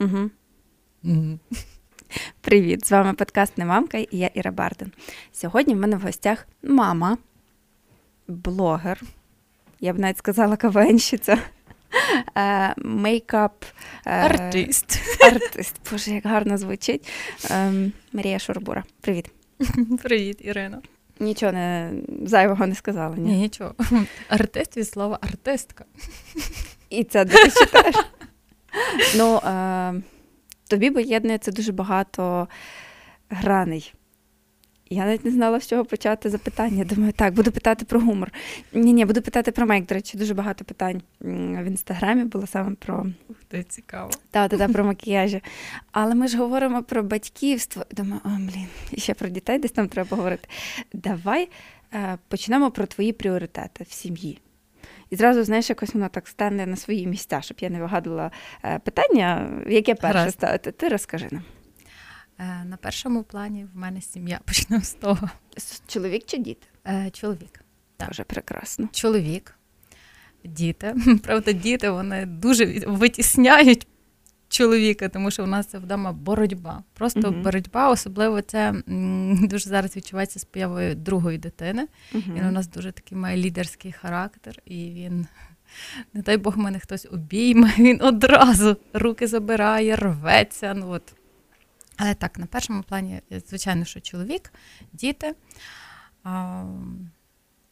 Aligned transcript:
Угу. 0.00 0.30
Угу. 1.04 1.38
Привіт! 2.40 2.86
З 2.86 2.90
вами 2.90 3.12
подкаст 3.12 3.58
Немамка 3.58 3.98
і 3.98 4.08
я 4.10 4.30
Іра 4.34 4.50
Барден. 4.50 4.92
Сьогодні 5.32 5.74
в 5.74 5.76
мене 5.76 5.96
в 5.96 6.00
гостях 6.00 6.46
мама, 6.62 7.18
блогер, 8.28 9.02
я 9.80 9.92
б 9.92 9.98
навіть 9.98 10.18
сказала 10.18 10.56
кавенщиця, 10.56 11.38
е, 12.38 12.74
мейкап 12.76 13.64
е, 14.06 14.10
артист. 14.10 15.00
Артист, 15.20 15.76
Боже, 15.90 16.10
як 16.10 16.24
гарно 16.24 16.58
звучить. 16.58 17.08
Ем, 17.50 17.92
Марія 18.12 18.38
Шурубура. 18.38 18.84
Привіт. 19.00 19.30
Привіт, 20.02 20.38
Ірино. 20.40 20.82
Нічого 21.20 21.52
не 21.52 21.92
зайвого 22.24 22.66
не 22.66 22.74
сказала. 22.74 23.16
Ні, 23.16 23.36
нічого. 23.36 23.74
Артист 24.28 24.76
від 24.76 24.88
слова 24.88 25.18
артистка. 25.22 25.84
І 26.90 27.04
це 27.04 27.24
ти 27.24 27.50
читаєш. 27.50 27.96
Ну, 29.16 29.36
е, 29.36 30.02
тобі 30.68 30.90
поєднується 30.90 31.50
дуже 31.50 31.72
багато 31.72 32.48
граней. 33.30 33.92
Я 34.90 35.06
навіть 35.06 35.24
не 35.24 35.30
знала, 35.30 35.60
з 35.60 35.66
чого 35.66 35.84
почати 35.84 36.30
запитання. 36.30 36.84
Думаю, 36.84 37.12
так, 37.12 37.34
буду 37.34 37.52
питати 37.52 37.84
про 37.84 38.00
гумор. 38.00 38.32
Ні, 38.72 38.92
ні, 38.92 39.04
буду 39.04 39.22
питати 39.22 39.52
про 39.52 39.66
мейк. 39.66 39.86
До 39.86 39.94
речі, 39.94 40.18
дуже 40.18 40.34
багато 40.34 40.64
питань 40.64 41.02
в 41.20 41.64
інстаграмі 41.64 42.24
було 42.24 42.46
саме 42.46 42.74
про 42.74 43.06
Це 43.50 43.62
цікаво. 43.62 44.10
Так, 44.30 44.50
та, 44.50 44.58
та, 44.58 44.68
про 44.68 44.84
макіяжі. 44.84 45.42
Але 45.92 46.14
ми 46.14 46.28
ж 46.28 46.38
говоримо 46.38 46.82
про 46.82 47.02
батьківство. 47.02 47.84
Думаю, 47.90 48.20
о, 48.24 48.28
блін, 48.28 48.66
і 48.92 49.00
ще 49.00 49.14
про 49.14 49.28
дітей 49.28 49.58
десь 49.58 49.72
там 49.72 49.88
треба 49.88 50.08
поговорити. 50.08 50.48
Давай 50.92 51.48
е, 51.94 52.18
почнемо 52.28 52.70
про 52.70 52.86
твої 52.86 53.12
пріоритети 53.12 53.84
в 53.88 53.92
сім'ї. 53.92 54.38
І 55.10 55.16
зразу, 55.16 55.44
знаєш, 55.44 55.70
якось 55.70 55.94
воно 55.94 56.08
так 56.08 56.28
стане 56.28 56.66
на 56.66 56.76
свої 56.76 57.06
місця, 57.06 57.40
щоб 57.40 57.56
я 57.60 57.70
не 57.70 57.80
вигадувала 57.80 58.30
е, 58.64 58.78
питання, 58.78 59.50
яке 59.66 59.94
перше 59.94 60.30
ставити. 60.30 60.72
Ти 60.72 60.88
розкажи 60.88 61.28
нам. 61.30 61.42
Е, 62.38 62.64
на 62.64 62.76
першому 62.76 63.22
плані 63.22 63.64
в 63.74 63.76
мене 63.76 64.00
сім'я 64.00 64.40
почнемо 64.44 64.82
з 64.82 64.92
того. 64.92 65.30
Чоловік 65.86 66.24
чи 66.26 66.38
діти? 66.38 66.66
Е, 66.86 67.10
чоловік. 67.10 67.64
Так. 67.96 68.08
Дуже 68.08 68.24
прекрасно. 68.24 68.88
Чоловік, 68.92 69.58
діти. 70.44 70.94
Правда, 71.22 71.52
діти 71.52 71.90
вони 71.90 72.26
дуже 72.26 72.64
витісняють 72.86 73.86
чоловіка, 74.56 75.08
тому 75.08 75.30
що 75.30 75.44
у 75.44 75.46
нас 75.46 75.66
це 75.66 75.78
вдома 75.78 76.12
боротьба. 76.12 76.82
Просто 76.94 77.20
uh 77.20 77.42
боротьба, 77.42 77.90
особливо 77.90 78.42
це 78.42 78.74
дуже 79.48 79.68
зараз 79.68 79.96
відчувається 79.96 80.38
з 80.38 80.44
появою 80.44 80.94
другої 80.94 81.38
дитини. 81.38 81.88
uh 82.12 82.34
Він 82.34 82.44
у 82.46 82.50
нас 82.50 82.68
дуже 82.68 82.92
такий 82.92 83.18
має 83.18 83.36
лідерський 83.36 83.92
характер, 83.92 84.58
і 84.64 84.90
він. 84.90 85.26
Не 86.14 86.22
дай 86.22 86.36
Бог 86.36 86.58
мене 86.58 86.78
хтось 86.78 87.06
обійме, 87.12 87.72
він 87.78 88.02
одразу 88.02 88.76
руки 88.92 89.26
забирає, 89.26 89.96
рветься. 89.96 90.74
Ну, 90.74 90.90
от. 90.90 91.14
Але 91.96 92.14
так, 92.14 92.38
на 92.38 92.46
першому 92.46 92.82
плані, 92.82 93.20
звичайно, 93.48 93.84
що 93.84 94.00
чоловік, 94.00 94.52
діти, 94.92 95.34
а, 96.24 96.64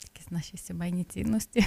якісь 0.02 0.30
наші 0.30 0.56
сімейні 0.56 1.04
цінності, 1.04 1.66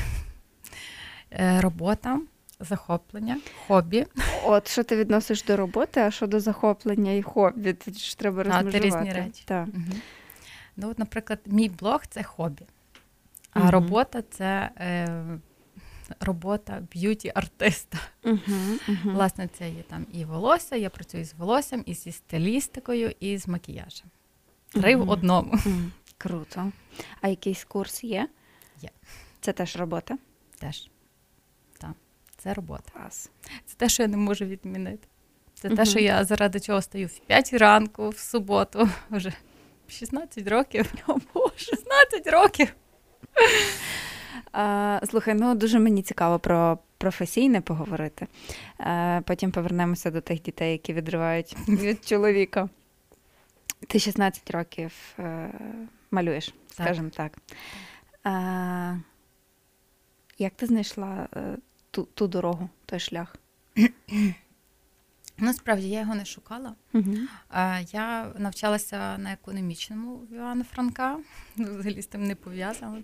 е, 1.32 1.62
робота, 1.62 2.20
захоплення, 2.60 3.38
хобі. 3.68 4.06
От 4.46 4.68
що 4.68 4.84
ти 4.84 4.96
відносиш 4.96 5.44
до 5.44 5.58
роботи, 5.58 6.00
а 6.00 6.12
що 6.12 6.28
до 6.28 6.40
захоплення 6.40 7.12
і 7.12 7.22
хобі? 7.22 7.74
Тут 7.74 8.00
ж 8.00 8.20
треба 8.20 8.44
розмежувати. 8.44 8.80
Це 8.80 8.86
різні 8.86 9.14
речі. 9.14 9.44
Так. 9.46 9.68
Угу. 9.68 10.00
Ну, 10.78 10.90
от, 10.90 11.00
Наприклад, 11.00 11.40
мій 11.46 11.70
блог 11.70 12.06
це 12.10 12.24
хобі, 12.24 12.64
а 13.54 13.60
угу. 13.60 13.72
робота 13.72 14.24
це. 14.30 14.70
Е, 14.78 15.40
робота 16.20 16.84
б'юті-артиста. 16.92 17.98
Uh-huh, 18.24 18.90
uh-huh. 18.90 19.14
Власне, 19.14 19.48
це 19.48 19.70
є 19.70 19.84
там 19.84 20.06
і 20.14 20.26
волосся, 20.26 20.76
я 20.76 20.90
працюю 20.90 21.26
з 21.26 21.34
волоссям, 21.34 21.84
і 21.86 21.94
зі 21.94 22.12
стилістикою, 22.12 23.14
і 23.20 23.38
з 23.38 23.48
макіяжем. 23.48 24.08
Три 24.70 24.96
в 24.96 25.10
одному. 25.10 25.54
Круто. 26.18 26.72
А 27.22 27.28
якийсь 27.28 27.64
курс 27.64 28.04
є? 28.04 28.30
Є. 28.82 28.90
Це 29.42 29.54
теж 29.54 29.76
робота? 29.76 30.18
Теж. 30.60 30.90
Це 32.38 32.54
робота. 32.54 32.92
Клас. 32.94 33.32
Це 33.66 33.76
те, 33.78 33.90
що 33.90 34.04
я 34.04 34.10
не 34.10 34.18
можу 34.18 34.46
відмінити. 34.46 35.08
Це 35.54 35.70
те, 35.70 35.86
що 35.86 36.00
я 36.00 36.26
заради 36.26 36.60
чого 36.60 36.82
стою 36.82 37.08
в 37.08 37.20
5 37.20 37.54
ранку, 37.54 38.10
в 38.10 38.18
суботу, 38.18 38.90
вже 39.10 39.34
16 39.88 40.48
років. 40.48 40.94
О, 41.08 41.18
Боже, 41.34 41.58
16 41.58 42.28
років. 42.28 42.76
Слухай, 45.10 45.34
ну 45.34 45.56
дуже 45.56 45.80
мені 45.80 46.02
цікаво 46.02 46.40
про 46.40 46.80
професійне 46.98 47.62
поговорити. 47.62 48.28
Потім 49.26 49.52
повернемося 49.52 50.12
до 50.12 50.22
тих 50.22 50.42
дітей, 50.42 50.72
які 50.72 50.94
відривають 50.94 51.56
від 51.68 52.06
чоловіка. 52.06 52.70
Ти 53.88 54.00
16 54.00 54.52
років 54.52 54.94
е, 55.20 55.52
малюєш, 56.12 56.54
скажімо 56.68 57.10
так. 57.10 57.38
так. 58.24 58.98
Як 60.38 60.54
ти 60.54 60.66
знайшла 60.66 61.28
е, 61.36 61.58
ту, 61.98 62.08
ту 62.14 62.28
дорогу, 62.28 62.70
той 62.86 63.00
шлях? 63.00 63.36
Насправді 65.38 65.90
я 65.90 66.00
його 66.00 66.16
не 66.16 66.26
шукала. 66.26 66.76
Угу. 66.94 67.16
Я 67.92 68.34
навчалася 68.38 69.18
на 69.18 69.34
економічному 69.34 70.16
в 70.16 70.34
Івана 70.34 70.64
Франка, 70.64 71.20
взагалі 71.58 72.02
з 72.02 72.08
тим 72.08 72.24
не 72.28 72.36
пов'язано. 72.36 73.04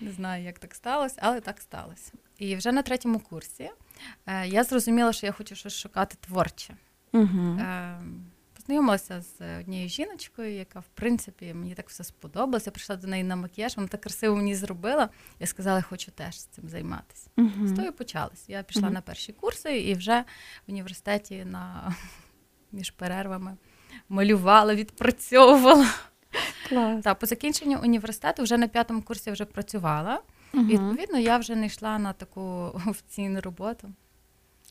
Не 0.00 0.12
знаю, 0.12 0.44
як 0.44 0.58
так 0.58 0.74
сталося, 0.74 1.16
але 1.22 1.40
так 1.40 1.60
сталося. 1.60 2.12
І 2.38 2.56
вже 2.56 2.72
на 2.72 2.82
третьому 2.82 3.20
курсі 3.20 3.70
е, 4.26 4.48
я 4.48 4.64
зрозуміла, 4.64 5.12
що 5.12 5.26
я 5.26 5.32
хочу 5.32 5.54
щось 5.54 5.78
шукати 5.78 6.16
творче. 6.20 6.74
Угу. 7.12 7.60
Е, 8.64 8.66
Познайомилася 8.66 9.20
з 9.20 9.60
однією 9.60 9.88
жіночкою, 9.88 10.54
яка, 10.54 10.80
в 10.80 10.88
принципі, 10.94 11.54
мені 11.54 11.74
так 11.74 11.88
все 11.88 12.04
сподобалося. 12.04 12.64
Я 12.66 12.72
прийшла 12.72 12.96
до 12.96 13.06
неї 13.06 13.24
на 13.24 13.36
макіяж, 13.36 13.76
вона 13.76 13.88
так 13.88 14.00
красиво 14.00 14.36
мені 14.36 14.54
зробила. 14.54 15.08
Я 15.40 15.46
сказала, 15.46 15.76
я 15.76 15.82
хочу 15.82 16.10
теж 16.10 16.44
цим 16.44 16.68
займатися. 16.68 17.30
Угу. 17.36 17.66
З 17.66 17.72
того 17.72 17.92
почалось. 17.92 18.48
Я 18.48 18.62
пішла 18.62 18.82
угу. 18.82 18.92
на 18.92 19.00
перші 19.00 19.32
курси 19.32 19.80
і 19.80 19.94
вже 19.94 20.24
в 20.66 20.70
університеті 20.70 21.44
на 21.44 21.94
між 22.72 22.90
перервами 22.90 23.56
малювала, 24.08 24.74
відпрацьовувала. 24.74 25.88
Клас. 26.68 27.04
Та, 27.04 27.14
по 27.14 27.26
закінченню 27.26 27.80
університету 27.82 28.42
вже 28.42 28.56
на 28.56 28.68
п'ятому 28.68 29.02
курсі 29.02 29.30
вже 29.30 29.44
працювала. 29.44 30.20
Угу. 30.54 30.64
І 30.64 30.72
відповідно 30.72 31.18
я 31.18 31.38
вже 31.38 31.56
не 31.56 31.66
йшла 31.66 31.98
на 31.98 32.12
таку 32.12 32.40
офіційну 32.86 33.40
роботу 33.40 33.92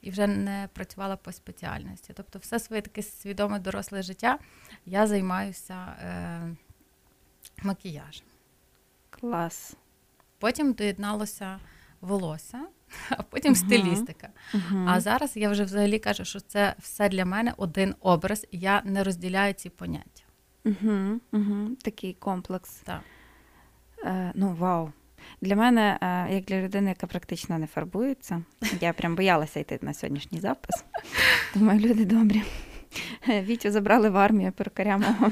і 0.03 0.09
вже 0.09 0.27
не 0.27 0.69
працювала 0.73 1.15
по 1.15 1.31
спеціальності. 1.31 2.13
Тобто, 2.15 2.39
все 2.39 2.59
своє 2.59 2.81
таке 2.81 3.01
свідоме 3.01 3.59
доросле 3.59 4.01
життя 4.01 4.39
я 4.85 5.07
займаюся 5.07 5.75
е, 5.75 6.55
макіяжем. 7.63 8.27
Клас. 9.09 9.75
Потім 10.39 10.73
доєдналося 10.73 11.59
волосся, 12.01 12.67
а 13.09 13.23
потім 13.23 13.53
uh 13.53 13.55
стилістика. 13.55 14.29
Uh-huh. 14.53 14.89
А 14.89 15.01
зараз 15.01 15.37
я 15.37 15.49
вже 15.49 15.63
взагалі 15.63 15.99
кажу, 15.99 16.25
що 16.25 16.39
це 16.39 16.75
все 16.79 17.09
для 17.09 17.25
мене 17.25 17.53
один 17.57 17.95
образ, 17.99 18.47
і 18.51 18.59
я 18.59 18.81
не 18.85 19.03
розділяю 19.03 19.53
ці 19.53 19.69
поняття. 19.69 20.23
Угу, 20.65 21.19
угу, 21.31 21.75
Такий 21.83 22.13
комплекс. 22.13 22.75
Так. 22.75 23.01
Е, 24.03 24.31
Ну, 24.35 24.55
вау. 24.55 24.91
Для 25.41 25.55
мене, 25.55 25.97
е, 26.01 26.33
як 26.33 26.43
для 26.43 26.61
людини, 26.61 26.89
яка 26.89 27.07
практично 27.07 27.59
не 27.59 27.67
фарбується, 27.67 28.43
я 28.81 28.93
прям 28.93 29.15
боялася 29.15 29.59
йти 29.59 29.79
на 29.81 29.93
сьогоднішній 29.93 30.39
запис. 30.39 30.85
Думаю, 31.55 31.79
люди 31.79 32.05
добрі. 32.05 32.43
Вітю 33.27 33.71
забрали 33.71 34.09
в 34.09 34.17
армію 34.17 34.51
перукаря 34.51 34.97
мого. 34.97 35.31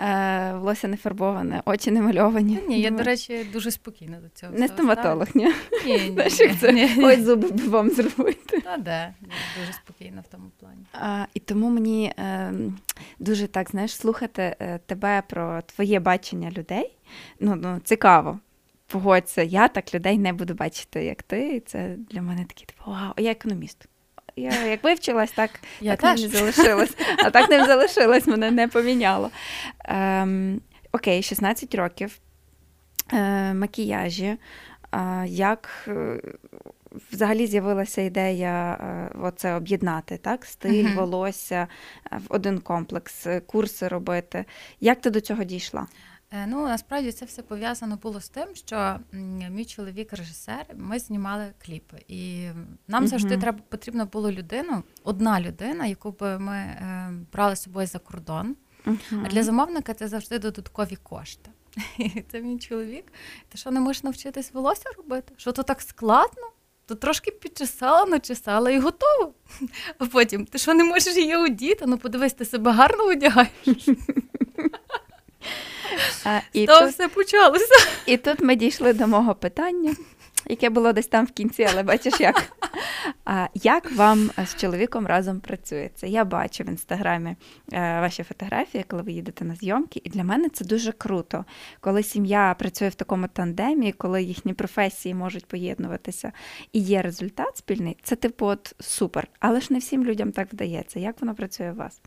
Е, 0.00 0.52
волосся 0.54 0.88
не 0.88 0.96
фарбоване, 0.96 1.62
очі 1.64 1.90
не 1.90 2.02
мальовані. 2.02 2.58
Ні, 2.68 2.80
я, 2.80 2.90
до 2.90 3.02
речі, 3.02 3.46
дуже 3.52 3.70
спокійна 3.70 4.20
до 4.20 4.28
цього. 4.28 4.52
Не 4.52 4.68
стоматолог, 4.68 5.28
ні? 5.34 5.52
Ні, 5.86 5.98
ні, 5.98 6.72
ні, 6.72 6.94
ні. 6.96 7.04
Ось 7.04 7.24
зуби 7.24 7.48
б 7.48 7.68
вам 7.68 7.90
зробити. 7.90 8.60
Та 8.60 8.76
де, 8.76 9.14
дуже 9.60 9.72
спокійна 9.72 10.20
в 10.20 10.28
тому 10.28 10.50
плані. 10.60 10.86
А, 10.92 11.26
І 11.34 11.40
тому 11.40 11.70
мені 11.70 12.12
е, 12.18 12.52
дуже 13.18 13.46
так, 13.46 13.70
знаєш, 13.70 13.94
слухати 13.94 14.78
тебе 14.86 15.22
про 15.28 15.62
твоє 15.62 16.00
бачення 16.00 16.50
людей. 16.50 16.96
Ну, 17.40 17.54
ну 17.54 17.80
цікаво. 17.84 18.38
Погодься, 18.88 19.42
я 19.42 19.68
так 19.68 19.94
людей 19.94 20.18
не 20.18 20.32
буду 20.32 20.54
бачити, 20.54 21.04
як 21.04 21.22
ти. 21.22 21.56
І 21.56 21.60
це 21.60 21.96
для 22.10 22.22
мене 22.22 22.44
такий 22.44 22.66
типу, 22.66 22.90
вау, 22.90 23.12
я 23.16 23.30
економіст. 23.30 23.86
Я 24.36 24.64
як 24.64 24.84
вивчилась, 24.84 25.32
так 25.32 25.50
я 25.80 25.96
так 25.96 26.16
теж. 26.16 26.22
не 26.22 26.28
залишилась. 26.28 26.96
А 27.24 27.30
так 27.30 27.50
не 27.50 27.64
залишилась, 27.66 28.26
мене 28.26 28.50
не 28.50 28.68
поміняло. 28.68 29.30
Ем, 29.84 30.60
Окей, 30.92 31.22
16 31.22 31.74
років 31.74 32.18
е, 33.12 33.54
макіяжі. 33.54 34.36
Е, 34.94 35.26
як 35.26 35.68
е, 35.88 36.20
взагалі 37.12 37.46
з'явилася 37.46 38.02
ідея 38.02 38.78
е, 38.80 39.18
оце 39.22 39.54
об'єднати 39.54 40.16
так? 40.16 40.44
стиль, 40.44 40.84
uh 40.84 40.94
волосся 40.94 41.66
в 42.10 42.22
один 42.28 42.58
комплекс, 42.58 43.26
курси 43.46 43.88
робити. 43.88 44.44
Як 44.80 45.00
ти 45.00 45.10
до 45.10 45.20
цього 45.20 45.44
дійшла? 45.44 45.86
Е, 46.30 46.46
ну, 46.46 46.62
насправді 46.62 47.12
це 47.12 47.24
все 47.24 47.42
пов'язано 47.42 47.96
було 47.96 48.20
з 48.20 48.28
тим, 48.28 48.54
що 48.54 49.00
мій 49.50 49.64
чоловік 49.64 50.12
режисер, 50.12 50.66
ми 50.74 50.98
знімали 50.98 51.52
кліпи. 51.64 52.02
І 52.08 52.48
нам 52.88 53.04
uh 53.04 53.06
завжди 53.06 53.36
треба 53.36 53.58
потрібно 53.68 54.06
було 54.06 54.32
людину, 54.32 54.82
одна 55.04 55.40
людина, 55.40 55.86
яку 55.86 56.10
би 56.10 56.38
ми 56.38 56.56
е, 56.56 57.12
брали 57.32 57.56
з 57.56 57.62
собою 57.62 57.86
за 57.86 57.98
кордон. 57.98 58.56
Uh-huh. 58.86 59.22
А 59.26 59.28
для 59.28 59.42
замовника 59.42 59.94
це 59.94 60.08
завжди 60.08 60.38
додаткові 60.38 60.96
кошти. 60.96 61.50
І 61.98 62.22
Це 62.32 62.40
мій 62.40 62.58
чоловік. 62.58 63.04
Ти 63.48 63.58
що 63.58 63.70
не 63.70 63.80
можеш 63.80 64.02
навчитись 64.02 64.52
волосся 64.52 64.90
робити? 64.96 65.32
Що 65.36 65.52
то 65.52 65.62
так 65.62 65.80
складно? 65.80 66.50
То 66.86 66.94
трошки 66.94 67.30
підчесала, 67.30 68.06
начесала 68.06 68.70
і 68.70 68.78
готово. 68.78 69.32
А 69.98 70.06
потім 70.06 70.46
ти 70.46 70.58
що 70.58 70.74
не 70.74 70.84
можеш 70.84 71.16
її 71.16 71.36
одіти? 71.36 71.84
Ну 71.86 71.98
подивись, 71.98 72.32
ти 72.32 72.44
себе 72.44 72.72
гарно 72.72 73.04
одягаєш. 73.04 73.50
А, 76.24 76.40
і 76.52 76.66
То 76.66 76.80
тут, 76.80 76.90
все 76.90 77.08
почалося. 77.08 77.74
І 78.06 78.16
тут 78.16 78.40
ми 78.40 78.56
дійшли 78.56 78.92
до 78.92 79.06
мого 79.06 79.34
питання, 79.34 79.94
яке 80.46 80.70
було 80.70 80.92
десь 80.92 81.06
там 81.06 81.26
в 81.26 81.30
кінці, 81.30 81.68
але 81.72 81.82
бачиш, 81.82 82.20
як 82.20 82.52
А, 83.24 83.48
як 83.54 83.92
вам 83.92 84.30
з 84.46 84.54
чоловіком 84.54 85.06
разом 85.06 85.40
працюється? 85.40 86.06
Я 86.06 86.24
бачу 86.24 86.64
в 86.64 86.68
інстаграмі 86.68 87.30
е, 87.30 88.00
ваші 88.00 88.22
фотографії, 88.22 88.84
коли 88.88 89.02
ви 89.02 89.12
їдете 89.12 89.44
на 89.44 89.54
зйомки, 89.54 90.00
і 90.04 90.08
для 90.10 90.24
мене 90.24 90.48
це 90.48 90.64
дуже 90.64 90.92
круто, 90.92 91.44
коли 91.80 92.02
сім'я 92.02 92.56
працює 92.58 92.88
в 92.88 92.94
такому 92.94 93.28
тандемі, 93.28 93.92
коли 93.92 94.22
їхні 94.22 94.54
професії 94.54 95.14
можуть 95.14 95.46
поєднуватися 95.46 96.32
і 96.72 96.80
є 96.80 97.02
результат 97.02 97.56
спільний. 97.56 97.96
Це 98.02 98.16
типу 98.16 98.46
от 98.46 98.74
супер. 98.80 99.28
Але 99.40 99.60
ж 99.60 99.72
не 99.72 99.78
всім 99.78 100.04
людям 100.04 100.32
так 100.32 100.52
вдається. 100.52 101.00
Як 101.00 101.20
воно 101.20 101.34
працює 101.34 101.72
у 101.72 101.74
вас? 101.74 102.00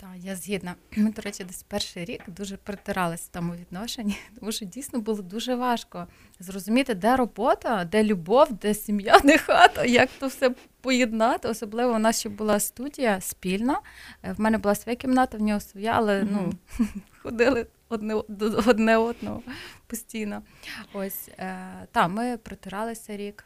Так, 0.00 0.10
я 0.18 0.36
згідна. 0.36 0.74
Ми, 0.96 1.10
до 1.10 1.22
речі, 1.22 1.44
десь 1.44 1.62
перший 1.62 2.04
рік 2.04 2.22
дуже 2.26 2.56
притиралися 2.56 3.24
в 3.30 3.34
тому 3.34 3.54
відношенні, 3.54 4.18
тому 4.40 4.52
що 4.52 4.64
дійсно 4.64 5.00
було 5.00 5.22
дуже 5.22 5.54
важко 5.54 6.06
зрозуміти, 6.38 6.94
де 6.94 7.16
робота, 7.16 7.84
де 7.84 8.04
любов, 8.04 8.52
де 8.52 8.74
сім'я, 8.74 9.20
де 9.24 9.38
хата, 9.38 9.84
як 9.84 10.10
то 10.18 10.26
все 10.26 10.54
поєднати. 10.80 11.48
Особливо 11.48 11.92
у 11.92 11.98
нас 11.98 12.20
ще 12.20 12.28
була 12.28 12.60
студія 12.60 13.20
спільна. 13.20 13.80
Е, 14.22 14.32
в 14.32 14.40
мене 14.40 14.58
була 14.58 14.74
своя 14.74 14.96
кімната, 14.96 15.38
в 15.38 15.42
нього 15.42 15.60
своя, 15.60 15.92
але 15.96 16.26
ну, 16.30 16.52
ходили 17.22 17.66
одне 17.88 18.22
до 18.28 18.46
одне 18.66 18.96
одного 18.96 19.42
постійно. 19.86 20.42
Ось 20.92 21.28
е, 21.38 21.58
та, 21.92 22.08
ми 22.08 22.36
притиралися 22.36 23.16
рік. 23.16 23.44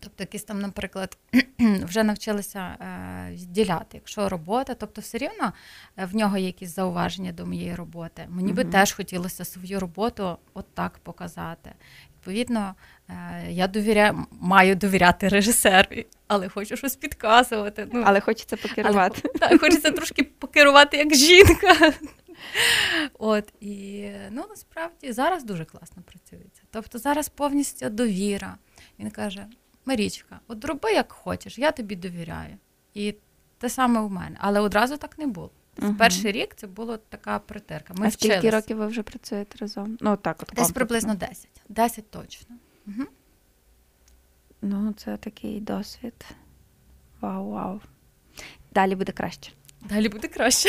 Тобто, 0.00 0.22
якісь 0.22 0.44
там, 0.44 0.60
наприклад, 0.60 1.18
вже 1.58 2.02
навчилися 2.02 2.60
е, 2.60 3.30
відділяти, 3.32 3.86
якщо 3.92 4.28
робота, 4.28 4.74
тобто 4.74 5.00
все 5.00 5.18
рівно 5.18 5.52
е, 5.96 6.04
в 6.06 6.16
нього 6.16 6.36
є 6.36 6.46
якісь 6.46 6.74
зауваження 6.74 7.32
до 7.32 7.46
моєї 7.46 7.74
роботи. 7.74 8.26
Мені 8.28 8.52
би 8.52 8.64
теж 8.64 8.92
хотілося 8.92 9.44
свою 9.44 9.80
роботу 9.80 10.38
от 10.54 10.74
так 10.74 10.98
показати. 10.98 11.72
Відповідно, 12.14 12.74
е, 13.08 13.46
я 13.50 13.68
довіряю, 13.68 14.26
маю 14.30 14.74
довіряти 14.74 15.28
режисеру, 15.28 15.88
але 16.26 16.48
хочу 16.48 16.76
щось 16.76 16.96
підказувати. 16.96 17.88
Ну, 17.92 18.02
Але 18.06 18.20
хочеться 18.20 18.56
покерувати. 18.56 19.20
Але, 19.24 19.50
так, 19.50 19.60
Хочеться 19.60 19.90
трошки 19.90 20.22
покерувати 20.22 20.96
як 20.96 21.14
жінка. 21.14 21.92
От 23.18 23.52
і 23.60 24.04
ну 24.30 24.44
насправді 24.48 25.12
зараз 25.12 25.44
дуже 25.44 25.64
класно 25.64 26.02
працюється. 26.02 26.62
Тобто 26.70 26.98
зараз 26.98 27.28
повністю 27.28 27.90
довіра. 27.90 28.56
Він 28.98 29.10
каже: 29.10 29.46
Марічка, 29.86 30.40
от 30.48 30.64
роби 30.64 30.92
як 30.92 31.12
хочеш, 31.12 31.58
я 31.58 31.72
тобі 31.72 31.96
довіряю. 31.96 32.56
І 32.94 33.14
те 33.58 33.68
саме 33.68 34.00
у 34.00 34.08
мене. 34.08 34.36
Але 34.40 34.60
одразу 34.60 34.96
так 34.96 35.18
не 35.18 35.26
було. 35.26 35.50
Угу. 35.82 35.94
Перший 35.94 36.32
рік 36.32 36.54
це 36.56 36.66
була 36.66 36.96
така 36.96 37.38
притирка. 37.38 37.94
Ми 37.94 38.06
а 38.06 38.10
скільки 38.10 38.50
років 38.50 38.76
ви 38.76 38.86
вже 38.86 39.02
працюєте 39.02 39.58
разом? 39.58 39.98
Ну, 40.00 40.16
так, 40.16 40.42
от 40.42 40.52
Десь 40.56 40.70
приблизно 40.70 41.14
10. 41.14 41.48
10 41.68 42.10
точно. 42.10 42.56
Угу. 42.86 43.06
Ну, 44.62 44.92
це 44.92 45.16
такий 45.16 45.60
досвід. 45.60 46.26
Вау, 47.20 47.50
вау. 47.50 47.80
Далі 48.72 48.94
буде 48.94 49.12
краще. 49.12 49.52
Далі 49.88 50.08
буде 50.08 50.28
краще. 50.28 50.68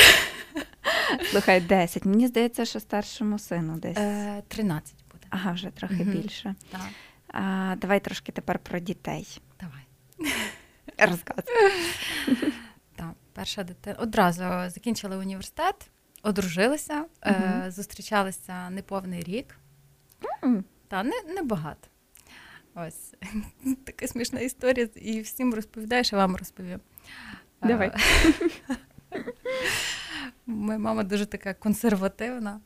Слухай, 1.31 1.61
10. 1.61 2.05
Мені 2.05 2.27
здається, 2.27 2.65
що 2.65 2.79
старшому 2.79 3.39
сину 3.39 3.77
десь. 3.77 3.97
Е, 3.97 4.43
13 4.47 4.95
буде. 5.11 5.25
Ага, 5.29 5.51
вже 5.51 5.69
трохи 5.69 6.03
угу. 6.03 6.11
більше. 6.11 6.55
Так. 6.71 6.81
А, 7.27 7.75
Давай 7.77 7.99
трошки 7.99 8.31
тепер 8.31 8.59
про 8.59 8.79
дітей. 8.79 9.41
Давай. 9.59 9.87
Розказуй. 11.11 11.53
Так, 12.95 13.13
перша 13.33 13.63
дитина 13.63 13.95
одразу 13.99 14.43
закінчили 14.67 15.17
університет, 15.17 15.89
одружилися, 16.23 17.05
угу. 17.25 17.35
е, 17.35 17.71
зустрічалися 17.71 18.69
неповний 18.69 19.23
рік. 19.23 19.57
Mm. 20.43 20.63
Та 20.87 21.03
не, 21.03 21.21
не 21.27 21.41
багато. 21.41 21.87
Ось 22.75 23.13
така 23.85 24.07
смішна 24.07 24.39
історія, 24.39 24.87
і 24.95 25.21
всім 25.21 25.53
розповідаю, 25.53 26.03
що 26.03 26.17
вам 26.17 26.35
розповім. 26.35 26.79
Давай. 27.63 27.91
Моя 30.45 30.79
мама 30.79 31.03
дуже 31.03 31.25
така 31.25 31.53
консервативна. 31.53 32.59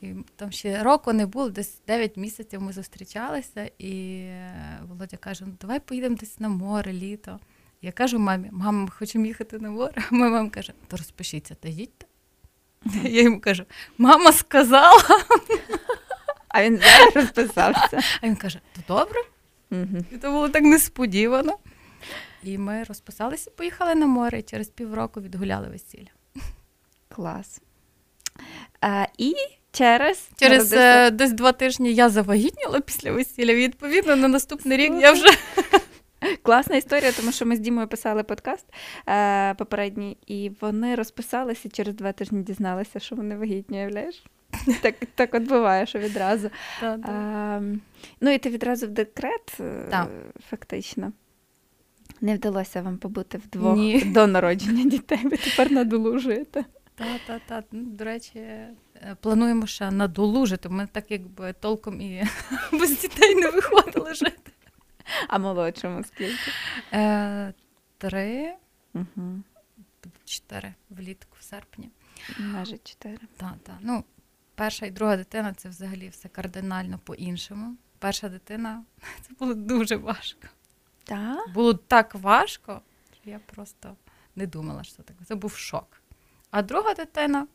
І 0.00 0.14
Там 0.36 0.52
ще 0.52 0.82
року 0.82 1.12
не 1.12 1.26
було, 1.26 1.50
десь 1.50 1.80
9 1.86 2.16
місяців 2.16 2.62
ми 2.62 2.72
зустрічалися, 2.72 3.70
і 3.78 4.16
е, 4.18 4.80
Володя 4.88 5.16
каже: 5.16 5.44
ну 5.46 5.54
давай 5.60 5.80
поїдемо 5.80 6.16
десь 6.16 6.40
на 6.40 6.48
море 6.48 6.92
літо. 6.92 7.40
Я 7.82 7.92
кажу 7.92 8.18
мамі, 8.18 8.48
мама, 8.52 8.82
ми 8.82 8.90
хочемо 8.90 9.26
їхати 9.26 9.58
на 9.58 9.70
море. 9.70 10.02
А 10.10 10.14
моя 10.14 10.30
мама 10.30 10.50
каже, 10.50 10.72
то 10.88 10.96
розпишіться, 10.96 11.54
та 11.54 11.68
їдьте. 11.68 12.06
Я 13.02 13.22
йому 13.22 13.40
кажу, 13.40 13.64
мама 13.98 14.32
сказала. 14.32 15.02
А 16.48 16.64
він 16.64 16.76
зараз 16.76 17.14
розписався. 17.14 18.00
А 18.22 18.26
він 18.26 18.36
каже, 18.36 18.60
то 18.74 18.82
добре. 18.88 19.20
І 20.12 20.16
то 20.16 20.30
було 20.32 20.48
так 20.48 20.62
несподівано. 20.62 21.58
І 22.42 22.58
ми 22.58 22.82
розписалися, 22.82 23.50
поїхали 23.50 23.94
на 23.94 24.06
море 24.06 24.38
і 24.38 24.42
через 24.42 24.68
півроку 24.68 25.20
відгуляли 25.20 25.68
весілля. 25.68 26.10
Клас. 27.08 27.60
А, 28.80 29.06
І 29.18 29.34
через 29.74 30.28
Через 30.36 30.72
е, 30.72 31.10
десь 31.10 31.32
два 31.32 31.52
тижні 31.52 31.94
я 31.94 32.08
завагітніла 32.08 32.80
після 32.80 33.12
весілля. 33.12 33.54
Відповідно, 33.54 34.16
на 34.16 34.28
наступний 34.28 34.78
рік 34.78 34.92
я 35.00 35.12
вже. 35.12 35.28
Класна 36.42 36.76
історія, 36.76 37.12
тому 37.12 37.32
що 37.32 37.46
ми 37.46 37.56
з 37.56 37.60
Дімою 37.60 37.88
писали 37.88 38.22
подкаст 38.22 38.66
е, 39.08 39.54
попередній, 39.54 40.16
і 40.26 40.50
вони 40.60 40.94
розписалися 40.94 41.68
через 41.68 41.94
два 41.94 42.12
тижні 42.12 42.42
дізналися, 42.42 43.00
що 43.00 43.16
вони 43.16 43.36
вагітні, 43.36 43.78
уявляєш? 43.78 44.24
Так 44.82 44.94
так 45.14 45.34
от 45.34 45.42
буває, 45.42 45.86
що 45.86 45.98
відразу. 45.98 46.50
Да, 46.80 46.96
да. 46.96 47.08
А, 47.08 47.60
ну 48.20 48.30
і 48.30 48.38
ти 48.38 48.50
відразу 48.50 48.86
в 48.86 48.90
декрет, 48.90 49.58
да. 49.90 50.06
фактично. 50.50 51.12
Не 52.20 52.34
вдалося 52.34 52.82
вам 52.82 52.98
побути 52.98 53.38
вдвох 53.38 53.76
Ні. 53.76 54.02
до 54.04 54.26
народження 54.26 54.84
дітей, 54.84 55.18
ви 55.24 55.36
тепер 55.36 55.72
надолужуєте. 55.72 56.64
Так, 56.94 57.20
так, 57.26 57.42
так. 57.48 57.64
До 57.70 58.04
речі, 58.04 58.38
е, 58.38 58.68
плануємо 59.20 59.66
ще 59.66 59.90
надолужити. 59.90 60.68
Ми 60.68 60.88
так 60.92 61.10
якби 61.10 61.52
толком 61.52 62.00
і 62.00 62.24
без 62.72 63.00
дітей 63.00 63.34
не 63.34 63.50
виходили 63.50 64.14
жити. 64.14 64.52
А 65.28 65.38
молодшому 65.38 66.04
скільки? 66.04 66.38
Е, 66.92 67.54
Три, 67.98 68.54
угу. 68.94 69.42
чотири 70.24 70.74
влітку, 70.90 71.36
в 71.40 71.42
серпні. 71.42 71.90
Майже 72.38 72.78
чотири. 72.78 73.18
Так, 73.36 73.54
так. 73.62 73.76
Ну, 73.80 74.04
перша 74.54 74.86
і 74.86 74.90
друга 74.90 75.16
дитина 75.16 75.54
це 75.54 75.68
взагалі 75.68 76.08
все 76.08 76.28
кардинально 76.28 76.98
по-іншому. 76.98 77.76
Перша 77.98 78.28
дитина 78.28 78.84
це 79.22 79.34
було 79.38 79.54
дуже 79.54 79.96
важко. 79.96 80.48
Так? 81.04 81.52
Було 81.54 81.74
так 81.74 82.14
важко, 82.14 82.80
що 83.22 83.30
я 83.30 83.38
просто 83.38 83.96
не 84.36 84.46
думала, 84.46 84.84
що 84.84 85.02
таке. 85.02 85.24
Це 85.24 85.34
був 85.34 85.56
шок. 85.56 86.02
А 86.50 86.62
друга 86.62 86.94
дитина 86.94 87.46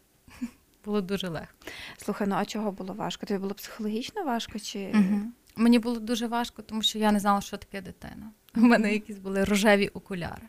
було 0.86 1.02
дуже 1.02 1.28
легко. 1.28 1.54
Слухай, 1.98 2.28
ну 2.28 2.36
а 2.36 2.46
чого 2.46 2.72
було 2.72 2.94
важко? 2.94 3.26
Тобі 3.26 3.40
було 3.40 3.54
психологічно 3.54 4.24
важко? 4.24 4.60
чи... 4.60 4.92
Угу. 4.94 5.22
Мені 5.56 5.80
було 5.80 6.00
дуже 6.00 6.28
важко, 6.28 6.62
тому 6.62 6.82
що 6.82 7.00
я 7.00 7.12
не 7.12 7.20
знала, 7.20 7.42
що 7.42 7.58
таке 7.58 7.82
дитина. 7.82 8.32
У 8.56 8.60
мене 8.60 8.94
якісь 8.94 9.18
були 9.18 9.44
рожеві 9.44 9.88
окуляри. 9.88 10.42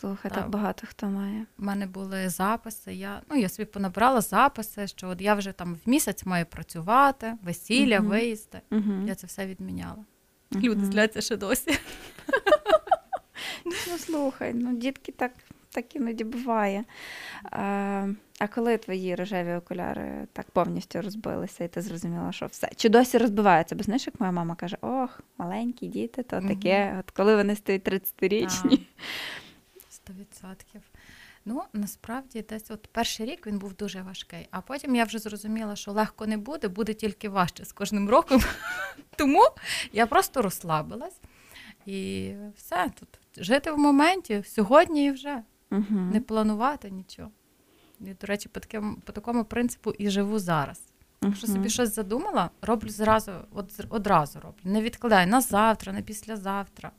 Слухай, 0.00 0.30
так, 0.30 0.40
так 0.40 0.50
багато 0.50 0.86
хто 0.86 1.06
має. 1.06 1.46
У 1.58 1.64
мене 1.64 1.86
були 1.86 2.28
записи. 2.28 2.94
Я 2.94 3.22
ну, 3.30 3.36
я 3.36 3.48
собі 3.48 3.66
понабрала 3.66 4.20
записи, 4.20 4.86
що 4.86 5.08
от 5.08 5.20
я 5.20 5.34
вже 5.34 5.52
там 5.52 5.74
в 5.74 5.88
місяць 5.88 6.24
маю 6.26 6.46
працювати, 6.46 7.34
весілля, 7.42 7.98
uh 7.98 8.06
виїзди. 8.06 8.60
uh 8.70 9.08
Я 9.08 9.14
це 9.14 9.26
все 9.26 9.46
відміняла. 9.46 10.04
Люди 10.52 10.84
зляться 10.84 11.20
ще 11.20 11.36
досі. 11.36 11.78
Ну, 13.64 13.98
слухай, 13.98 14.54
ну 14.54 14.76
дітки 14.76 15.12
так 15.12 15.32
так 15.70 15.96
іноді 15.96 16.24
буває. 16.24 16.84
А 17.42 18.08
а 18.38 18.48
коли 18.48 18.78
твої 18.78 19.14
рожеві 19.14 19.54
окуляри 19.54 20.26
так 20.32 20.50
повністю 20.50 21.02
розбилися, 21.02 21.64
і 21.64 21.68
ти 21.68 21.82
зрозуміла, 21.82 22.32
що 22.32 22.46
все. 22.46 22.70
Чи 22.76 22.88
досі 22.88 23.18
розбиваються? 23.18 23.74
Бо 23.74 23.82
знаєш, 23.82 24.06
як 24.06 24.20
моя 24.20 24.32
мама 24.32 24.54
каже: 24.54 24.76
ох, 24.80 25.20
маленькі 25.38 25.86
діти, 25.86 26.22
то 26.22 26.40
таке, 26.40 26.96
от 27.00 27.10
коли 27.10 27.36
вони 27.36 27.56
стають 27.56 27.88
30-річні. 27.88 28.80
Сто 29.88 30.12
відсотків. 30.12 30.80
Ну, 31.44 31.62
насправді, 31.72 32.42
десь 32.42 32.70
от 32.70 32.86
перший 32.92 33.26
рік 33.26 33.46
він 33.46 33.58
був 33.58 33.74
дуже 33.74 34.02
важкий, 34.02 34.48
а 34.50 34.60
потім 34.60 34.94
я 34.94 35.04
вже 35.04 35.18
зрозуміла, 35.18 35.76
що 35.76 35.92
легко 35.92 36.26
не 36.26 36.36
буде, 36.36 36.68
буде 36.68 36.94
тільки 36.94 37.28
важче 37.28 37.64
з 37.64 37.72
кожним 37.72 38.10
роком. 38.10 38.40
Тому 39.16 39.42
я 39.92 40.06
просто 40.06 40.42
розслабилась 40.42 41.20
і 41.86 42.32
все 42.56 42.90
тут 43.00 43.08
жити 43.44 43.70
в 43.70 43.78
моменті 43.78 44.42
сьогодні 44.46 45.06
і 45.06 45.10
вже 45.10 45.42
Угу. 45.70 46.00
не 46.12 46.20
планувати 46.20 46.90
нічого. 46.90 47.30
І, 48.00 48.14
до 48.14 48.26
речі, 48.26 48.48
по 48.48 48.60
такому, 48.60 48.96
по 48.96 49.12
такому 49.12 49.44
принципу 49.44 49.90
і 49.90 50.10
живу 50.10 50.38
зараз. 50.38 50.82
Якщо 51.22 51.46
собі 51.46 51.70
щось 51.70 51.94
задумала, 51.94 52.50
роблю 52.62 52.88
зразу, 52.88 53.32
от, 53.52 53.86
одразу 53.88 54.40
роблю. 54.40 54.60
Не 54.64 54.82
відкладаю 54.82 55.26
на 55.26 55.40
завтра, 55.40 55.92
на 55.92 56.02
післязавтра. 56.02 56.90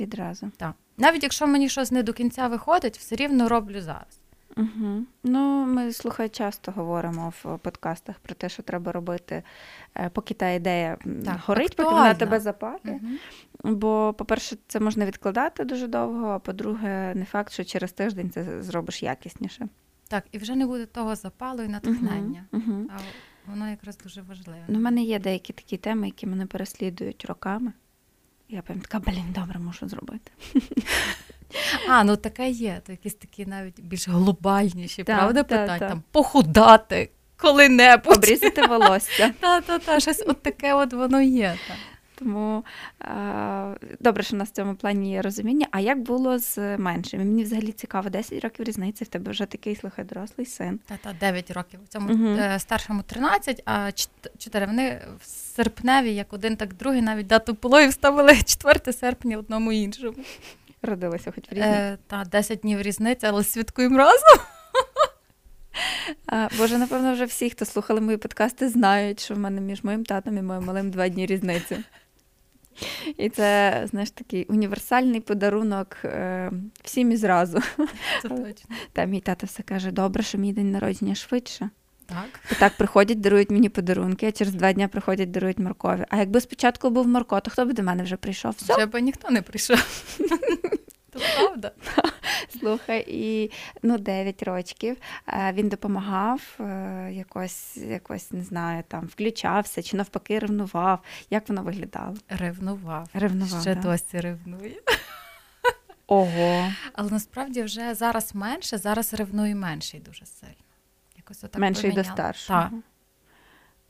Відразу. 0.00 0.50
Так. 0.56 0.74
Навіть 0.96 1.22
якщо 1.22 1.46
мені 1.46 1.68
щось 1.68 1.90
не 1.90 2.02
до 2.02 2.12
кінця 2.12 2.48
виходить, 2.48 2.98
все 2.98 3.16
рівно 3.16 3.48
роблю 3.48 3.80
зараз. 3.80 4.21
Угу. 4.56 5.04
Ну, 5.22 5.66
ми 5.66 5.92
слухай, 5.92 6.28
часто 6.28 6.72
говоримо 6.72 7.32
в 7.42 7.58
подкастах 7.58 8.18
про 8.18 8.34
те, 8.34 8.48
що 8.48 8.62
треба 8.62 8.92
робити, 8.92 9.42
е, 9.94 10.10
поки 10.12 10.34
та 10.34 10.50
ідея 10.50 10.96
Так, 11.24 11.40
горить, 11.46 11.76
поки 11.76 11.82
актуальна. 11.82 12.02
вона 12.02 12.14
тебе 12.14 12.40
запалює. 12.40 13.00
Угу. 13.64 13.74
Бо, 13.74 14.14
по-перше, 14.18 14.56
це 14.66 14.80
можна 14.80 15.06
відкладати 15.06 15.64
дуже 15.64 15.86
довго, 15.86 16.26
а 16.26 16.38
по-друге, 16.38 17.12
не 17.14 17.24
факт, 17.24 17.52
що 17.52 17.64
через 17.64 17.92
тиждень 17.92 18.30
це 18.30 18.62
зробиш 18.62 19.02
якісніше. 19.02 19.68
Так, 20.08 20.24
і 20.32 20.38
вже 20.38 20.54
не 20.54 20.66
буде 20.66 20.86
того 20.86 21.16
запалу 21.16 21.62
і 21.62 21.68
натхнення. 21.68 22.44
Угу. 22.52 22.62
Угу. 22.66 22.86
А 22.96 23.00
воно 23.50 23.68
якраз 23.68 23.98
дуже 23.98 24.22
важливе. 24.22 24.64
Ну, 24.68 24.78
в 24.78 24.82
мене 24.82 25.02
є 25.02 25.18
деякі 25.18 25.52
такі 25.52 25.76
теми, 25.76 26.06
які 26.06 26.26
мене 26.26 26.46
переслідують 26.46 27.24
роками. 27.24 27.72
Я 28.48 28.62
прям 28.62 28.80
така, 28.80 28.98
блін, 28.98 29.24
добре, 29.34 29.58
мушу 29.58 29.88
зробити. 29.88 30.30
А, 31.88 32.04
ну 32.04 32.16
таке 32.16 32.50
є. 32.50 32.80
То 32.86 32.92
якісь 32.92 33.14
такі 33.14 33.46
навіть 33.46 33.80
більш 33.80 34.08
глобальніші, 34.08 35.04
Так, 35.04 35.16
правда, 35.16 35.42
так, 35.42 35.48
питання. 35.48 35.78
так. 35.78 35.88
Там 35.88 36.02
похудати 36.10 37.10
коли-небудь. 37.36 38.16
Обрізати 38.16 38.66
волосся. 38.66 39.34
Та, 39.40 39.60
та, 39.60 39.78
та, 39.78 40.00
щось 40.00 40.24
от 40.26 40.42
таке 40.42 40.74
от 40.74 40.92
воно 40.92 41.20
є. 41.20 41.54
Та. 41.68 41.74
Тому 42.14 42.64
добре, 44.00 44.22
що 44.22 44.36
у 44.36 44.38
нас 44.38 44.48
в 44.48 44.52
цьому 44.52 44.74
плані 44.74 45.12
є 45.12 45.22
розуміння. 45.22 45.66
А 45.70 45.80
як 45.80 45.98
було 45.98 46.38
з 46.38 46.76
меншими? 46.78 47.24
Мені 47.24 47.44
взагалі 47.44 47.72
цікаво, 47.72 48.10
10 48.10 48.44
років 48.44 48.66
різниці, 48.66 49.04
в 49.04 49.08
тебе 49.08 49.30
вже 49.30 49.46
такий 49.46 49.76
слухай, 49.76 50.04
дорослий 50.04 50.46
син. 50.46 50.80
Та, 50.88 50.96
та 50.96 51.12
9 51.12 51.50
років. 51.50 51.80
У 51.84 51.86
цьому 51.86 52.36
е, 52.36 52.58
старшому 52.58 53.02
13, 53.02 53.62
а 53.64 53.92
4. 54.38 54.66
Вони 54.66 55.00
в 55.20 55.26
серпневі, 55.26 56.14
як 56.14 56.32
один, 56.32 56.56
так 56.56 56.74
другий, 56.74 57.02
навіть 57.02 57.26
дату 57.26 57.54
пологів 57.54 57.92
ставили 57.92 58.36
4 58.42 58.92
серпня 58.92 59.38
одному 59.38 59.72
іншому. 59.72 60.14
Родилися 60.82 61.32
хоч 61.32 61.44
в 61.50 61.54
різні. 61.54 61.66
Е, 61.66 61.98
та 62.06 62.24
10 62.24 62.58
днів 62.58 62.82
різниця, 62.82 63.28
але 63.28 63.44
святкуємо 63.44 63.98
разом. 63.98 64.38
А, 66.26 66.48
Боже, 66.58 66.78
напевно, 66.78 67.12
вже 67.12 67.24
всі, 67.24 67.50
хто 67.50 67.64
слухали 67.64 68.00
мої 68.00 68.16
подкасти, 68.16 68.68
знають, 68.68 69.20
що 69.20 69.34
в 69.34 69.38
мене 69.38 69.60
між 69.60 69.84
моїм 69.84 70.04
татом 70.04 70.38
і 70.38 70.42
моїм 70.42 70.64
малим 70.64 70.90
два 70.90 71.08
дні 71.08 71.26
різниці. 71.26 71.78
І 73.16 73.28
це, 73.28 73.82
знаєш, 73.90 74.10
такий 74.10 74.44
універсальний 74.44 75.20
подарунок 75.20 75.96
е, 76.04 76.50
всім 76.82 77.12
і 77.12 77.16
зразу. 77.16 77.60
Це 78.22 78.28
точно. 78.28 78.76
Та 78.92 79.04
мій 79.04 79.20
тато 79.20 79.46
все 79.46 79.62
каже: 79.62 79.90
добре, 79.90 80.22
що 80.22 80.38
мій 80.38 80.52
день 80.52 80.70
народження 80.70 81.14
швидше. 81.14 81.70
Так. 82.12 82.40
І 82.52 82.54
так 82.54 82.76
приходять, 82.76 83.20
дарують 83.20 83.50
мені 83.50 83.68
подарунки, 83.68 84.26
а 84.26 84.32
через 84.32 84.54
два 84.54 84.72
дні 84.72 84.88
приходять, 84.88 85.30
дарують 85.30 85.58
моркові. 85.58 86.04
А 86.08 86.16
якби 86.16 86.40
спочатку 86.40 86.90
був 86.90 87.08
Марко, 87.08 87.40
то 87.40 87.50
хто 87.50 87.66
б 87.66 87.72
до 87.72 87.82
мене 87.82 88.02
вже 88.02 88.16
прийшов? 88.16 88.54
Все, 88.56 88.76
Вже 88.76 88.86
би 88.86 89.00
ніхто 89.00 89.30
не 89.30 89.42
прийшов. 89.42 90.06
То 91.10 91.20
правда. 91.36 91.72
слухай, 92.60 93.04
і 93.08 93.50
ну, 93.82 93.98
9 93.98 94.42
рочків. 94.42 94.96
Він 95.52 95.68
допомагав, 95.68 96.42
е, 96.60 97.10
якось, 97.12 97.76
якось 97.76 98.32
не 98.32 98.42
знаю, 98.42 98.82
там 98.88 99.06
включався 99.06 99.82
чи 99.82 99.96
навпаки 99.96 100.38
ревнував. 100.38 100.98
Як 101.30 101.48
воно 101.48 101.62
виглядало? 101.62 102.16
Ревнував. 102.28 103.08
Ревнував. 103.14 103.60
Ще 103.60 103.74
да? 103.74 103.80
досі 103.80 104.20
ревнує. 104.20 104.80
Ого. 106.06 106.72
Але 106.92 107.10
насправді 107.10 107.62
вже 107.62 107.94
зараз 107.94 108.34
менше, 108.34 108.78
зараз 108.78 109.14
ревнує 109.14 109.54
менший 109.54 110.00
дуже 110.00 110.26
сильно. 110.26 110.61
Якось 111.32 111.44
отак 111.44 111.60
Менший 111.60 111.92
до 111.92 112.04
старшого. 112.04 112.60
Так. 112.60 112.72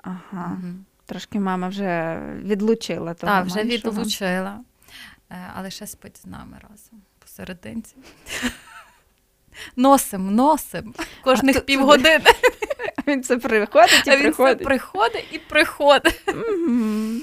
Ага. 0.02 0.58
Угу. 0.62 0.72
Трошки 1.06 1.40
мама 1.40 1.68
вже 1.68 2.20
відлучила 2.42 3.14
того. 3.14 3.32
Так, 3.32 3.46
вже 3.46 3.64
меншого. 3.64 3.90
відлучила, 3.92 4.60
Е, 5.30 5.50
але 5.54 5.70
ще 5.70 5.86
спить 5.86 6.16
з 6.18 6.26
нами 6.26 6.58
разом 6.62 7.02
посерединці. 7.18 7.96
Носим, 9.76 10.34
носим 10.34 10.94
кожних 11.24 11.56
А, 11.56 11.60
півгодини. 11.60 12.24
Він 13.06 13.22
це 13.22 13.36
приходить 13.36 14.06
і 14.06 14.10
А 14.10 14.16
він 14.16 14.32
це 14.34 14.54
приходить. 14.56 15.28
і 15.32 15.38
приходить. 15.38 16.22
Мгм. 16.28 17.22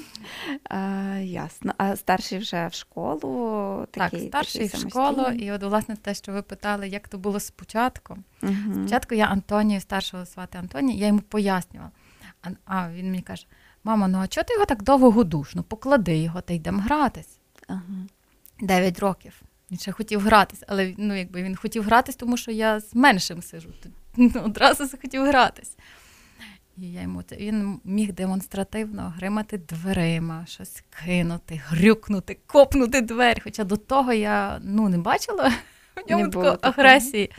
А, 0.63 0.77
ясно. 1.23 1.73
А 1.77 1.95
старший 1.95 2.37
вже 2.37 2.67
в 2.67 2.73
школу? 2.73 3.87
Так, 3.91 4.11
Такий, 4.11 4.27
старший 4.27 4.67
в 4.67 4.75
школу, 4.75 5.25
і 5.27 5.51
от 5.51 5.63
власне 5.63 5.95
те, 5.95 6.13
що 6.13 6.31
ви 6.31 6.41
питали, 6.41 6.87
як 6.87 7.07
то 7.07 7.17
було 7.17 7.39
спочатку. 7.39 8.17
Мгм. 8.41 8.73
Спочатку 8.73 9.15
я 9.15 9.25
Антонію, 9.25 9.81
старшого 9.81 10.25
звати 10.25 10.57
Антоній, 10.57 10.97
я 10.97 11.07
йому 11.07 11.19
пояснювала. 11.19 11.91
А, 12.41 12.49
а 12.65 12.91
він 12.91 13.05
мені 13.05 13.21
каже: 13.21 13.45
мама, 13.83 14.07
ну 14.07 14.17
а 14.17 14.27
чого 14.27 14.43
ти 14.43 14.53
його 14.53 14.65
так 14.65 14.83
довго 14.83 15.11
годуш? 15.11 15.55
Ну 15.55 15.63
поклади 15.63 16.17
його 16.17 16.41
та 16.41 16.53
йдемо 16.53 16.81
гратись. 16.81 17.39
Ага. 17.67 17.81
9 18.61 18.99
років. 18.99 19.41
Він 19.71 19.79
ще 19.79 19.91
хотів 19.91 20.19
гратись, 20.19 20.63
але 20.67 20.93
ну, 20.97 21.17
якби 21.17 21.43
він 21.43 21.55
хотів 21.55 21.83
гратись, 21.83 22.15
тому 22.15 22.37
що 22.37 22.51
я 22.51 22.79
з 22.79 22.95
меншим 22.95 23.41
сижу. 23.41 23.69
Ну, 24.17 24.31
одразу 24.45 24.85
захотів 24.85 25.23
гратись. 25.25 25.77
І 26.81 26.91
я 26.91 27.01
йому 27.01 27.19
він 27.31 27.79
міг 27.83 28.13
демонстративно 28.13 29.13
гримати 29.17 29.57
дверима, 29.57 30.45
щось 30.45 30.83
кинути, 30.89 31.61
грюкнути, 31.65 32.37
копнути 32.45 33.01
двері. 33.01 33.39
Хоча 33.43 33.63
до 33.63 33.77
того 33.77 34.13
я 34.13 34.59
ну, 34.63 34.89
не 34.89 34.97
бачила 34.97 35.53
в 35.95 36.11
ньому 36.11 36.29
такої 36.29 36.57
агресії. 36.61 37.31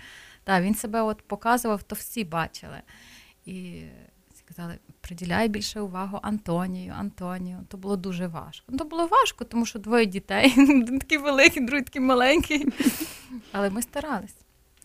Так, 0.44 0.62
він 0.62 0.74
себе 0.74 1.02
от 1.02 1.22
показував, 1.22 1.82
то 1.82 1.94
всі 1.96 2.24
бачили. 2.24 2.82
І 3.46 3.82
сказали, 4.34 4.78
приділяй 5.00 5.48
більше 5.48 5.80
увагу 5.80 6.18
Антонію, 6.22 6.94
Антонію. 6.98 7.58
То 7.68 7.76
було 7.76 7.96
дуже 7.96 8.26
важко. 8.26 8.66
Ну, 8.68 8.78
то 8.78 8.84
було 8.84 9.06
важко, 9.06 9.44
тому 9.44 9.66
що 9.66 9.78
двоє 9.78 10.06
дітей, 10.06 10.54
один 10.58 10.98
такий 10.98 11.18
великий, 11.18 11.66
другий 11.66 11.84
такий 11.84 12.02
маленький. 12.02 12.66
Але 13.52 13.70
ми 13.70 13.82
старались. 13.82 14.34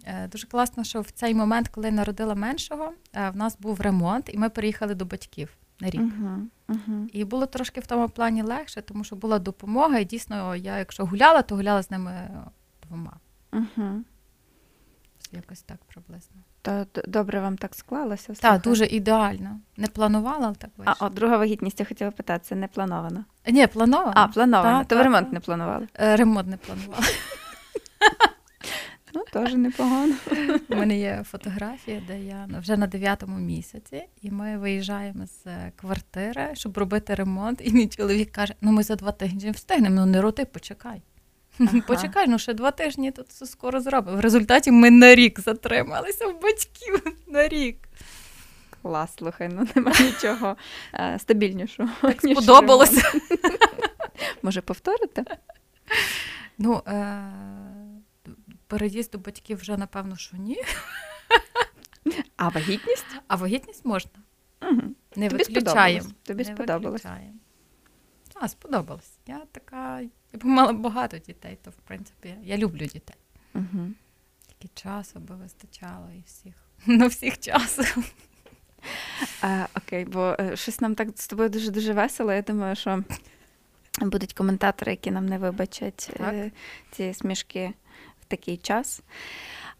Е, 0.05 0.27
Дуже 0.27 0.47
класно, 0.47 0.83
що 0.83 1.01
в 1.01 1.11
цей 1.11 1.33
момент, 1.33 1.67
коли 1.67 1.91
народила 1.91 2.35
меншого, 2.35 2.91
е, 3.13 3.29
в 3.29 3.35
нас 3.35 3.57
був 3.59 3.81
ремонт, 3.81 4.29
і 4.33 4.37
ми 4.37 4.49
переїхали 4.49 4.95
до 4.95 5.05
батьків 5.05 5.49
на 5.79 5.89
рік. 5.89 6.01
Мгм. 6.01 6.49
Мгм. 6.67 7.09
І 7.13 7.25
було 7.25 7.45
трошки 7.45 7.81
в 7.81 7.85
тому 7.87 8.09
плані 8.09 8.41
легше, 8.41 8.81
тому 8.81 9.03
що 9.03 9.15
була 9.15 9.39
допомога, 9.39 9.99
і 9.99 10.05
дійсно, 10.05 10.55
я 10.55 10.77
якщо 10.77 11.05
гуляла, 11.05 11.41
то 11.41 11.55
гуляла 11.55 11.83
з 11.83 11.91
ними 11.91 12.29
двома. 12.87 13.13
Мгм. 13.51 14.05
Якось 15.31 15.61
так 15.61 15.77
приблизно. 15.87 16.35
То 16.61 16.85
добре 17.07 17.39
вам 17.41 17.57
так 17.57 17.75
склалося? 17.75 18.33
Так, 18.33 18.61
дуже 18.61 18.85
ідеально. 18.85 19.59
Не 19.77 19.87
планувала, 19.87 20.45
але 20.47 20.55
так 20.55 20.69
А 20.77 20.81
вийшло. 20.83 21.07
от 21.07 21.13
друга 21.13 21.37
вагітність, 21.37 21.79
я 21.79 21.85
хотіла 21.85 22.11
питати, 22.11 22.45
це 22.47 22.55
не 22.55 22.67
плановано. 22.67 23.25
Ні, 23.47 23.67
плановано. 23.67 24.13
А, 24.15 24.27
плановано. 24.27 24.79
Так, 24.79 24.87
То 24.87 24.95
ви 24.95 25.03
ремонт 25.03 25.25
так. 25.25 25.33
не 25.33 25.39
планували. 25.39 25.87
Е, 25.99 26.15
Ремонт 26.15 26.47
не 26.47 26.57
планувала. 26.57 27.03
Ну, 29.15 29.23
теж 29.31 29.53
непогано. 29.53 30.15
У 30.69 30.75
мене 30.75 30.99
є 30.99 31.23
фотографія, 31.31 32.01
де 32.07 32.21
я 32.21 32.45
ну, 32.49 32.59
вже 32.59 32.77
на 32.77 32.87
дев'ятому 32.87 33.39
місяці, 33.39 34.03
і 34.21 34.31
ми 34.31 34.57
виїжджаємо 34.57 35.27
з 35.27 35.47
е, 35.47 35.71
квартири, 35.75 36.49
щоб 36.53 36.77
робити 36.77 37.15
ремонт. 37.15 37.61
І 37.63 37.71
мій 37.71 37.87
чоловік 37.87 38.31
каже: 38.31 38.53
ну 38.61 38.71
ми 38.71 38.83
за 38.83 38.95
два 38.95 39.11
тижні 39.11 39.51
встигнемо, 39.51 39.95
ну 39.95 40.05
не 40.05 40.21
роти, 40.21 40.45
почекай. 40.45 41.01
Ага. 41.59 41.81
Почекай, 41.87 42.27
ну 42.27 42.39
ще 42.39 42.53
два 42.53 42.71
тижні 42.71 43.11
тут 43.11 43.29
все 43.29 43.45
скоро 43.45 43.81
зробимо. 43.81 44.17
В 44.17 44.19
результаті 44.19 44.71
ми 44.71 44.91
на 44.91 45.15
рік 45.15 45.39
затрималися 45.39 46.27
в 46.27 46.41
батьків 46.41 47.03
на 47.27 47.47
рік. 47.47 47.77
Клас, 48.81 49.15
слухай, 49.17 49.49
ну 49.53 49.67
немає 49.75 50.03
нічого 50.03 50.55
е, 50.93 51.19
стабільнішого. 51.19 51.89
Так 52.01 52.23
ніж 52.23 52.37
сподобалося. 52.37 53.01
ремонт. 53.01 53.61
Може, 54.41 54.61
повторити? 54.61 55.23
Ну, 56.57 56.81
е- 56.87 57.74
переїзд 58.67 59.11
до 59.11 59.17
батьків 59.17 59.57
вже 59.57 59.77
напевно, 59.77 60.17
що 60.17 60.37
ні. 60.37 60.61
А 62.37 62.49
вагітність? 62.49 63.05
А 63.27 63.35
вагітність 63.35 63.85
можна. 63.85 64.11
Угу. 64.61 64.81
Не 65.15 65.29
Тобі 65.29 65.43
виключаємо. 65.43 66.01
сподобалось? 66.01 66.13
Тобі 66.23 66.43
Не 66.43 66.55
сподобалось? 66.55 67.03
виключаємо. 67.03 67.37
Так, 68.33 68.49
сподобалось. 68.49 69.11
Я 69.27 69.41
така, 69.51 70.01
я 70.01 70.39
б 70.39 70.45
мала 70.45 70.73
багато 70.73 71.17
дітей, 71.17 71.57
то 71.63 71.71
в 71.71 71.73
принципі 71.73 72.35
я 72.43 72.57
люблю 72.57 72.85
дітей. 72.85 73.15
Угу. 73.53 73.87
Тільки 74.47 74.73
часу 74.81 75.19
би 75.19 75.35
вистачало 75.35 76.09
і 76.17 76.21
всіх. 76.25 76.53
На 76.85 77.07
всіх 77.07 77.39
часу. 77.39 77.83
А, 79.41 79.67
окей, 79.77 80.05
бо 80.05 80.35
е, 80.39 80.55
щось 80.55 80.81
нам 80.81 80.95
так 80.95 81.07
з 81.15 81.27
тобою 81.27 81.49
дуже 81.49 81.71
дуже 81.71 81.93
весело. 81.93 82.33
Я 82.33 82.41
думаю, 82.41 82.75
що 82.75 83.03
будуть 84.01 84.33
коментатори, 84.33 84.91
які 84.91 85.11
нам 85.11 85.25
не 85.25 85.37
вибачать 85.37 86.11
Так. 86.17 86.33
е, 86.33 86.51
ці 86.91 87.13
смішки 87.13 87.73
в 88.25 88.29
такий 88.29 88.57
час. 88.57 89.01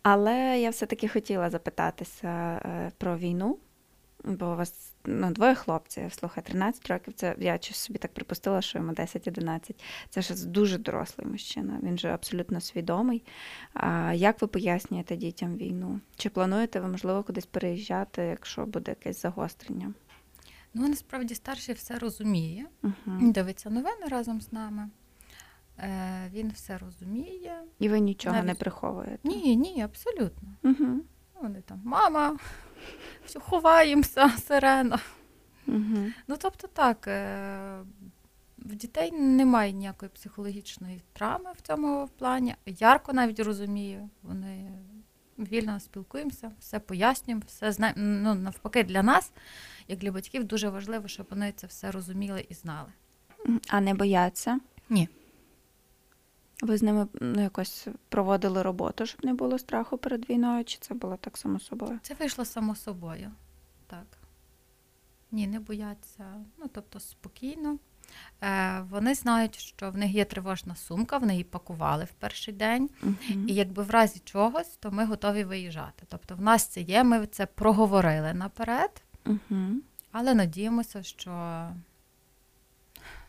Але 0.02 0.60
я 0.60 0.70
все-таки 0.70 1.08
хотіла 1.08 1.50
запитатися 1.50 2.28
е, 2.66 2.92
про 2.98 3.18
війну, 3.18 3.58
бо 4.24 4.46
у 4.46 4.56
вас 4.56 4.94
ну, 5.06 5.32
двоє 5.32 5.56
хлопців, 5.56 6.14
слухай, 6.14 6.44
13 6.44 6.88
років. 6.88 7.14
Це 7.14 7.36
я 7.40 7.58
чи 7.58 7.74
собі 7.74 8.00
так 8.00 8.14
припустила, 8.14 8.62
що 8.62 8.78
йому 8.78 8.92
10-11. 8.92 9.76
Це 10.10 10.22
ж 10.22 10.48
дуже 10.48 10.78
дорослий 10.78 11.28
мужчина. 11.28 11.80
Він 11.84 11.98
же 11.98 12.10
абсолютно 12.10 12.62
свідомий. 12.62 13.24
А 13.74 14.14
як 14.14 14.42
ви 14.42 14.48
пояснюєте 14.48 15.16
дітям 15.16 15.58
війну? 15.58 16.00
Чи 16.16 16.30
плануєте 16.30 16.80
ви, 16.80 16.88
можливо, 16.88 17.24
кудись 17.24 17.46
переїжджати, 17.46 18.22
якщо 18.22 18.66
буде 18.66 18.92
якесь 18.92 19.22
загострення? 19.22 19.94
Ну, 20.74 20.88
насправді 20.88 21.36
старший 21.36 21.76
все 21.76 22.00
розуміє. 22.00 22.66
Угу. 22.84 22.94
Дивиться 23.22 23.70
новини 23.70 24.06
разом 24.10 24.42
з 24.42 24.52
нами. 24.52 24.90
Е, 25.80 26.30
Він 26.34 26.50
все 26.50 26.78
розуміє. 26.78 27.62
І 27.80 27.90
ви 27.90 28.00
нічого 28.00 28.44
не 28.44 28.56
приховуєте? 28.56 29.20
Ні, 29.24 29.56
ні, 29.56 29.82
абсолютно. 29.82 30.50
Угу. 30.64 31.02
Вони 31.42 31.62
там, 31.62 31.82
мама, 31.84 32.38
все, 33.26 33.40
ховаємося, 33.40 34.30
сирена. 34.30 35.00
Угу. 35.68 36.12
Ну, 36.28 36.36
тобто 36.40 36.68
так, 36.68 37.08
е, 37.08 37.80
в 38.58 38.76
дітей 38.76 39.12
немає 39.12 39.72
ніякої 39.72 40.12
психологічної 40.12 41.02
травми 41.14 41.52
в 41.58 41.62
цьому 41.62 42.10
плані. 42.18 42.56
Ярко 42.66 43.14
навіть 43.14 43.40
розумію, 43.40 44.10
вони 44.22 44.72
вільно 45.38 45.80
спілкуємося, 45.80 46.52
все 46.60 46.80
пояснюємо, 46.80 47.44
все 47.48 47.72
знаємо. 47.72 48.00
Ну, 48.02 48.36
навпаки, 48.36 48.84
для 48.84 49.04
нас, 49.04 49.32
як 49.88 50.00
для 50.00 50.12
батьків, 50.12 50.44
дуже 50.44 50.70
важливо, 50.70 51.08
щоб 51.08 51.28
вони 51.30 51.54
це 51.56 51.68
все 51.68 51.92
розуміли 51.92 52.46
і 52.50 52.54
знали. 52.54 52.90
А 53.70 53.82
не 53.82 53.94
бояться? 53.94 54.60
Ні. 54.90 55.10
Ви 56.62 56.78
з 56.78 56.84
ними 56.84 57.08
ну, 57.22 57.42
якось 57.42 57.88
проводили 58.10 58.62
роботу, 58.62 59.06
щоб 59.06 59.26
не 59.26 59.34
було 59.34 59.60
страху 59.60 59.98
перед 59.98 60.30
війною, 60.30 60.66
чи 60.66 60.78
це 60.82 60.94
було 60.94 61.18
так 61.18 61.38
само 61.38 61.60
собою? 61.60 62.00
Це 62.02 62.14
вийшло 62.14 62.46
само 62.46 62.76
собою. 62.76 63.32
Так. 63.88 64.06
Ні, 65.32 65.48
не 65.48 65.60
бояться. 65.60 66.26
Ну, 66.58 66.70
тобто 66.74 67.00
спокійно. 67.00 67.78
Е, 68.42 68.82
вони 68.90 69.16
знають, 69.16 69.60
що 69.60 69.92
в 69.92 69.98
них 69.98 70.12
є 70.12 70.26
тривожна 70.26 70.76
сумка, 70.76 71.18
вони 71.18 71.34
її 71.34 71.44
пакували 71.44 72.04
в 72.04 72.12
перший 72.12 72.54
день. 72.54 72.90
Угу. 73.04 73.14
І 73.48 73.54
якби 73.54 73.84
в 73.84 73.90
разі 73.90 74.22
чогось, 74.26 74.78
то 74.80 74.92
ми 74.92 75.06
готові 75.06 75.44
виїжджати. 75.44 76.04
Тобто 76.08 76.36
в 76.36 76.42
нас 76.42 76.68
це 76.68 76.82
є, 76.82 77.04
ми 77.04 77.28
це 77.28 77.46
проговорили 77.46 78.34
наперед, 78.34 79.02
Угу. 79.26 79.66
але 80.12 80.34
надіємося, 80.34 81.04
що, 81.04 81.32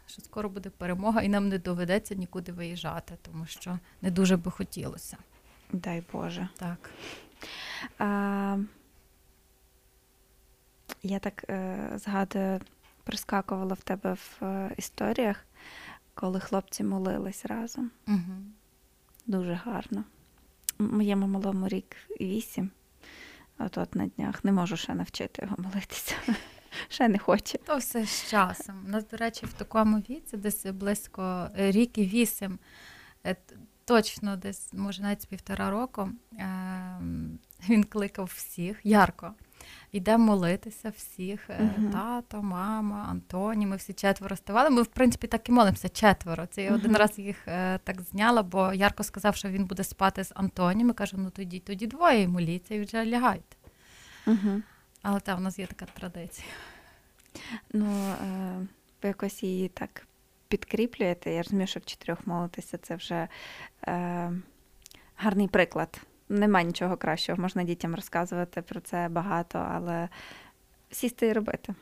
що 0.06 0.22
скоро 0.22 0.48
буде 0.48 0.70
перемога 0.70 1.22
і 1.22 1.28
нам 1.28 1.48
не 1.48 1.58
доведеться 1.58 2.14
нікуди 2.14 2.52
виїжджати, 2.52 3.14
тому 3.22 3.46
що 3.46 3.78
не 4.02 4.10
дуже 4.10 4.36
би 4.36 4.50
хотілося. 4.50 5.16
Дай 5.72 6.02
Боже. 6.12 6.48
Так. 6.56 6.90
А, 7.98 8.58
я 11.02 11.18
так 11.18 11.44
е, 11.48 11.90
згадую, 11.94 12.60
прискакувала 13.04 13.74
в 13.74 13.82
тебе 13.82 14.12
в 14.12 14.44
е, 14.44 14.74
історіях, 14.76 15.44
коли 16.14 16.40
хлопці 16.40 16.84
молились 16.84 17.46
разом. 17.46 17.90
Угу. 18.08 18.36
Дуже 19.26 19.54
гарно. 19.54 20.04
Моєму 20.78 21.26
малому 21.26 21.68
рік 21.68 21.96
вісім. 22.20 22.70
От 23.58 23.78
от 23.78 23.94
на 23.94 24.06
днях 24.06 24.44
не 24.44 24.52
можу 24.52 24.76
ще 24.76 24.94
навчити 24.94 25.42
його 25.42 25.56
молитися. 25.58 26.14
Ще 26.88 27.08
не 27.08 27.18
хоче. 27.18 27.58
То 27.58 27.76
все 27.76 28.06
з 28.06 28.30
часом. 28.30 28.84
У 28.86 28.88
нас, 28.88 29.08
до 29.08 29.16
речі, 29.16 29.46
в 29.46 29.52
такому 29.52 29.98
віці, 29.98 30.36
десь 30.36 30.66
близько 30.66 31.50
рік 31.54 31.98
і 31.98 32.06
вісім, 32.06 32.58
е, 33.26 33.36
точно 33.84 34.36
десь, 34.36 34.72
може, 34.72 35.02
навіть 35.02 35.22
з 35.22 35.26
півтора 35.26 35.70
року, 35.70 36.10
ем, 36.38 37.38
він 37.68 37.84
кликав 37.84 38.32
всіх 38.34 38.80
ярко. 38.84 39.34
Йдемо 39.92 40.24
молитися 40.24 40.92
всіх. 40.96 41.50
Мгм. 41.60 41.90
Тато, 41.90 42.42
мама, 42.42 43.06
Антоні. 43.10 43.66
Ми 43.66 43.76
всі 43.76 43.92
четверо 43.92 44.36
ставали. 44.36 44.70
Ми, 44.70 44.82
в 44.82 44.86
принципі, 44.86 45.26
так 45.26 45.48
і 45.48 45.52
молимося 45.52 45.88
четверо. 45.88 46.46
Це 46.46 46.62
я 46.62 46.74
один 46.74 46.96
раз 46.96 47.18
їх 47.18 47.48
е, 47.48 47.78
так 47.78 48.02
зняла, 48.02 48.42
бо 48.42 48.72
Ярко 48.72 49.02
сказав, 49.02 49.36
що 49.36 49.48
він 49.48 49.64
буде 49.64 49.84
спати 49.84 50.24
з 50.24 50.32
Антоні. 50.34 50.84
Ми 50.84 50.92
кажемо, 50.92 51.22
ну 51.22 51.30
тоді, 51.30 51.60
тоді 51.60 51.86
двоє 51.86 52.22
і 52.22 52.28
моліться 52.28 52.74
і 52.74 52.80
вже 52.80 53.06
лягайте. 53.06 53.56
Угу. 54.26 54.62
Але 55.02 55.20
там 55.20 55.38
у 55.38 55.42
нас 55.42 55.58
є 55.58 55.66
така 55.66 55.86
традиція. 55.94 56.46
Ну, 57.72 57.86
е, 58.10 58.66
ви 59.02 59.08
якось 59.08 59.42
її 59.42 59.68
так 59.68 60.06
підкріплюєте. 60.48 61.32
Я 61.32 61.42
розумію, 61.42 61.66
що 61.66 61.80
в 61.80 61.84
чотирьох 61.84 62.26
молитися 62.26 62.78
це 62.78 62.96
вже 62.96 63.28
е, 63.88 64.32
гарний 65.16 65.48
приклад. 65.48 66.00
Нема 66.28 66.62
нічого 66.62 66.96
кращого. 66.96 67.42
Можна 67.42 67.62
дітям 67.62 67.94
розказувати 67.94 68.62
про 68.62 68.80
це 68.80 69.08
багато, 69.10 69.58
але 69.72 70.08
сісти 70.90 71.26
і 71.26 71.32
робити. 71.32 71.74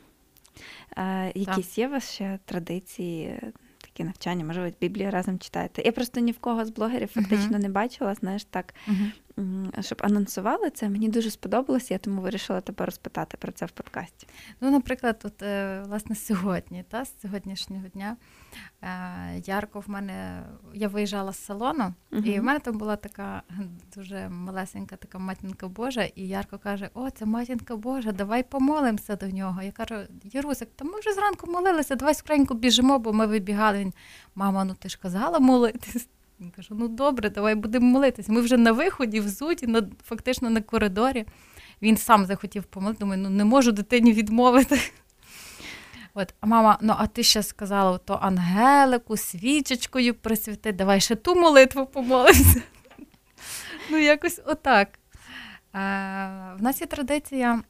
Е, 0.96 1.32
якісь 1.34 1.78
є 1.78 1.88
у 1.88 1.90
вас 1.90 2.12
ще 2.12 2.38
традиції, 2.44 3.40
такі 3.78 4.04
навчання, 4.04 4.44
можливо, 4.44 4.70
Біблію 4.80 5.10
разом 5.10 5.38
читаєте? 5.38 5.82
Я 5.84 5.92
просто 5.92 6.20
ні 6.20 6.32
в 6.32 6.38
кого 6.38 6.64
з 6.64 6.70
блогерів 6.70 7.08
фактично 7.08 7.58
не 7.58 7.68
бачила, 7.68 8.14
знаєш, 8.14 8.44
так, 8.44 8.74
м, 8.88 9.12
щоб 9.80 9.98
анонсували 10.02 10.70
це. 10.70 10.88
Мені 10.88 11.08
дуже 11.08 11.30
сподобалось, 11.30 11.90
я 11.90 11.98
тому 11.98 12.20
вирішила 12.20 12.60
тебе 12.60 12.86
розпитати 12.86 13.36
про 13.36 13.52
це 13.52 13.66
в 13.66 13.70
подкасті. 13.70 14.26
Ну, 14.60 14.70
наприклад, 14.70 15.20
от, 15.24 15.42
е, 15.42 15.82
власне, 15.86 16.16
сьогодні, 16.16 16.84
та, 16.88 17.04
з 17.04 17.20
сьогоднішнього 17.22 17.88
дня, 17.88 18.16
е, 18.82 18.88
ярко 19.44 19.80
в 19.80 19.90
мене, 19.90 20.42
я 20.74 20.88
виїжджала 20.88 21.32
з 21.32 21.44
салону, 21.44 21.94
і 22.12 22.40
в 22.40 22.42
мене 22.42 22.58
там 22.60 22.78
була 22.78 22.96
така 22.96 23.42
дуже 23.96 24.28
малесенька 24.28 24.96
така 24.96 25.18
матінка 25.18 25.68
Божа, 25.68 26.04
і 26.04 26.28
Ярко 26.28 26.58
каже: 26.58 26.90
О, 26.94 27.10
це 27.10 27.26
матінка 27.26 27.76
Божа, 27.76 28.12
давай 28.12 28.42
помолимося 28.42 29.16
до 29.16 29.26
нього. 29.26 29.62
Я 29.62 29.72
кажу, 29.72 29.94
Ярусик, 30.24 30.68
та 30.76 30.84
ми 30.84 31.00
вже 31.00 31.12
зранку 31.12 31.50
молилися, 31.50 31.94
давай 31.94 32.14
скоренько 32.14 32.54
біжимо, 32.54 32.98
бо 32.98 33.12
ми 33.12 33.26
вибігали. 33.26 33.78
Він, 33.78 33.92
мама, 34.34 34.64
ну 34.64 34.74
ти 34.74 34.88
ж 34.88 34.98
казала 35.02 35.38
молитись. 35.38 36.08
Я 36.38 36.50
кажу, 36.56 36.74
ну 36.74 36.88
добре, 36.88 37.30
давай 37.30 37.54
будемо 37.54 37.86
молитись. 37.86 38.28
Ми 38.28 38.40
вже 38.40 38.56
на 38.56 38.72
виході, 38.72 39.20
взуті, 39.20 39.66
на, 39.66 39.82
фактично 40.04 40.50
на 40.50 40.60
коридорі. 40.60 41.24
Він 41.82 41.96
сам 41.96 42.26
захотів 42.26 42.64
помолити, 42.64 42.98
думаю, 43.00 43.22
ну 43.22 43.30
не 43.30 43.44
можу 43.44 43.72
дитині 43.72 44.12
відмовити. 44.12 44.80
От, 46.14 46.34
а 46.40 46.46
мама, 46.46 46.78
ну 46.80 46.94
а 46.98 47.06
ти 47.06 47.22
ще 47.22 47.42
сказала, 47.42 47.98
то 47.98 48.14
Ангелику, 48.14 49.16
свічечкою 49.16 50.14
присвяти, 50.14 50.72
давай 50.72 51.00
ще 51.00 51.14
ту 51.14 51.34
молитву 51.34 51.86
помолимося. 51.86 52.62
Ну, 53.90 53.98
якось 53.98 54.40
отак. 54.46 54.88
Е, 54.88 54.98
в 56.58 56.62
нас 56.62 56.80
є 56.80 56.86
традиція. 56.86 57.62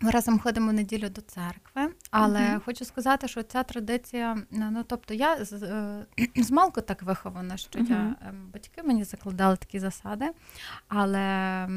Ми 0.00 0.10
разом 0.10 0.38
ходимо 0.38 0.70
в 0.70 0.72
неділю 0.72 1.08
до 1.08 1.20
церкви, 1.20 1.94
але 2.10 2.50
Мгм. 2.50 2.60
хочу 2.64 2.84
сказати, 2.84 3.28
що 3.28 3.42
ця 3.42 3.62
традиція, 3.62 4.38
ну 4.50 4.84
тобто 4.86 5.14
я 5.14 5.44
з, 5.44 5.52
е, 5.52 6.06
з 6.42 6.50
малку 6.50 6.80
так 6.80 7.02
вихована, 7.02 7.56
що 7.56 7.78
mm-hmm. 7.78 7.90
я 7.90 8.14
батьки 8.52 8.82
мені 8.82 9.04
закладали 9.04 9.56
такі 9.56 9.80
засади, 9.80 10.30
але 10.88 11.68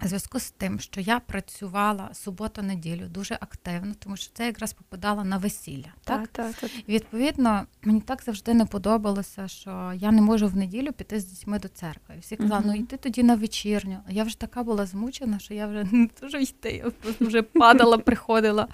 в 0.00 0.06
зв'язку 0.06 0.38
з 0.40 0.50
тим, 0.50 0.80
що 0.80 1.00
я 1.00 1.20
працювала 1.20 2.10
суботу-неділю 2.14 3.06
дуже 3.08 3.34
активно, 3.40 3.94
тому 3.98 4.16
що 4.16 4.30
це 4.34 4.46
якраз 4.46 4.72
попадало 4.72 5.24
на 5.24 5.38
весілля. 5.38 5.94
Так? 6.04 6.28
так, 6.28 6.54
так. 6.54 6.70
І, 6.86 6.92
Відповідно, 6.92 7.66
мені 7.82 8.00
так 8.00 8.22
завжди 8.22 8.54
не 8.54 8.66
подобалося, 8.66 9.48
що 9.48 9.92
я 9.96 10.12
не 10.12 10.22
можу 10.22 10.48
в 10.48 10.56
неділю 10.56 10.92
піти 10.92 11.20
з 11.20 11.24
дітьми 11.24 11.58
до 11.58 11.68
церкви. 11.68 12.14
І 12.16 12.20
всі 12.20 12.36
казали, 12.36 12.60
Мгм. 12.60 12.68
ну 12.68 12.74
йди 12.76 12.96
тоді 12.96 13.22
на 13.22 13.34
вечірню. 13.34 13.98
А 14.08 14.12
я 14.12 14.24
вже 14.24 14.38
така 14.38 14.62
була 14.62 14.86
змучена, 14.86 15.38
що 15.38 15.54
я 15.54 15.66
вже 15.66 15.84
не 15.92 16.08
дуже 16.22 16.42
йти, 16.42 16.70
я 17.00 17.12
вже 17.20 17.42
падала, 17.42 17.98
приходила. 17.98 18.68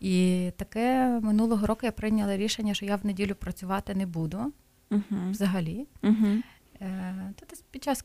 І 0.00 0.50
таке 0.56 1.06
минулого 1.22 1.66
року 1.66 1.80
я 1.82 1.92
прийняла 1.92 2.36
рішення, 2.36 2.74
що 2.74 2.86
я 2.86 2.96
в 2.96 3.06
неділю 3.06 3.34
працювати 3.34 3.94
не 3.94 4.06
буду 4.06 4.52
Угу. 4.90 5.30
взагалі. 5.30 5.86
Угу. 6.02 6.26
Е, 6.80 7.32
десь 7.50 7.64
під 7.70 7.84
час 7.84 8.04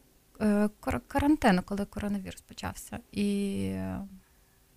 карантину, 1.07 1.61
коли 1.65 1.85
коронавірус 1.85 2.41
почався. 2.41 2.99
І 3.11 3.57
е, 3.73 3.99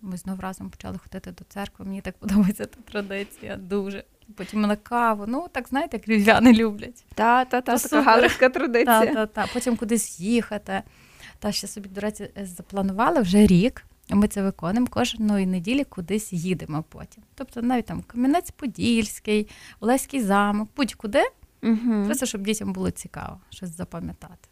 ми 0.01 0.17
знов 0.17 0.39
разом 0.39 0.69
почали 0.69 0.97
ходити 0.97 1.31
до 1.31 1.43
церкви. 1.43 1.85
Мені 1.85 2.01
так 2.01 2.17
подобається 2.17 2.65
та 2.65 2.81
традиція 2.81 3.57
дуже. 3.57 4.03
Потім 4.35 4.61
на 4.61 4.75
каву. 4.75 5.25
Ну, 5.27 5.47
так 5.51 5.67
знаєте, 5.67 5.97
як 5.97 6.07
львів'яни 6.07 6.53
люблять. 6.53 7.05
Та, 7.15 7.45
та, 7.45 7.61
та, 7.61 7.77
така 7.77 8.01
галицька 8.01 8.49
Та, 8.49 9.05
та, 9.05 9.25
та. 9.25 9.47
Потім 9.53 9.77
кудись 9.77 10.19
їхати. 10.19 10.81
Та 11.39 11.51
ще 11.51 11.67
собі, 11.67 11.89
до 11.89 12.01
речі, 12.01 12.31
запланували 12.43 13.21
вже 13.21 13.47
рік. 13.47 13.85
Ми 14.09 14.27
це 14.27 14.43
виконуємо 14.43 14.87
кожної 14.87 15.45
неділі 15.45 15.83
кудись 15.83 16.33
їдемо 16.33 16.83
потім. 16.89 17.23
Тобто 17.35 17.61
навіть 17.61 17.85
там 17.85 18.03
Кам'янець-Подільський, 18.07 19.49
Олеський 19.79 20.21
замок, 20.21 20.69
будь-куди, 20.75 21.23
Угу. 21.63 22.05
просто 22.05 22.25
щоб 22.25 22.41
дітям 22.41 22.73
було 22.73 22.91
цікаво 22.91 23.39
щось 23.49 23.77
запам'ятати. 23.77 24.48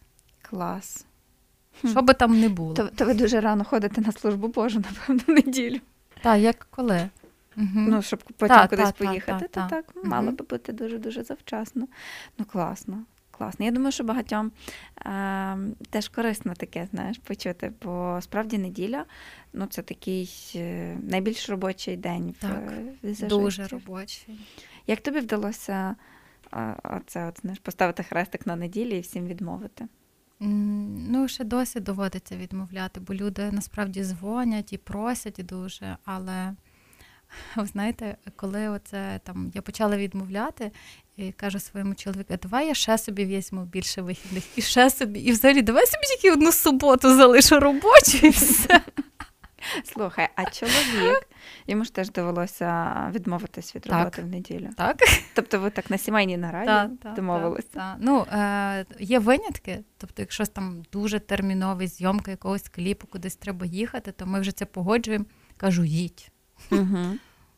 Клас. 0.50 1.06
Що 1.84 2.02
би 2.02 2.14
там 2.14 2.40
не 2.40 2.48
було. 2.48 2.74
То, 2.74 2.88
то 2.88 3.04
ви 3.04 3.14
дуже 3.14 3.40
рано 3.40 3.64
ходите 3.64 4.00
на 4.00 4.12
службу 4.12 4.48
Божу, 4.48 4.82
напевно, 5.08 5.34
неділю. 5.34 5.80
Так, 6.22 6.40
як 6.40 6.66
коли? 6.70 7.08
Угу. 7.56 7.68
Ну, 7.74 8.02
щоб 8.02 8.22
потім 8.36 8.56
Та, 8.56 8.68
кудись 8.68 8.92
та, 8.92 8.92
поїхати. 8.92 9.48
та, 9.52 9.66
то 9.66 9.68
та. 9.74 9.82
так 9.82 10.04
мало 10.04 10.32
би 10.32 10.44
бути 10.44 10.72
дуже-дуже 10.72 11.22
завчасно. 11.22 11.88
Ну, 12.38 12.44
класно, 12.44 13.02
класно. 13.30 13.64
Я 13.64 13.70
думаю, 13.70 13.92
що 13.92 14.04
багатьом 14.04 14.52
е, 15.06 15.58
теж 15.90 16.08
корисно 16.08 16.54
таке, 16.54 16.88
знаєш, 16.90 17.18
почути, 17.18 17.72
бо 17.82 18.18
справді 18.22 18.58
неділя 18.58 19.04
ну, 19.52 19.66
це 19.66 19.82
такий 19.82 20.52
е, 20.56 20.96
найбільш 21.02 21.48
робочий 21.48 21.96
день 21.96 22.34
так, 22.40 22.62
в 23.02 23.14
за 23.14 23.26
Дуже 23.26 23.66
робочий. 23.66 24.40
Як 24.86 25.00
тобі 25.00 25.20
вдалося 25.20 25.96
оце, 26.82 27.26
от, 27.28 27.40
знаєш, 27.40 27.58
поставити 27.58 28.02
хрестик 28.02 28.46
на 28.46 28.56
неділі 28.56 28.98
і 28.98 29.00
всім 29.00 29.26
відмовити? 29.26 29.88
Ну, 30.40 31.28
ще 31.28 31.44
досі 31.44 31.80
доводиться 31.80 32.36
відмовляти, 32.36 33.00
бо 33.00 33.14
люди 33.14 33.50
насправді 33.52 34.04
дзвонять 34.04 34.72
і 34.72 34.78
просять 34.78 35.40
дуже, 35.44 35.96
але 36.04 36.54
ви 37.56 37.66
знаєте, 37.66 38.16
коли 38.36 38.68
оце 38.68 39.20
там 39.24 39.52
я 39.54 39.62
почала 39.62 39.96
відмовляти 39.96 40.70
і 41.16 41.32
кажу 41.32 41.60
своєму 41.60 41.94
чоловіку, 41.94 42.34
давай 42.42 42.66
я 42.66 42.74
ще 42.74 42.98
собі 42.98 43.24
візьму 43.24 43.64
більше 43.64 44.02
вихідних, 44.02 44.44
і 44.58 44.62
ще 44.62 44.90
собі, 44.90 45.20
і 45.20 45.32
взагалі 45.32 45.62
давай 45.62 45.86
собі 45.86 46.02
тільки 46.06 46.32
одну 46.32 46.52
суботу 46.52 47.16
залишу 47.16 47.60
робочу 47.60 48.18
і 48.22 48.28
все. 48.28 48.80
Слухай, 49.84 50.28
а 50.34 50.44
чоловік 50.44 51.28
йому 51.66 51.84
ж 51.84 51.94
теж 51.94 52.10
довелося 52.10 52.94
відмовитись 53.14 53.76
від 53.76 53.86
роботи 53.86 54.10
так. 54.16 54.24
в 54.24 54.28
неділю. 54.28 54.70
Так. 54.76 54.96
Тобто 55.34 55.60
ви 55.60 55.70
так 55.70 55.90
на 55.90 55.98
сімейній 55.98 56.36
нараді 56.36 56.96
так, 57.02 57.14
домовилися? 57.14 57.68
Так, 57.72 57.96
Ну, 58.00 58.26
е, 58.32 58.86
Є 58.98 59.18
винятки, 59.18 59.84
тобто, 59.98 60.22
якщо 60.22 60.46
там 60.46 60.82
дуже 60.92 61.20
терміновий 61.20 61.86
зйомка 61.86 62.30
якогось 62.30 62.68
кліпу, 62.68 63.06
кудись 63.06 63.36
треба 63.36 63.66
їхати, 63.66 64.12
то 64.12 64.26
ми 64.26 64.40
вже 64.40 64.52
це 64.52 64.64
погоджуємо. 64.64 65.24
Кажу, 65.56 65.84
їдь. 65.84 66.30
Угу. 66.70 66.98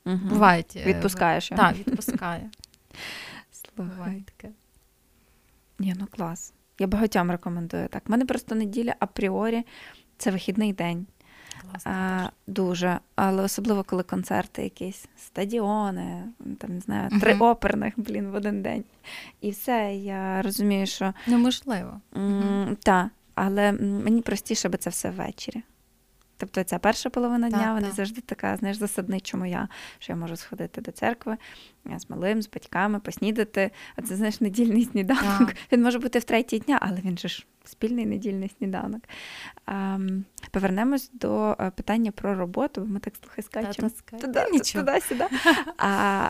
Угу. 0.06 0.16
Бувають. 0.16 0.76
Відпускаєш 0.76 1.50
його? 1.50 1.62
Так, 1.62 1.76
відпускає. 1.76 2.50
Слухай. 3.52 3.94
Буває 3.96 4.22
таке. 4.22 4.52
Ні, 5.78 5.94
ну 5.98 6.06
клас. 6.06 6.52
Я 6.78 6.86
багатьом 6.86 7.30
рекомендую 7.30 7.88
так. 7.88 8.02
У 8.06 8.10
мене 8.10 8.26
просто 8.26 8.54
неділя 8.54 8.94
апріорі 8.98 9.66
це 10.18 10.30
вихідний 10.30 10.72
день. 10.72 11.06
А, 11.84 12.28
Дуже. 12.46 12.98
Але 13.14 13.42
особливо, 13.42 13.84
коли 13.84 14.02
концерти 14.02 14.62
якісь, 14.62 15.08
стадіони, 15.16 16.24
там 16.58 16.74
не 16.74 16.80
знаю, 16.80 17.10
три 17.20 17.34
uh-huh. 17.34 17.44
оперних, 17.44 17.94
блін, 17.96 18.30
в 18.30 18.34
один 18.34 18.62
день. 18.62 18.84
І 19.40 19.50
все, 19.50 19.94
я 19.94 20.42
розумію, 20.42 20.86
що. 20.86 21.14
Неможливо. 21.26 22.00
uh 22.12 22.76
Так, 22.76 23.06
але 23.34 23.72
мені 23.72 24.22
простіше 24.22 24.68
би 24.68 24.78
це 24.78 24.90
все 24.90 25.10
ввечері. 25.10 25.62
Тобто 26.40 26.62
ця 26.62 26.78
перша 26.78 27.10
половина 27.10 27.50
дня, 27.50 27.74
вона 27.74 27.90
завжди 27.90 28.20
така, 28.20 28.56
знаєш, 28.56 28.76
засадничому 28.76 29.46
я, 29.46 29.68
що 29.98 30.12
я 30.12 30.16
можу 30.16 30.36
сходити 30.36 30.80
до 30.80 30.92
церкви 30.92 31.36
з 31.96 32.10
малим, 32.10 32.42
з 32.42 32.50
батьками, 32.50 33.00
поснідати. 33.00 33.70
А 33.96 34.02
це 34.02 34.16
знаєш, 34.16 34.40
недільний 34.40 34.84
сніданок. 34.84 35.38
Так. 35.38 35.56
Він 35.72 35.82
може 35.82 35.98
бути 35.98 36.18
в 36.18 36.24
третій 36.24 36.58
дня, 36.58 36.78
але 36.82 36.96
він 37.04 37.18
же 37.18 37.28
ж 37.28 37.46
спільний 37.70 38.06
недільний 38.06 38.50
сніданок. 38.58 39.02
А, 39.66 39.98
Повернемось 40.50 41.10
до 41.12 41.56
е, 41.60 41.70
питання 41.70 42.10
про 42.10 42.34
роботу. 42.34 42.86
Ми 42.86 43.00
так 43.00 43.14
слухай 43.22 43.44
скачемо 43.44 43.90
туди-сюди. 44.20 45.24
А 45.78 46.28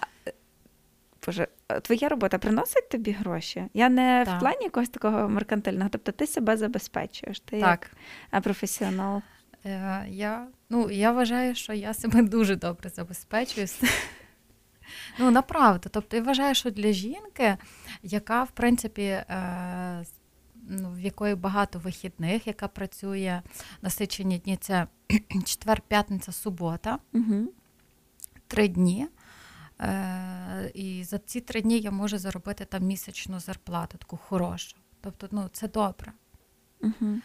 Боже, 1.27 1.49
твоя 1.83 2.09
робота 2.09 2.39
приносить 2.39 2.89
тобі 2.89 3.13
гроші? 3.13 3.65
Я 3.75 3.89
не 3.89 4.23
так. 4.27 4.37
в 4.37 4.41
плані 4.41 4.65
якогось 4.65 4.89
такого 4.89 5.29
меркантильного, 5.29 5.91
тобто 5.91 6.13
ти 6.13 6.27
себе 6.27 6.57
забезпечуєш, 6.57 7.41
ти 7.41 7.61
так. 7.61 7.91
як 8.33 8.43
професіонал. 8.43 9.23
Е, 9.65 10.05
я 10.09 10.47
ну, 10.71 10.91
я 10.91 11.13
вважаю, 11.13 11.55
що 11.55 11.73
я 11.73 11.95
себе 11.95 12.23
дуже 12.37 12.57
добре 12.57 12.91
забезпечую. 12.91 13.67
Ну, 15.19 15.31
направду. 15.31 15.89
Тобто, 15.93 16.17
я 16.17 16.23
вважаю, 16.23 16.55
що 16.55 16.71
для 16.71 16.93
жінки, 16.93 17.57
яка, 18.03 18.43
в 18.43 18.51
принципі, 18.51 19.03
е, 19.03 20.05
в 20.71 21.01
якої 21.01 21.35
багато 21.35 21.79
вихідних, 21.79 22.47
яка 22.47 22.69
працює 22.69 23.43
насичені 23.83 24.39
дні, 24.39 24.57
це 24.57 24.87
четвер, 25.45 25.81
п'ятниця, 25.89 26.33
субота, 26.33 26.99
угу. 27.13 27.53
три 28.47 28.69
дні. 28.69 29.09
Е, 29.81 30.71
І 30.75 31.05
за 31.05 31.19
ці 31.19 31.41
три 31.41 31.63
дні 31.63 31.79
я 31.79 31.91
можу 31.91 32.19
заробити 32.19 32.65
там 32.65 32.83
місячну 32.83 33.41
зарплату, 33.41 33.99
таку 33.99 34.17
хорошу. 34.17 34.77
Тобто, 35.01 35.29
ну, 35.31 35.49
це 35.53 35.69
добре. 35.69 36.13
Угу. 36.81 37.19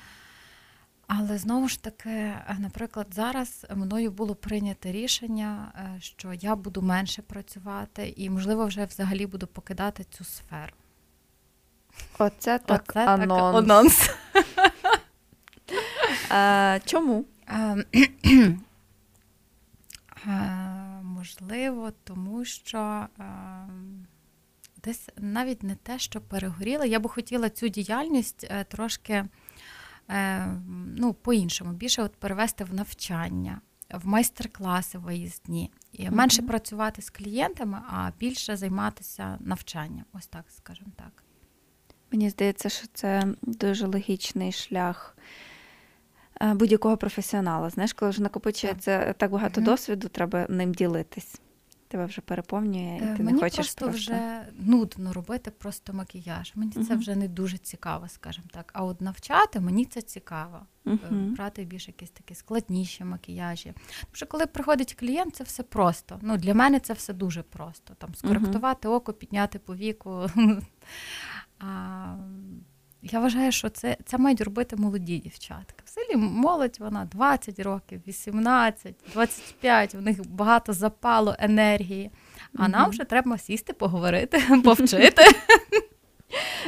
Але 1.08 1.38
знову 1.38 1.67
ж 1.67 1.84
таки, 1.84 2.10
е, 2.10 2.58
наприклад, 2.60 3.08
зараз 3.12 3.65
мною 3.75 4.12
було 4.12 4.36
прийнято 4.36 4.91
рішення, 4.91 5.71
е, 5.75 6.01
що 6.01 6.34
я 6.34 6.55
буду 6.55 6.81
менше 6.81 7.21
працювати 7.21 8.13
і, 8.17 8.29
можливо, 8.29 8.65
вже 8.65 8.86
взагалі 8.86 9.25
буду 9.25 9.47
покидати 9.47 10.03
цю 10.03 10.23
сферу. 10.23 10.73
Оце 12.17 12.60
так 12.60 12.84
Оце 12.89 13.05
анонс. 13.05 13.53
Так 13.53 13.63
анонс. 13.63 14.10
а, 16.29 16.79
Чому? 16.86 17.25
А, 17.47 17.75
можливо, 21.03 21.91
тому 22.03 22.45
що 22.45 23.08
десь 24.84 25.10
навіть 25.17 25.63
не 25.63 25.75
те, 25.75 25.99
що 25.99 26.21
перегоріла. 26.21 26.86
Я 26.86 26.99
би 26.99 27.10
хотіла 27.10 27.49
цю 27.49 27.67
діяльність 27.67 28.47
е, 28.49 28.63
трошки. 28.63 29.25
Е, 30.10 30.47
ну, 30.97 31.13
по-іншому, 31.13 31.73
більше 31.73 32.03
от 32.03 32.15
перевести 32.15 32.63
в 32.63 32.73
навчання, 32.73 33.62
в 33.89 34.08
майстер-класи 34.08 34.97
виїзні. 34.97 35.71
І 35.91 36.10
менше 36.10 36.41
mm-hmm. 36.41 36.47
працювати 36.47 37.01
з 37.01 37.10
клієнтами, 37.10 37.81
а 37.89 38.12
більше 38.19 38.58
займатися 38.58 39.38
навчанням. 39.39 40.05
Ось 40.13 40.27
так, 40.27 40.45
скажімо 40.49 40.91
так. 40.95 41.23
Мені 42.15 42.30
здається, 42.30 42.69
що 42.69 42.88
це 42.93 43.28
дуже 43.41 43.88
логічний 43.88 44.51
шлях 44.51 45.17
е, 46.41 46.54
будь-якого 46.54 46.97
професіонала. 46.97 47.69
Знаєш, 47.69 47.93
коли 47.93 48.12
вже 48.12 48.21
накопичується 48.21 48.99
так, 48.99 49.17
так 49.17 49.32
багато 49.32 49.62
mm-hmm. 49.62 49.65
досвіду, 49.65 50.08
треба 50.08 50.45
ним 50.49 50.73
ділитись 50.73 51.39
тебе 51.88 52.06
вже 52.06 52.21
переповнює, 52.21 52.97
і 52.97 53.17
ти 53.17 53.23
Мені 53.23 53.34
не 53.34 53.39
хочеш 53.39 53.56
просто, 53.58 53.86
просто 53.86 53.97
вже 53.97 54.47
нудно 54.60 55.13
робити 55.13 55.51
просто 55.51 55.93
макіяж. 55.93 56.51
Мені 56.56 56.71
uh-huh. 56.71 56.88
це 56.88 56.95
вже 56.95 57.15
не 57.15 57.28
дуже 57.28 57.58
цікаво, 57.58 58.08
скажімо 58.10 58.47
так. 58.51 58.71
А 58.73 58.84
от 58.84 59.01
навчати 59.01 59.60
мені 59.60 59.86
це 59.86 60.01
цікаво. 60.01 60.60
Uh-huh. 60.86 61.36
Брати 61.36 61.63
більш 61.63 61.88
якісь 61.88 62.10
такі 62.10 62.36
складніші 62.36 63.04
макіяжі. 63.04 63.73
Тому 63.75 64.12
що 64.13 64.25
коли 64.25 64.45
приходить 64.45 64.93
клієнт, 64.93 65.36
це 65.36 65.43
все 65.43 65.63
просто. 65.63 66.19
Ну, 66.21 66.38
Для 66.38 66.54
мене 66.54 66.80
це 66.80 66.93
все 66.93 67.13
дуже 67.13 67.43
просто. 67.43 67.93
Там 67.97 68.15
Скоректувати 68.15 68.88
uh-huh. 68.88 68.93
око, 68.93 69.13
підняти 69.13 69.60
повіку. 69.60 70.30
А, 71.60 72.15
я 73.02 73.20
вважаю, 73.20 73.52
що 73.52 73.70
це 73.70 73.98
це 74.06 74.18
мають 74.18 74.41
робити 74.41 74.76
молоді 74.76 75.18
дівчатка. 75.18 75.84
Взагалі 75.86 76.32
молодь, 76.32 76.78
вона 76.80 77.06
20 77.06 77.60
років, 77.60 78.02
18, 78.08 78.96
25, 79.13 79.96
у 79.96 80.02
них 80.02 80.30
багато 80.30 80.74
запалу, 80.74 81.34
енергії. 81.39 82.12
А 82.54 82.63
mm-hmm. 82.63 82.70
нам 82.70 82.89
вже 82.89 83.04
треба 83.04 83.38
сісти, 83.38 83.74
поговорити, 83.74 84.41
повчити. 84.63 85.24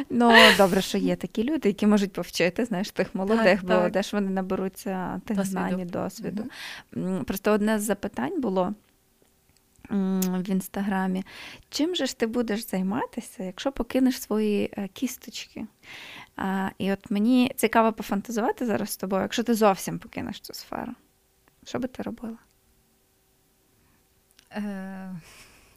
Ну, 0.10 0.32
добре, 0.58 0.82
що 0.82 0.98
є 0.98 1.16
такі 1.16 1.44
люди, 1.44 1.70
які 1.70 1.88
можуть 1.88 2.14
повчити, 2.14 2.66
знаєш, 2.66 2.92
тих 2.92 3.16
молодих, 3.16 3.44
так, 3.44 3.62
бо 3.62 3.68
так. 3.68 3.92
де 3.92 4.04
ж 4.04 4.10
вони 4.14 4.30
наберуться 4.30 5.22
тих 5.26 5.46
знань 5.46 5.80
і 5.80 5.86
досвіду. 5.86 6.44
Просто 7.26 7.52
одне 7.52 7.80
з 7.80 7.84
запитань 7.84 8.42
було 8.42 8.74
в 9.90 10.50
інстаграмі. 10.50 11.24
Чим 11.70 11.96
же 11.96 12.06
ж 12.06 12.18
ти 12.18 12.28
будеш 12.28 12.68
займатися, 12.68 13.44
якщо 13.44 13.72
покинеш 13.72 14.22
свої 14.22 14.74
е, 14.78 14.88
кісточки? 14.88 15.68
А, 16.36 16.70
І 16.78 16.92
от 16.92 17.12
мені 17.12 17.52
цікаво 17.56 17.94
пофантазувати 17.94 18.66
зараз 18.66 18.90
з 18.90 18.98
тобою, 18.98 19.22
якщо 19.22 19.44
ти 19.44 19.54
зовсім 19.54 20.00
покинеш 20.00 20.40
цю 20.40 20.54
сферу. 20.54 20.92
Що 21.66 21.80
би 21.80 21.88
ти 21.88 22.04
робила? 22.04 22.38
Е, 24.52 25.12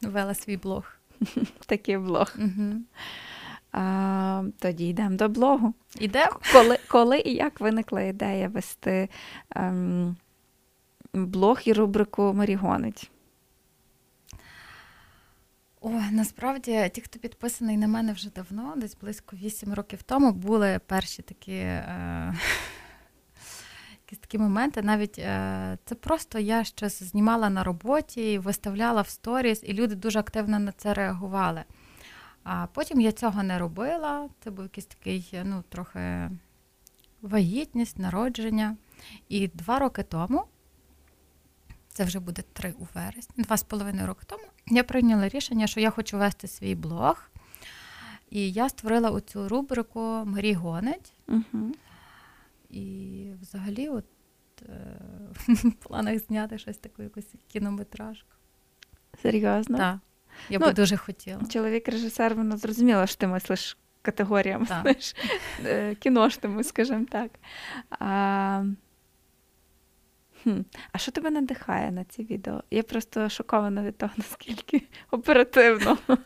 Вела 0.03 0.35
свій 0.35 0.57
блог. 0.57 0.85
Такий 1.67 1.99
блог. 1.99 2.35
Угу. 2.39 2.75
А, 3.73 4.45
Тоді 4.59 4.89
йдемо 4.89 5.17
до 5.17 5.29
блогу. 5.29 5.75
Ідемо? 5.99 6.41
Коли 6.53 6.79
коли 6.89 7.19
і 7.19 7.35
як 7.35 7.61
виникла 7.61 8.01
ідея 8.03 8.49
вести 8.49 9.09
ем, 9.51 10.17
блог 11.13 11.61
і 11.65 11.73
рубрику 11.73 12.35
Марігонить? 12.35 13.11
О, 15.83 15.91
насправді, 16.11 16.91
ті, 16.95 17.01
хто 17.01 17.19
підписаний 17.19 17.77
на 17.77 17.87
мене 17.89 18.13
вже 18.13 18.31
давно, 18.31 18.75
десь 18.77 18.97
близько 19.01 19.37
8 19.37 19.75
років 19.75 20.03
тому, 20.03 20.33
були 20.33 20.81
перші 20.87 21.23
такі 21.23 21.53
е, 21.53 22.35
якісь 24.05 24.19
такі 24.19 24.39
моменти. 24.39 24.83
Навіть 24.83 25.19
е, 25.19 25.79
це 25.85 25.95
просто 25.95 26.39
я 26.39 26.65
щось 26.65 27.03
знімала 27.03 27.51
на 27.51 27.65
роботі, 27.65 28.39
виставляла 28.39 29.03
в 29.03 29.09
сторіс, 29.09 29.63
і 29.67 29.73
люди 29.73 29.95
дуже 29.95 30.19
активно 30.19 30.59
на 30.59 30.73
це 30.73 30.95
реагували. 30.95 31.65
А 32.45 32.67
потім 32.67 33.01
я 33.01 33.13
цього 33.13 33.43
не 33.43 33.59
робила. 33.59 34.29
Це 34.45 34.51
був 34.51 34.65
якийсь 34.65 34.87
такий, 34.87 35.41
ну, 35.45 35.65
трохи 35.69 36.31
вагітність, 37.23 37.99
народження. 37.99 38.77
І 39.29 39.49
два 39.49 39.79
роки 39.79 40.03
тому 40.03 40.45
це 41.93 42.05
вже 42.05 42.21
буде 42.21 42.43
три 42.53 42.75
у 42.79 42.87
вересні, 42.95 43.45
два 43.45 43.57
з 43.57 43.63
половиною 43.63 44.07
роки 44.07 44.23
тому, 44.27 44.45
я 44.67 44.85
прийняла 44.85 45.29
рішення, 45.29 45.67
що 45.67 45.81
я 45.81 45.91
хочу 45.91 46.19
вести 46.19 46.49
свій 46.49 46.75
блог. 46.75 47.31
І 48.31 48.53
я 48.53 48.69
створила 48.69 49.11
оцю 49.11 49.49
рубрику 49.49 50.01
Марі 50.25 50.53
гонить. 50.53 51.13
Угу. 51.29 51.73
І 52.71 53.27
взагалі, 53.41 53.89
от 53.89 54.05
е, 54.63 54.97
в 55.49 55.73
планах 55.73 56.19
зняти 56.19 56.59
щось 56.59 56.77
таку 56.77 57.03
якусь 57.03 57.35
кінометражку. 57.49 58.29
Серйозно? 59.23 59.79
Так. 59.79 59.99
Я 60.49 60.59
Ну, 60.59 60.67
би 60.67 60.73
дуже 60.73 60.97
хотіла. 60.97 61.41
Чоловік-режисер, 61.53 62.35
воно 62.35 62.57
зрозуміло, 62.57 63.07
що 63.07 63.17
ти 63.17 63.27
мислиш 63.27 63.79
категоріями, 64.03 64.67
знаєш, 64.67 65.17
е, 65.65 65.95
кіноштами, 65.95 66.65
скажімо 66.65 67.07
так. 67.11 67.31
А, 67.91 68.65
хм. 70.43 70.61
а 70.93 70.99
що 70.99 71.13
тебе 71.13 71.31
надихає 71.31 71.91
на 71.91 72.05
ці 72.05 72.25
відео? 72.25 72.63
Я 72.71 72.83
просто 72.83 73.29
шокована 73.29 73.83
від 73.83 73.99
того, 73.99 74.13
наскільки 74.17 74.83
оперативно. 75.11 75.99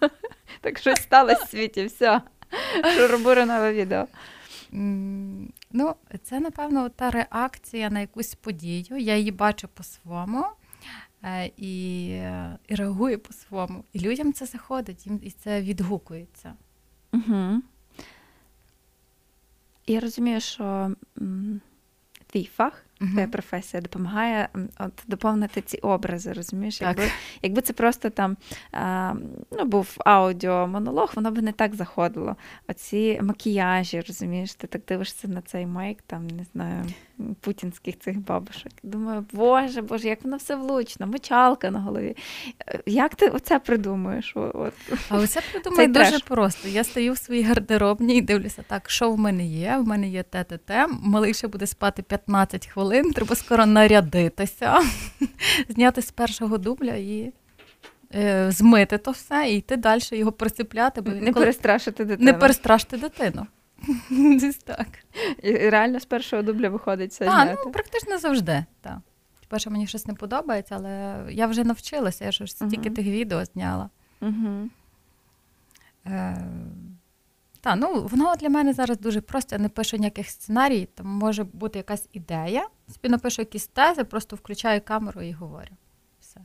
Так 0.61 0.79
щось 0.79 1.03
сталося 1.03 1.45
в 1.45 1.49
світі, 1.49 1.85
все. 1.85 2.21
Нове 3.47 3.73
відео. 3.73 4.07
Ну, 5.73 5.95
це, 6.23 6.41
напевно, 6.41 6.89
та 6.89 7.11
реакція 7.11 7.91
на 7.91 8.01
якусь 8.01 8.35
подію. 8.35 8.99
Я 8.99 9.17
її 9.17 9.31
бачу 9.31 9.69
по-своєму 9.69 10.45
е, 11.23 11.51
і, 11.57 12.07
і 12.69 12.75
реагую 12.75 13.19
по-своєму. 13.19 13.85
І 13.93 14.01
людям 14.01 14.33
це 14.33 14.47
заходить, 14.47 15.07
їм 15.07 15.21
і 15.23 15.31
це 15.31 15.63
відгукується. 15.63 16.55
Угу. 17.13 17.63
Я 19.87 20.01
розумію, 20.01 20.41
що 20.41 20.95
твій 22.27 22.45
фах 22.45 22.85
Твоя 23.13 23.27
професія 23.27 23.81
допомагає 23.81 24.49
от, 24.79 24.93
доповнити 25.07 25.61
ці 25.61 25.79
образи, 25.79 26.33
розумієш? 26.33 26.79
Так. 26.79 26.89
Якби, 26.89 27.13
якби 27.43 27.61
це 27.61 27.73
просто 27.73 28.11
там 28.11 28.37
а, 28.73 29.15
ну, 29.51 29.65
був 29.65 29.97
аудіомонолог, 29.99 31.13
воно 31.17 31.31
б 31.31 31.43
не 31.43 31.53
так 31.53 31.75
заходило. 31.75 32.37
Оці 32.69 33.21
макіяжі, 33.23 34.01
розумієш, 34.01 34.55
ти 34.55 34.67
так 34.67 34.83
дивишся 34.89 35.29
на 35.29 35.41
цей 35.43 35.67
майк, 35.67 35.99
там, 36.07 36.27
не 36.27 36.45
знаю, 36.53 36.85
путінських 37.41 37.99
цих 37.99 38.19
бабушок. 38.19 38.73
Думаю, 38.83 39.25
боже, 39.33 39.83
боже, 39.83 40.09
як 40.09 40.25
воно 40.25 40.37
все 40.37 40.57
влучно, 40.57 41.07
мочалка 41.07 41.71
на 41.71 41.81
голові. 41.81 42.17
Як 42.87 43.15
ти 43.15 43.29
оце 43.29 43.59
придумуєш? 43.59 44.33
От. 44.37 44.73
А 45.09 45.17
оце 45.19 45.41
придумаю 45.53 45.89
дуже 45.89 46.11
треш. 46.11 46.23
просто. 46.23 46.69
Я 46.69 46.85
стою 46.85 47.13
в 47.13 47.19
своїй 47.19 47.43
гардеробній 47.43 48.17
і 48.17 48.21
дивлюся, 48.21 48.65
так, 48.69 48.91
що 48.91 49.11
в 49.11 49.19
мене 49.19 49.47
є? 49.47 49.77
В 49.77 49.87
мене 49.87 50.09
є 50.09 50.23
те, 50.23 50.45
те, 50.45 50.57
те. 50.59 50.87
Малий 51.03 51.35
ще 51.35 51.49
буде 51.49 51.67
спати 51.67 52.03
15 52.03 52.67
хвилин, 52.67 53.13
треба 53.13 53.35
скоро 53.35 53.67
нарядитися, 53.67 54.83
зняти 55.69 56.03
з 56.03 56.11
першого 56.11 56.59
дубля 56.59 56.95
і 56.95 57.33
е, 58.15 58.51
змити 58.51 58.99
то 58.99 59.11
все, 59.11 59.49
і 59.51 59.57
йти 59.57 59.77
далі 59.77 60.01
його 60.11 60.33
прицепляти, 60.33 61.01
бо 61.01 61.11
Не 61.11 61.19
коли- 61.21 61.33
перестрашити 61.33 62.05
дитину. 62.05 62.25
не 62.33 62.33
перестрашити 62.39 62.97
дитину. 62.97 63.47
Десь 64.41 64.59
так. 64.59 64.89
І 65.43 65.53
реально 65.53 66.01
з 66.01 66.05
першого 66.05 66.43
дубля 66.43 66.69
виходить 66.69 67.11
все 67.11 67.25
зняти. 67.25 67.57
ну 67.65 67.73
практично 67.73 68.19
завжди. 68.19 68.65
Так. 68.81 68.99
По-перше, 69.41 69.71
мені 69.71 69.87
щось 69.87 70.07
не 70.07 70.15
подобається, 70.15 70.75
але 70.77 71.25
я 71.31 71.47
вже 71.47 71.65
навчилася, 71.65 72.25
я 72.25 72.33
ж 72.33 72.47
стільки 72.47 72.91
тих 72.91 73.07
відео 73.07 73.45
зняла. 73.45 73.91
Угу. 74.21 74.69
Е, 76.07 76.47
та, 77.61 77.77
ну, 77.77 78.03
воно 78.03 78.35
для 78.37 78.49
мене 78.49 78.73
зараз 78.73 78.99
дуже 78.99 79.21
просто. 79.21 79.57
Я 79.57 79.63
не 79.63 79.69
пишу 79.69 79.97
ніяких 79.97 80.29
сценарій, 80.29 80.89
там 80.95 81.07
може 81.07 81.45
бути 81.45 81.79
якась 81.79 82.09
ідея. 82.13 82.69
Собі 82.95 83.09
напишу 83.09 83.43
якісь 83.43 83.67
тези, 83.67 84.05
просто 84.05 84.37
включаю 84.37 84.81
камеру 84.81 85.23
і 85.23 85.33
говорю. 85.33 85.73
Все. 86.21 86.41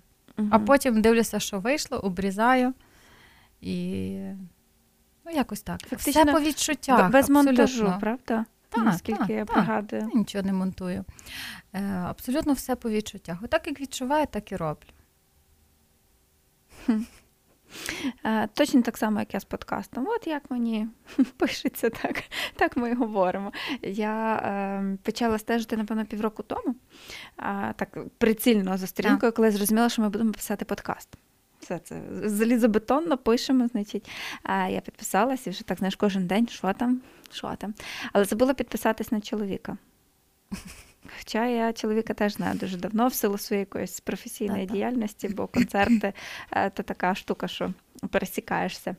А 0.52 0.60
потім 0.60 1.02
дивлюся, 1.02 1.40
що 1.40 1.60
вийшло, 1.60 1.98
обрізаю 1.98 2.74
і 3.62 4.18
якось 5.40 5.62
так. 5.62 5.80
Фактично, 5.82 6.24
Все 6.24 6.32
по 6.34 6.40
відчуттях. 6.40 7.12
без 7.12 7.30
монтажу, 7.30 7.62
абсолютно. 7.64 8.00
правда? 8.00 8.46
Так, 8.70 8.86
Наскільки 8.86 9.20
так, 9.20 9.30
я 9.30 9.46
так. 9.46 9.54
пригадую. 9.56 10.10
Нічого 10.16 10.44
не 10.44 10.54
монтую. 10.54 11.06
Е, 11.74 11.84
абсолютно 11.90 12.54
все 12.54 12.76
по 12.76 12.90
відчуттях. 12.90 13.38
Отак 13.44 13.68
як 13.68 13.82
відчуваю, 13.82 14.26
так 14.32 14.52
і 14.52 14.56
роблю. 14.56 14.88
Е, 18.26 18.48
Точно 18.54 18.82
так 18.82 18.98
само, 18.98 19.20
як 19.20 19.34
я 19.34 19.40
з 19.40 19.46
подкастом. 19.46 20.08
От 20.08 20.28
як 20.28 20.52
мені 20.52 20.88
пишеться, 21.38 21.90
так, 21.90 22.24
так 22.56 22.78
ми 22.78 22.90
і 22.92 22.94
говоримо. 22.94 23.52
Я 23.82 24.36
е, 24.36 24.98
почала 25.04 25.38
стежити, 25.40 25.78
напевно, 25.78 26.06
півроку 26.06 26.44
тому, 26.44 26.76
е, 27.40 27.74
так 27.76 27.98
прицільно 28.18 28.78
за 28.78 28.88
сторінкою, 28.88 29.32
коли 29.32 29.52
зрозуміла, 29.52 29.90
що 29.90 30.02
ми 30.02 30.10
будемо 30.10 30.32
писати 30.32 30.66
подкаст. 30.66 31.18
Все 31.70 31.80
це 31.80 32.02
залізобетонно 32.30 33.18
пишемо, 33.18 33.68
значить. 33.68 34.10
Я 34.48 34.82
підписалася 34.86 35.50
і 35.50 35.54
вже 35.54 35.64
так, 35.64 35.78
знаєш, 35.78 35.96
кожен 35.96 36.28
день, 36.28 36.48
що 36.48 36.74
там, 36.74 37.02
що 37.32 37.56
там. 37.58 37.74
Але 38.14 38.26
забула 38.26 38.54
підписатись 38.54 39.12
на 39.12 39.22
чоловіка. 39.22 39.78
Хоча 41.18 41.46
я 41.46 41.74
чоловіка 41.74 42.14
теж 42.14 42.34
знаю 42.34 42.60
дуже 42.60 42.78
давно, 42.78 43.08
в 43.08 43.14
силу 43.14 43.38
своєї 43.38 43.62
якоїсь 43.62 44.00
професійної 44.00 44.66
Та-та. 44.66 44.74
діяльності, 44.74 45.28
бо 45.28 45.48
концерти 45.54 46.14
е, 46.52 46.70
то 46.70 46.84
така 46.84 47.16
штука, 47.16 47.48
що 47.48 47.74
пересікаєшся. 48.10 48.96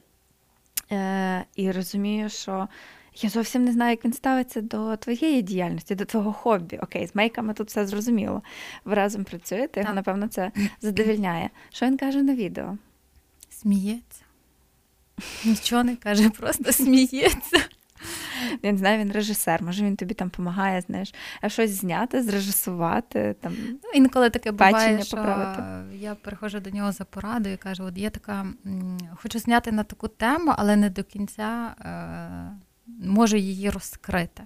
Е, 0.92 1.44
і 1.56 1.72
розумію, 1.72 2.28
що 2.28 2.68
я 3.14 3.30
зовсім 3.30 3.64
не 3.64 3.72
знаю, 3.72 3.90
як 3.90 4.04
він 4.04 4.12
ставиться 4.12 4.60
до 4.60 4.96
твоєї 4.96 5.42
діяльності, 5.42 5.94
до 5.94 6.04
твого 6.04 6.32
хобі. 6.32 6.78
Окей, 6.82 7.06
з 7.06 7.14
мейками 7.14 7.54
тут 7.54 7.68
все 7.68 7.86
зрозуміло. 7.86 8.42
Ви 8.84 8.94
разом 8.94 9.24
працюєте, 9.24 9.80
його, 9.80 9.94
напевно, 9.94 10.28
це 10.28 10.52
задовільняє. 10.80 11.50
Що 11.72 11.86
він 11.86 11.96
каже 11.96 12.22
на 12.22 12.34
відео? 12.34 12.76
Сміється. 13.50 14.22
Нічого 15.44 15.84
не 15.84 15.96
каже, 15.96 16.30
просто 16.30 16.72
сміється. 16.72 17.60
Я 18.62 18.72
не 18.72 18.78
знаю, 18.78 18.98
він 18.98 19.12
режисер, 19.12 19.62
може 19.62 19.84
він 19.84 19.96
тобі 19.96 20.14
там 20.14 20.28
допомагає, 20.28 20.80
знаєш, 20.80 21.14
а 21.40 21.48
щось 21.48 21.70
зняти, 21.70 22.22
зрежисувати. 22.22 23.36
Там. 23.40 23.56
Ну, 23.84 23.90
інколи 23.94 24.30
таке 24.30 24.52
буває, 24.52 25.02
що 25.02 25.16
поправити. 25.16 25.62
я 25.96 26.14
приходжу 26.14 26.58
до 26.58 26.70
нього 26.70 26.92
за 26.92 27.04
порадою 27.04 27.54
і 27.54 27.58
кажу: 27.58 27.84
от 27.84 27.98
є 27.98 28.10
така, 28.10 28.46
хочу 29.14 29.38
зняти 29.38 29.72
на 29.72 29.84
таку 29.84 30.08
тему, 30.08 30.54
але 30.56 30.76
не 30.76 30.90
до 30.90 31.04
кінця 31.04 31.74
е, 31.80 32.69
можу 33.02 33.36
її 33.36 33.70
розкрити. 33.70 34.42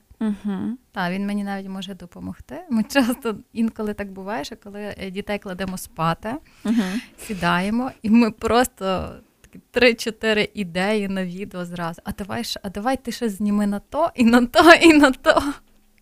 Так, 0.93 1.13
він 1.13 1.27
мені 1.27 1.45
навіть 1.45 1.69
може 1.69 1.95
допомогти. 1.95 2.61
Ми 2.71 2.83
часто 2.83 3.39
інколи 3.53 3.95
так 3.95 4.13
буває, 4.13 4.45
що 4.45 4.57
коли 4.57 4.95
е, 4.99 5.11
дітей 5.11 5.39
кладемо 5.39 5.79
спати, 5.79 6.35
Угу. 6.65 6.83
сідаємо, 7.19 7.91
і 8.03 8.11
ми 8.11 8.31
просто 8.31 9.15
три-чотири 9.71 10.49
ідеї 10.55 11.09
на 11.09 11.25
відео 11.25 11.65
зразу. 11.65 12.01
А 12.05 12.13
давай, 12.13 12.43
а 12.63 12.71
давай 12.71 12.97
ти 12.97 13.13
ще 13.13 13.29
зніми 13.29 13.67
на 13.67 13.79
то, 13.79 14.11
і 14.15 14.25
на 14.25 14.47
то, 14.47 14.73
і 14.75 14.93
на 14.93 15.11
то. 15.11 15.43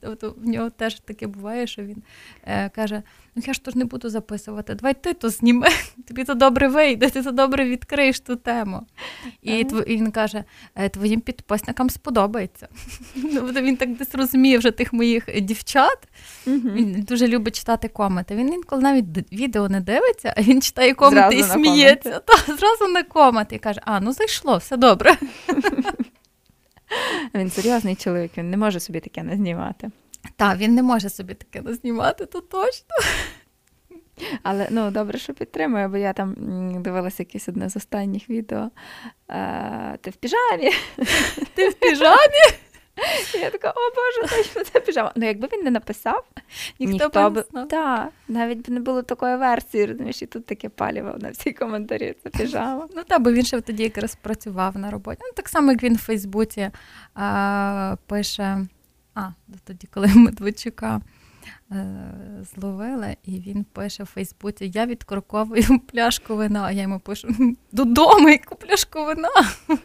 Тобто 0.01 0.35
в 0.39 0.49
нього 0.49 0.71
теж 0.71 1.01
таке 1.01 1.27
буває, 1.27 1.67
що 1.67 1.83
він 1.83 2.03
е, 2.45 2.69
каже: 2.69 3.03
ну 3.35 3.43
я 3.47 3.53
ж 3.53 3.63
то 3.63 3.71
ж 3.71 3.79
не 3.79 3.85
буду 3.85 4.09
записувати, 4.09 4.75
давай 4.75 4.95
ти 4.95 5.15
то 5.15 5.29
зніми, 5.31 5.69
тобі 6.09 6.25
то 6.25 6.35
добре 6.35 6.69
вийде, 6.69 7.11
ти 7.11 7.23
то 7.23 7.31
добре 7.31 7.65
відкриєш 7.65 8.21
ту 8.21 8.37
тему. 8.37 8.87
І, 9.43 9.53
тв- 9.65 9.87
він 9.87 10.11
каже: 10.11 10.45
«Е, 10.75 10.89
твоїм 10.89 11.21
підписникам 11.21 11.91
сподобається. 11.91 12.69
Тобто 13.35 13.61
він 13.61 13.77
так 13.77 13.97
десь 13.97 14.15
розуміє 14.15 14.59
вже 14.59 14.71
тих 14.71 14.93
моїх 14.93 15.29
е, 15.29 15.41
дівчат. 15.41 15.99
Він 16.47 17.03
дуже 17.09 17.29
любить 17.29 17.57
читати 17.57 17.89
коменти. 17.89 18.37
Він 18.37 18.53
інколи 18.53 18.83
навіть 18.83 19.33
відео 19.33 19.69
не 19.69 19.81
дивиться, 19.81 20.35
а 20.37 20.43
він 20.43 20.63
читає 20.63 20.95
коменти 20.95 21.37
і 21.37 21.43
сміється. 21.43 22.19
Та, 22.19 22.37
зразу 22.57 22.89
на 22.93 23.03
коменти 23.03 23.57
і 23.57 23.59
каже: 23.59 23.81
а, 23.85 24.01
ну 24.01 24.13
зайшло, 24.13 24.57
все 24.57 24.77
добре. 24.77 25.17
Він 27.35 27.51
серйозний 27.51 27.95
чоловік, 27.95 28.31
він 28.39 28.51
не 28.51 28.57
може 28.57 28.81
собі 28.81 29.01
таке 29.01 29.23
не 29.23 29.37
знімати. 29.37 29.91
Так, 30.37 30.59
він 30.59 30.75
не 30.75 30.83
може 30.83 31.09
собі 31.09 31.35
таке 31.35 31.63
назнімати, 31.63 32.27
то 32.27 32.41
точно. 32.41 32.97
Але 34.43 34.69
ну 34.71 34.91
добре, 34.91 35.19
що 35.19 35.35
підтримує, 35.35 35.89
бо 35.89 35.97
я 35.97 36.13
там 36.13 36.35
дивилася 36.83 37.23
якесь 37.23 37.49
одне 37.49 37.71
з 37.71 37.77
останніх 37.77 38.31
відео. 38.31 38.71
Е, 39.31 39.99
ти 40.01 40.11
в 40.11 40.17
піжамі. 40.17 40.71
Ти 41.55 41.69
в 41.69 41.75
піжамі, 41.75 42.43
Я 43.35 43.51
така, 43.51 43.71
о 43.71 43.81
Боже, 43.95 44.37
точно 44.37 44.65
це 44.65 44.81
піжама. 44.81 45.13
Ну, 45.17 45.27
якби 45.27 45.49
він 45.53 45.65
не 45.65 45.71
написав, 45.71 46.25
ніхто, 46.79 47.05
ніхто 47.05 47.31
б 47.31 47.37
не 47.37 47.43
знав. 47.43 47.69
та, 47.69 48.09
навіть 48.29 48.59
б 48.59 48.71
не 48.71 48.81
було 48.81 49.03
такої 49.03 49.37
версії, 49.37 49.87
розумієш, 49.87 50.23
і 50.23 50.27
тут 50.27 50.47
таке 50.47 50.69
паліво 50.69 51.15
на 51.19 51.31
всі 51.31 51.53
коментарі. 51.53 52.15
Це 52.23 52.31
піжама. 52.31 52.89
Ну 52.97 53.03
так, 53.05 53.23
бо 53.23 53.33
він 53.33 53.45
ще 53.45 53.61
тоді 53.61 53.83
якраз 53.83 54.15
працював 54.15 54.79
на 54.79 54.91
роботі. 54.91 55.21
Ну, 55.23 55.33
так 55.37 55.49
само, 55.49 55.73
як 55.73 55.83
він 55.83 55.95
в 55.95 55.99
Фейсбуці 55.99 56.71
а, 57.15 57.97
пише. 58.07 58.67
А, 59.15 59.31
тоді, 59.65 59.89
коли 59.91 60.07
Медведчука 60.15 61.01
е, 61.73 61.85
зловила, 62.55 63.17
і 63.25 63.31
він 63.31 63.65
пише 63.65 64.03
в 64.03 64.07
Фейсбуці: 64.07 64.71
Я 64.75 64.87
відкорковую 64.87 65.81
пляшку 65.93 66.37
вина, 66.37 66.63
а 66.65 66.73
я 66.73 66.83
йому 66.83 67.01
пишу 67.01 67.29
додому, 67.73 68.29
яку 68.29 68.57
пляшку 68.57 69.05
вина. 69.05 69.31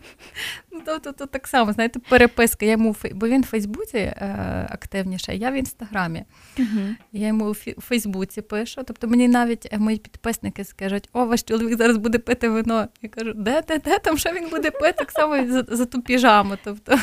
Тобто 0.86 1.12
то 1.12 1.26
так 1.26 1.48
само, 1.48 1.74
знаєте, 1.74 2.00
переписка. 2.00 2.66
Я 2.66 2.72
йому, 2.72 2.96
Бо 3.14 3.28
він 3.28 3.42
в 3.42 3.46
Фейсбуці 3.46 3.98
е, 3.98 4.68
активніше, 4.70 5.36
я 5.36 5.52
в 5.52 5.54
інстаграмі. 5.54 6.24
Uh-huh. 6.58 6.96
Я 7.12 7.28
йому 7.28 7.46
у 7.50 7.54
Фейсбуці 7.82 8.42
пишу. 8.42 8.82
Тобто 8.84 9.08
мені 9.08 9.28
навіть 9.28 9.68
е, 9.72 9.78
мої 9.78 9.98
підписники 9.98 10.64
скажуть, 10.64 11.10
о, 11.14 11.26
ваш 11.26 11.44
чоловік 11.44 11.78
зараз 11.78 11.98
буде 11.98 12.20
пити 12.20 12.50
вино. 12.50 12.88
Я 13.02 13.10
кажу, 13.10 13.34
де, 13.34 13.64
де, 13.68 13.80
де 13.80 14.00
там, 14.00 14.18
що 14.18 14.32
він 14.32 14.50
буде 14.50 14.72
пити? 14.72 14.94
Так 14.98 15.12
само 15.12 15.48
за, 15.48 15.66
за 15.76 15.86
ту 15.86 16.02
піжаму. 16.02 16.58
Тобто, 16.64 17.00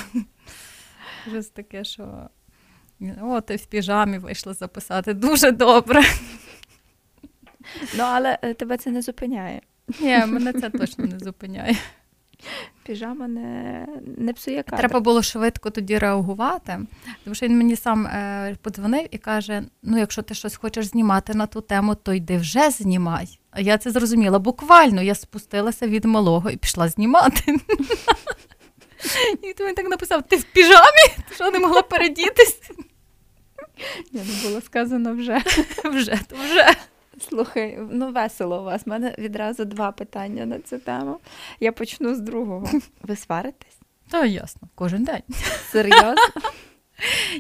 щось 1.28 1.48
таке, 1.48 1.84
що. 1.84 2.28
О, 3.22 3.40
ти 3.40 3.56
в 3.56 3.66
піжамі 3.66 4.18
вийшла 4.18 4.54
записати. 4.54 5.14
Дуже 5.14 5.50
добре. 5.50 6.02
Ну, 7.96 8.04
але 8.04 8.38
е, 8.42 8.54
тебе 8.54 8.76
це 8.76 8.90
не 8.90 9.02
зупиняє. 9.02 9.60
Ні, 10.00 10.26
мене 10.26 10.52
це 10.52 10.70
точно 10.70 11.04
не 11.04 11.18
зупиняє. 11.18 11.76
Піжама 12.82 13.28
не 13.28 13.86
не 14.16 14.32
псує 14.32 14.62
кадр. 14.62 14.76
Треба 14.76 15.00
було 15.00 15.22
швидко 15.22 15.70
тоді 15.70 15.98
реагувати, 15.98 16.78
тому 17.24 17.34
що 17.34 17.46
він 17.46 17.58
мені 17.58 17.76
сам 17.76 18.06
е, 18.06 18.56
подзвонив 18.62 19.08
і 19.10 19.18
каже: 19.18 19.62
ну, 19.82 19.98
якщо 19.98 20.22
ти 20.22 20.34
щось 20.34 20.56
хочеш 20.56 20.86
знімати 20.86 21.34
на 21.34 21.46
ту 21.46 21.60
тему, 21.60 21.94
то 21.94 22.12
йди 22.12 22.36
вже 22.36 22.70
знімай. 22.70 23.38
А 23.50 23.60
я 23.60 23.78
це 23.78 23.90
зрозуміла. 23.90 24.38
Буквально 24.38 25.02
я 25.02 25.14
спустилася 25.14 25.86
від 25.86 26.04
малого 26.04 26.50
і 26.50 26.56
пішла 26.56 26.88
знімати. 26.88 27.56
І 29.42 29.54
він 29.62 29.74
так 29.74 29.88
написав: 29.88 30.22
ти 30.22 30.36
в 30.36 30.44
піжамі? 30.44 31.08
Ти 31.28 31.34
що 31.34 31.50
не 31.50 31.58
могла 31.58 31.82
передітись? 31.82 32.60
Не 34.12 34.22
було 34.42 34.60
сказано 34.60 35.14
вже. 35.14 35.42
Вже, 35.84 36.20
то 36.28 36.36
вже. 36.36 36.74
Слухай, 37.28 37.78
ну 37.90 38.12
весело 38.12 38.60
у 38.60 38.64
вас. 38.64 38.82
У 38.86 38.90
мене 38.90 39.14
відразу 39.18 39.64
два 39.64 39.92
питання 39.92 40.46
на 40.46 40.60
цю 40.60 40.78
тему. 40.78 41.18
Я 41.60 41.72
почну 41.72 42.14
з 42.14 42.20
другого. 42.20 42.68
Ви 43.02 43.16
сваритесь? 43.16 43.78
Та 44.10 44.24
ясно, 44.24 44.68
кожен 44.74 45.04
день. 45.04 45.22
Серйозно? 45.72 46.14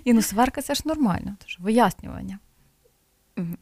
І 0.04 0.12
ну 0.12 0.22
сварка 0.22 0.62
це 0.62 0.74
ж 0.74 0.82
нормально, 0.84 1.36
тож 1.44 1.58
вияснювання. 1.60 2.38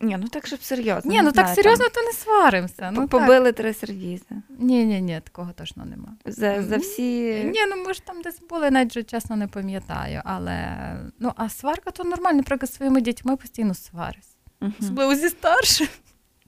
Ні, 0.00 0.16
ну 0.20 0.28
так 0.28 0.46
щоб 0.46 0.62
серйозно. 0.62 1.12
Ні, 1.12 1.22
ну 1.22 1.32
так 1.32 1.46
знаю, 1.46 1.56
серйозно, 1.56 1.84
там... 1.84 1.94
то 1.94 2.02
не 2.02 2.12
сваримося. 2.12 2.90
Ну, 2.90 3.08
Побили 3.08 3.52
так. 3.52 3.56
три 3.56 3.74
сервізи. 3.74 4.24
Ні, 4.58 4.84
ні, 4.84 5.00
ні, 5.00 5.20
такого 5.24 5.52
точно 5.52 5.84
нема. 5.84 6.08
За 6.26 6.62
за 6.62 6.76
всі. 6.76 7.34
Ні, 7.44 7.66
ну 7.68 7.84
ми 7.86 7.94
ж 7.94 8.02
там 8.04 8.22
десь 8.22 8.40
були, 8.40 8.70
навіть 8.70 9.10
чесно 9.10 9.36
не 9.36 9.46
пам'ятаю. 9.46 10.22
Але 10.24 10.76
ну, 11.18 11.32
а 11.36 11.48
сварка 11.48 11.90
то 11.90 12.04
нормально, 12.04 12.36
наприклад, 12.36 12.70
зі 12.70 12.76
своїми 12.76 13.00
дітьми 13.00 13.36
постійно 13.36 13.74
сварюсь. 13.74 14.36
Угу. 14.60 14.72
Особливо 14.80 15.14
зі 15.14 15.28
старшим. 15.28 15.88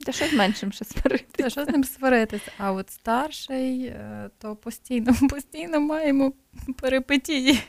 Та 0.07 0.13
що 0.13 0.27
з 0.27 0.33
меншим 0.33 0.73
ще 0.73 0.85
сваритися? 0.85 1.43
Та 1.43 1.51
що 1.51 1.65
з 1.65 1.69
ним 1.69 1.85
сваритися? 1.85 2.53
А 2.59 2.73
от 2.73 2.91
старший, 2.91 3.85
е, 3.85 4.31
то 4.39 4.57
постійно 4.57 5.15
постійно 5.31 5.81
маємо 5.81 6.33
перипетії. 6.81 7.61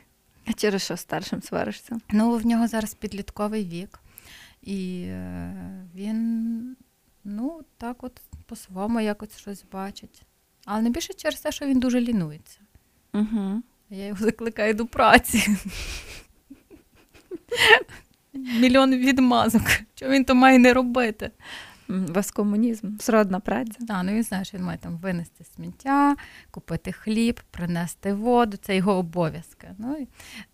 А 0.47 0.53
через 0.53 0.81
що 0.81 0.97
старшим 0.97 1.41
сваришся? 1.41 1.97
Ну, 2.09 2.31
в 2.31 2.45
нього 2.45 2.67
зараз 2.67 2.93
підлітковий 2.93 3.65
вік. 3.65 3.99
І 4.65 5.01
е, 5.07 5.53
він, 5.95 6.77
ну, 7.23 7.61
так 7.77 8.03
от 8.03 8.21
по-своєму 8.45 8.99
якось 8.99 9.37
щось 9.37 9.65
бачить. 9.71 10.21
Але 10.65 10.81
не 10.81 10.89
більше 10.89 11.13
через 11.13 11.41
те, 11.41 11.51
що 11.51 11.65
він 11.65 11.79
дуже 11.79 12.01
лінується. 12.01 12.59
Угу. 13.13 13.61
Я 13.89 14.05
його 14.05 14.25
закликаю 14.25 14.73
до 14.73 14.85
праці. 14.85 15.57
Мільйон 18.33 18.95
відмазок. 18.95 19.61
Що 19.95 20.09
він 20.09 20.25
то 20.25 20.35
має 20.35 20.59
не 20.59 20.73
робити? 20.73 21.31
Вас 21.87 22.31
комунізм, 22.31 22.97
сродна 22.99 23.39
праця. 23.39 23.85
Так, 23.87 24.01
ну 24.03 24.11
він 24.11 24.23
знає, 24.23 24.45
що 24.45 24.57
він 24.57 24.65
має 24.65 24.77
там 24.77 24.97
винести 24.97 25.43
сміття, 25.55 26.15
купити 26.51 26.91
хліб, 26.91 27.39
принести 27.51 28.13
воду, 28.13 28.57
це 28.57 28.75
його 28.75 28.93
обов'язки. 28.93 29.67
Ну, 29.77 29.97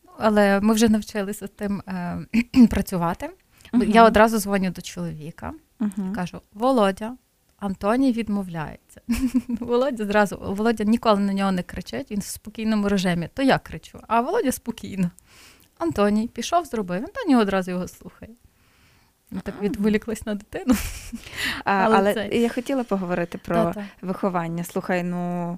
ну 0.03 0.13
Але 0.17 0.61
ми 0.61 0.73
вже 0.73 0.89
навчилися 0.89 1.47
з 1.47 1.49
тим 1.49 1.81
е, 1.87 2.25
працювати. 2.69 3.29
Uh-huh. 3.73 3.83
Я 3.83 4.05
одразу 4.05 4.39
дзвоню 4.39 4.69
до 4.69 4.81
чоловіка 4.81 5.53
uh-huh. 5.79 6.15
кажу: 6.15 6.41
Володя, 6.53 7.15
Антоній 7.57 8.11
відмовляється. 8.11 9.01
Володя 9.47 10.05
зразу, 10.05 10.37
Володя 10.37 10.83
ніколи 10.83 11.19
на 11.19 11.33
нього 11.33 11.51
не 11.51 11.63
кричить, 11.63 12.11
він 12.11 12.19
в 12.19 12.23
спокійному 12.23 12.89
режимі. 12.89 13.29
То 13.33 13.43
я 13.43 13.59
кричу, 13.59 13.99
а 14.07 14.21
Володя 14.21 14.51
спокійно. 14.51 15.11
Антоній 15.77 16.27
пішов, 16.27 16.65
зробив, 16.65 17.03
Антоній 17.03 17.35
одразу 17.35 17.71
його 17.71 17.87
слухає. 17.87 18.31
Ми 19.31 19.41
так 19.41 19.61
відволіклись 19.61 20.25
на 20.25 20.35
дитину. 20.35 20.75
А, 21.63 21.71
Але 21.85 21.97
але 21.97 22.13
це... 22.13 22.27
я 22.27 22.49
хотіла 22.49 22.83
поговорити 22.83 23.37
про 23.37 23.55
Та-та. 23.55 23.85
виховання. 24.01 24.63
Слухай, 24.63 25.03
ну 25.03 25.57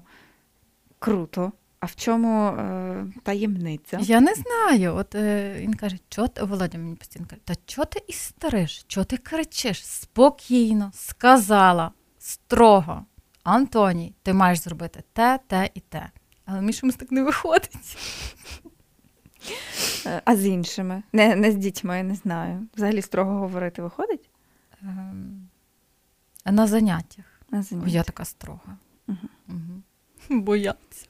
круто. 0.98 1.52
А 1.84 1.86
в 1.86 1.94
чому 1.94 2.46
е, 2.46 3.06
таємниця? 3.22 3.98
Я 4.00 4.20
не 4.20 4.34
знаю. 4.34 4.96
От 4.96 5.14
е, 5.14 5.56
він 5.58 5.74
каже, 5.74 5.96
ти 6.08 6.42
Володя 6.44 6.78
мені 6.78 6.96
постійно 6.96 7.26
каже, 7.30 7.42
та 7.44 7.54
чого 7.66 7.84
ти 7.84 8.02
істериш? 8.08 8.84
Чого 8.88 9.04
ти 9.04 9.16
кричиш? 9.16 9.86
Спокійно, 9.86 10.90
сказала, 10.94 11.92
строго. 12.18 13.04
Антоній, 13.42 14.14
ти 14.22 14.32
маєш 14.32 14.58
зробити 14.58 15.02
те, 15.12 15.38
те 15.46 15.70
і 15.74 15.80
те. 15.80 16.10
Але 16.46 16.60
мені 16.60 16.72
чомусь 16.72 16.96
так 16.96 17.12
не 17.12 17.22
виходить. 17.22 17.98
Е, 20.06 20.22
а 20.24 20.36
з 20.36 20.46
іншими? 20.46 21.02
Не 21.12 21.36
не 21.36 21.52
з 21.52 21.56
дітьми, 21.56 21.96
я 21.96 22.02
не 22.02 22.14
знаю. 22.14 22.66
Взагалі 22.76 23.02
строго 23.02 23.38
говорити 23.38 23.82
виходить? 23.82 24.30
Ем, 24.82 25.48
на 26.44 26.66
заняттях. 26.66 27.24
На 27.50 27.62
заняттях. 27.62 27.94
Я 27.94 28.02
така 28.02 28.24
строга. 28.24 28.78
Угу. 29.08 29.28
Угу. 29.48 30.40
Бояться. 30.40 31.06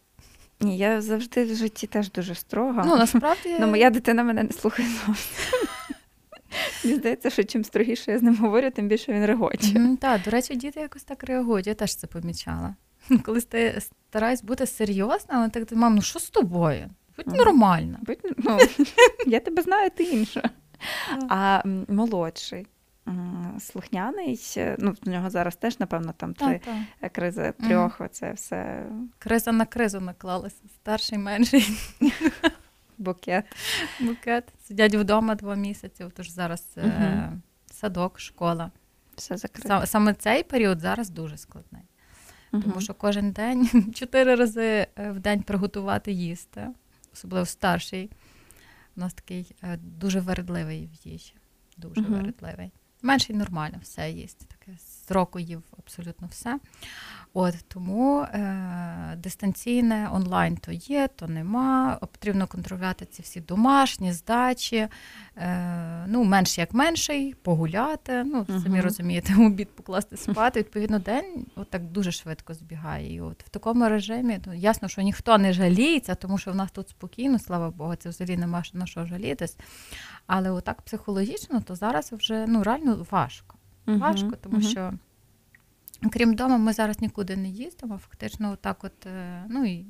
Ні, 0.65 0.77
я 0.77 1.01
завжди 1.01 1.45
в 1.45 1.55
житті 1.57 1.87
теж 1.87 2.13
дуже 2.13 2.35
строга. 2.35 2.85
Ну, 2.87 2.97
насправді... 2.97 3.57
Ну, 3.61 3.67
моя 3.67 3.91
дитина 3.91 4.23
мене 4.23 4.43
не 4.43 4.53
слухає 4.53 4.89
зовсім. 4.89 5.69
Мені 6.85 6.97
здається, 6.97 7.31
що 7.31 7.45
чим 7.45 7.65
строгіше 7.65 8.13
я 8.13 8.19
з 8.19 8.23
ним 8.23 8.37
говорю, 8.37 8.71
тим 8.71 8.89
більше 8.89 9.13
він 9.13 9.27
регоче. 9.27 9.67
Mm, 9.67 9.97
так, 9.97 10.23
до 10.23 10.31
речі, 10.31 10.57
діти 10.57 10.81
якось 10.81 11.03
так 11.03 11.25
реагують, 11.25 11.67
я 11.67 11.75
теж 11.75 11.95
це 11.95 12.07
помічала. 12.07 12.75
Коли 13.25 13.41
ти 13.41 13.81
стараюсь 14.11 14.43
бути 14.43 14.67
серйозна, 14.67 15.35
але 15.35 15.49
так 15.49 15.73
мам, 15.73 15.95
ну 15.95 16.03
що 16.03 16.19
з 16.19 16.31
тобою? 16.31 16.91
Будь 17.17 17.37
нормальна. 17.37 17.99
Будь, 18.03 18.19
ну, 18.39 18.59
Я 19.27 19.41
тебе 19.41 19.63
знаю, 19.63 19.91
ти 19.91 20.03
інша. 20.03 20.43
А 21.29 21.63
молодший 21.89 22.67
слухняний. 23.61 24.41
Ну, 24.79 24.95
в 25.03 25.09
нього 25.09 25.31
зараз 25.31 25.57
теж, 25.57 25.81
напевно, 25.81 26.15
там 26.17 26.35
три 26.35 26.61
та, 27.01 27.09
кризи 27.09 27.53
трьох. 27.53 28.01
Mm. 28.01 28.05
Оце 28.05 28.33
все. 28.33 28.87
Криза 29.19 29.53
на 29.53 29.67
кризу 29.67 30.01
наклалася. 30.01 30.63
Старший, 30.75 31.19
менший. 31.19 31.67
Букет. 32.99 33.45
Букет. 34.01 34.45
Сидять 34.67 34.95
вдома 34.95 35.35
два 35.35 35.55
місяці, 35.55 36.05
тож 36.17 36.31
зараз 36.31 36.65
е- 36.77 37.33
садок, 37.73 38.21
школа. 38.21 38.71
Все 39.17 39.37
закрито. 39.37 39.87
Саме 39.87 40.15
цей 40.15 40.43
період 40.43 40.81
зараз 40.81 41.11
дуже 41.11 41.37
складний. 41.37 41.83
uh 42.53 42.63
Тому 42.63 42.81
що 42.81 42.95
кожен 42.95 43.33
день 43.33 43.93
чотири 43.95 44.35
рази 44.35 44.87
е, 44.97 45.11
в 45.11 45.21
день 45.21 45.43
приготувати 45.43 46.13
їсти, 46.13 46.69
особливо 47.13 47.47
старший. 47.47 48.11
У 48.97 49.01
нас 49.01 49.15
такий 49.15 49.57
е, 49.63 49.77
дуже 49.77 50.21
вередливий 50.21 50.91
в 50.93 51.09
їжі. 51.09 51.35
Дуже 51.77 52.01
uh 52.01 52.11
вередливий. 52.11 52.73
Менший 53.05 53.37
нормально 53.37 53.79
все 53.83 54.11
їсть. 54.11 54.47
З 54.79 55.11
року 55.11 55.39
їв 55.39 55.63
абсолютно 55.79 56.29
все. 56.31 56.59
От 57.37 57.55
Тому 57.69 58.21
е, 58.21 59.19
дистанційне 59.19 60.09
онлайн 60.13 60.57
то 60.57 60.73
є, 60.73 61.09
то 61.17 61.27
нема. 61.27 61.99
Потрібно 62.01 62.47
контролювати 62.47 63.05
ці 63.05 63.23
всі 63.23 63.41
домашні 63.41 64.13
здачі. 64.13 64.89
Е, 65.37 66.05
ну, 66.07 66.25
Менш 66.25 66.59
як 66.59 66.75
менший, 66.75 67.35
погуляти. 67.35 68.25
Ну, 68.25 68.43
uh 68.43 68.63
Самі 68.63 68.81
розумієте, 68.81 69.35
обід 69.39 69.69
покласти 69.77 70.17
спати. 70.17 70.61
Відповідно, 70.61 70.99
день 70.99 71.47
от 71.57 71.71
так 71.71 71.85
дуже 71.85 72.13
швидко 72.13 72.55
збігає. 72.55 73.15
І 73.15 73.21
от 73.21 73.43
В 73.43 73.49
такому 73.49 73.89
режимі 73.89 74.39
ну, 74.47 74.55
ясно, 74.55 74.89
що 74.89 75.03
ніхто 75.03 75.39
не 75.39 75.53
жаліється, 75.53 76.15
тому 76.15 76.39
що 76.39 76.53
в 76.53 76.57
нас 76.57 76.71
тут 76.71 76.89
спокійно, 76.89 77.39
слава 77.39 77.71
Богу, 77.71 77.97
це 77.97 78.09
взагалі 78.09 78.37
нема 78.37 78.63
на 78.73 78.87
що 78.87 79.07
жалітись. 79.07 79.57
Але 80.27 80.51
отак 80.51 80.83
психологічно, 80.83 81.61
то 81.61 81.77
зараз 81.77 82.13
вже 82.13 82.47
ну, 82.49 82.63
реально 82.63 83.07
важко. 83.11 83.54
Uh 83.87 83.99
Важко, 83.99 84.37
тому 84.37 84.57
uh 84.57 84.71
що. 84.71 84.93
Крім 86.13 86.35
дому, 86.35 86.59
ми 86.59 86.73
зараз 86.73 87.01
нікуди 87.01 87.37
не 87.37 87.49
їздимо. 87.49 87.99
Фактично, 87.99 88.53
отак, 88.53 88.85
от, 88.85 89.07
е, 89.07 89.45
ну 89.49 89.65
і 89.65 89.87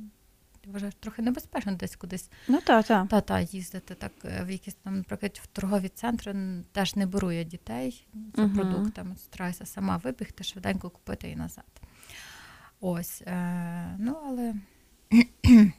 вважаю, 0.66 0.92
трохи 1.00 1.22
небезпечно 1.22 1.72
десь 1.72 1.96
кудись 1.96 2.30
ну, 2.48 2.60
та, 2.60 2.82
та. 2.82 3.06
Та, 3.06 3.20
та, 3.20 3.40
їздити. 3.40 3.94
Так 3.94 4.12
е, 4.24 4.44
в 4.44 4.50
якісь 4.50 4.74
там, 4.74 4.96
наприклад, 4.96 5.40
в 5.42 5.46
торгові 5.46 5.88
центри 5.88 6.34
теж 6.72 6.96
не 6.96 7.06
беру 7.06 7.32
я 7.32 7.42
дітей 7.42 8.06
за 8.34 8.42
uh-huh. 8.42 8.54
продуктами. 8.54 9.16
Стараюся 9.16 9.66
сама 9.66 9.96
вибігти, 9.96 10.44
швиденько 10.44 10.90
купити 10.90 11.30
і 11.30 11.36
назад. 11.36 11.64
Ось. 12.80 13.22
Е, 13.26 13.96
Ну, 13.98 14.16
але 14.26 14.54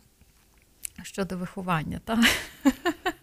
щодо 1.03 1.37
виховання, 1.37 1.99
так. 2.05 2.19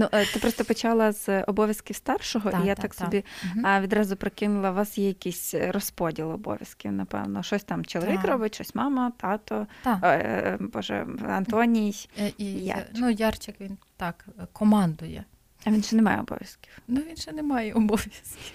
Ну, 0.00 0.08
е, 0.12 0.26
ти 0.26 0.38
просто 0.38 0.64
почала 0.64 1.12
з 1.12 1.42
обов'язків 1.42 1.96
старшого, 1.96 2.50
Так, 2.50 2.60
і 2.64 2.66
я 2.66 2.74
так, 2.74 2.82
так, 2.82 2.94
так. 2.94 3.04
собі 3.06 3.24
Мгм. 3.54 3.82
відразу 3.82 4.16
прокинула, 4.16 4.70
у 4.70 4.74
вас 4.74 4.98
є 4.98 5.06
якийсь 5.08 5.54
розподіл 5.54 6.30
обов'язків, 6.30 6.92
напевно. 6.92 7.42
Щось 7.42 7.64
там 7.64 7.84
чоловік 7.84 8.16
Так. 8.22 8.30
робить, 8.30 8.54
щось 8.54 8.74
мама, 8.74 9.12
тато, 9.16 9.66
Так. 9.82 9.98
е, 10.02 10.08
е, 10.08 10.56
Боже, 10.60 11.06
Антоній. 11.28 11.94
Е, 12.18 12.32
І, 12.38 12.44
Ярчик. 12.44 12.86
Ну, 12.94 13.10
Ярчик 13.10 13.60
він 13.60 13.78
так 13.96 14.24
е, 14.38 14.46
командує. 14.52 15.24
А 15.64 15.70
він 15.70 15.82
ще 15.82 15.96
не 15.96 16.02
має 16.02 16.20
обов'язків. 16.20 16.72
Ну, 16.88 17.00
він 17.08 17.16
ще 17.16 17.32
не 17.32 17.42
має 17.42 17.72
обов'язків. 17.72 18.52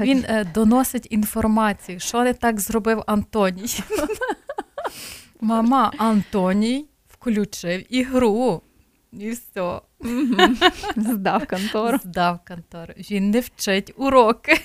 Він 0.00 0.24
е, 0.28 0.44
доносить 0.54 1.06
інформацію, 1.10 2.00
що 2.00 2.22
не 2.24 2.34
так 2.34 2.60
зробив 2.60 3.02
Антоній. 3.06 3.78
Мама, 5.40 5.92
Антоній 5.98 6.86
включив 7.08 7.94
ігру. 7.94 8.62
І 9.12 9.30
все. 9.30 9.80
здав 10.96 11.46
контору. 11.46 11.98
Здав 12.04 12.38
контору. 12.48 12.92
Він 13.10 13.30
не 13.30 13.40
вчить 13.40 13.92
уроки. 13.96 14.60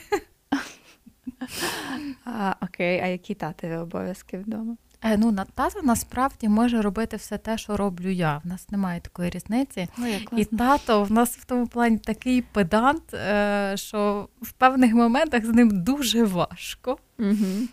А, 2.26 2.56
окей, 2.62 3.00
а 3.04 3.08
які 3.08 3.34
татові 3.36 3.76
обов'язки 3.76 4.38
вдома? 4.38 4.76
Е, 5.04 5.18
ну, 5.18 5.32
на- 5.32 5.46
тато 5.46 5.82
насправді 5.84 6.48
може 6.50 6.82
робити 6.82 7.18
все 7.18 7.38
те, 7.38 7.58
що 7.58 7.78
роблю 7.78 8.10
я. 8.10 8.38
В 8.38 8.48
нас 8.48 8.70
немає 8.70 9.02
такої 9.02 9.30
різниці. 9.30 9.88
Як 9.98 10.40
І 10.40 10.46
тато 10.46 11.04
в 11.04 11.12
нас 11.12 11.38
в 11.38 11.46
тому 11.46 11.68
плані 11.68 11.98
такий 11.98 12.42
педант, 12.42 13.14
е, 13.14 13.74
що 13.76 14.30
в 14.42 14.52
певних 14.52 14.94
моментах 14.94 15.46
з 15.46 15.50
ним 15.50 15.84
дуже 15.84 16.24
важко. 16.24 16.98
Угу. 17.20 17.68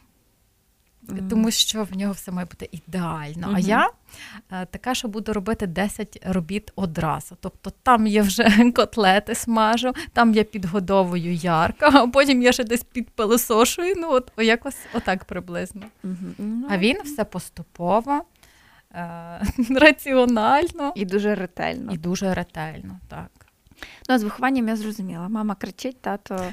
Тому 1.30 1.50
що 1.50 1.84
в 1.84 1.96
нього 1.96 2.12
все 2.12 2.32
має 2.32 2.46
бути 2.46 2.68
ідеально. 2.72 3.52
А 3.54 3.58
я 3.58 3.90
е, 4.52 4.66
така, 4.66 4.94
що 4.94 5.08
буду 5.08 5.32
робити 5.32 5.66
10 5.66 6.18
робіт 6.26 6.72
одразу. 6.76 7.36
Тобто 7.40 7.72
там 7.82 8.06
я 8.06 8.22
вже 8.22 8.70
котлети 8.76 9.34
смажу, 9.34 9.92
там 10.12 10.34
я 10.34 10.44
підгодовую 10.44 11.34
ярко, 11.34 11.86
а 11.92 12.06
потім 12.06 12.42
я 12.42 12.52
ще 12.52 12.64
десь 12.64 12.84
підпилисошую. 12.84 13.94
Ну, 13.96 14.08
от 14.10 14.32
якось 14.38 14.76
отак 14.94 15.24
приблизно. 15.24 15.82
Ну, 16.38 16.66
А 16.70 16.78
він 16.78 16.96
все 17.04 17.24
поступово, 17.24 18.22
е, 18.94 19.40
раціонально 19.80 20.92
І 20.96 21.04
дуже 21.04 21.34
ретельно. 21.34 21.92
і 21.92 21.98
дуже 21.98 22.34
ретельно. 22.34 23.00
Так. 23.08 23.30
Ну, 24.08 24.14
а 24.14 24.18
з 24.18 24.22
вихованням 24.22 24.68
я 24.68 24.76
зрозуміла. 24.76 25.28
Мама 25.28 25.54
кричить, 25.54 26.00
тато, 26.00 26.44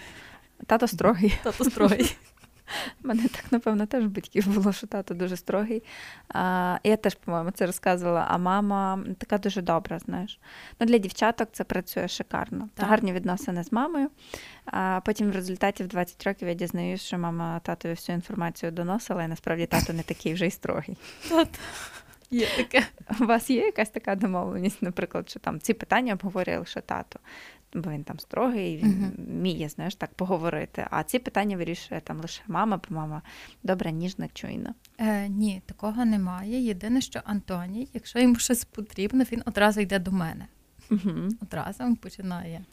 тато 0.68 0.88
строгий. 0.88 1.34
Тато 1.44 1.64
строгий. 1.64 2.16
Мене 3.04 3.28
так, 3.28 3.52
напевно, 3.52 3.86
теж 3.86 4.06
в 4.06 4.10
батьків 4.10 4.48
було, 4.48 4.74
що 4.74 4.88
тато 4.88 5.14
дуже 5.14 5.38
строгий. 5.38 5.84
А, 6.30 6.78
я 6.84 6.98
теж, 6.98 7.16
по-моєму, 7.16 7.52
це 7.52 7.66
розказувала, 7.66 8.28
а 8.30 8.38
мама 8.38 9.04
така 9.18 9.38
дуже 9.38 9.62
добра, 9.62 10.00
знаєш. 10.00 10.40
Ну, 10.80 10.88
для 10.88 10.98
дівчаток 10.98 11.50
це 11.52 11.64
працює 11.64 12.08
шикарно. 12.08 12.70
Так. 12.74 12.90
Гарні 12.90 13.14
відносини 13.14 13.64
з 13.64 13.72
мамою. 13.72 14.10
А 14.66 15.00
потім 15.06 15.32
в 15.32 15.36
результаті 15.36 15.84
в 15.84 15.88
20 15.88 16.24
років 16.24 16.48
я 16.48 16.54
дізнаюсь, 16.54 17.02
що 17.02 17.18
мама 17.18 17.60
татові 17.60 17.92
всю 17.92 18.16
інформацію 18.16 18.72
доносила, 18.72 19.24
і 19.24 19.28
насправді 19.28 19.66
тато 19.66 19.94
не 19.94 20.04
такий 20.04 20.34
вже 20.34 20.48
й 20.48 20.52
строгий. 20.52 20.98
Є 22.32 22.48
таке. 22.58 22.86
У 23.20 23.26
вас 23.26 23.50
є 23.50 23.66
якась 23.66 23.90
така 23.90 24.16
домовленість, 24.16 24.82
наприклад, 24.82 25.30
що 25.30 25.40
там 25.40 25.60
ці 25.60 25.74
питання 25.74 26.14
обговорює 26.14 26.58
лише 26.58 26.82
тато, 26.82 27.20
бо 27.74 27.92
він 27.92 28.04
там 28.04 28.20
строгий, 28.20 28.78
він 28.78 29.12
вміє, 29.18 29.70
знаєш, 29.70 29.96
так 29.96 30.14
поговорити. 30.14 30.88
А 30.92 31.04
ці 31.04 31.20
питання 31.20 31.58
вирішує 31.58 32.02
там 32.02 32.22
лише 32.22 32.42
мама, 32.48 32.78
бо 32.90 32.96
мама 32.96 33.22
добра, 33.64 33.92
ніжна, 33.92 34.28
чуйна. 34.34 34.74
Е, 35.00 35.30
ні, 35.30 35.62
такого 35.66 36.06
немає. 36.06 36.62
Єдине, 36.66 37.02
що 37.02 37.22
Антоній, 37.26 37.88
якщо 37.94 38.20
йому 38.20 38.36
щось 38.36 38.66
потрібно, 38.66 39.24
він 39.32 39.42
одразу 39.46 39.82
йде 39.82 40.00
до 40.00 40.12
мене. 40.12 40.48
Угу. 40.92 41.30
Одразу 41.42 41.84
він 41.84 41.96
починає. 41.96 42.66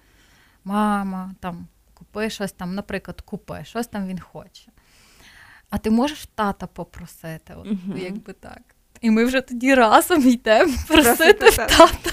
Мама, 0.64 1.34
там, 1.40 1.66
купи 1.94 2.30
щось 2.30 2.52
там, 2.52 2.74
наприклад, 2.74 3.20
купи, 3.20 3.60
щось 3.64 3.86
там 3.86 4.06
він 4.06 4.18
хоче. 4.20 4.70
А 5.70 5.78
ти 5.78 5.90
можеш 5.90 6.26
тата 6.34 6.66
попросити, 6.66 7.54
от, 7.56 7.66
Мгм. 7.66 7.98
якби 7.98 8.32
так. 8.32 8.62
І 9.00 9.10
ми 9.10 9.24
вже 9.24 9.40
тоді 9.40 9.74
разом 9.74 10.28
йдемо 10.28 10.74
просити 10.88 11.32
Просити 11.34 11.56
тата. 11.56 11.66
тата. 11.86 12.10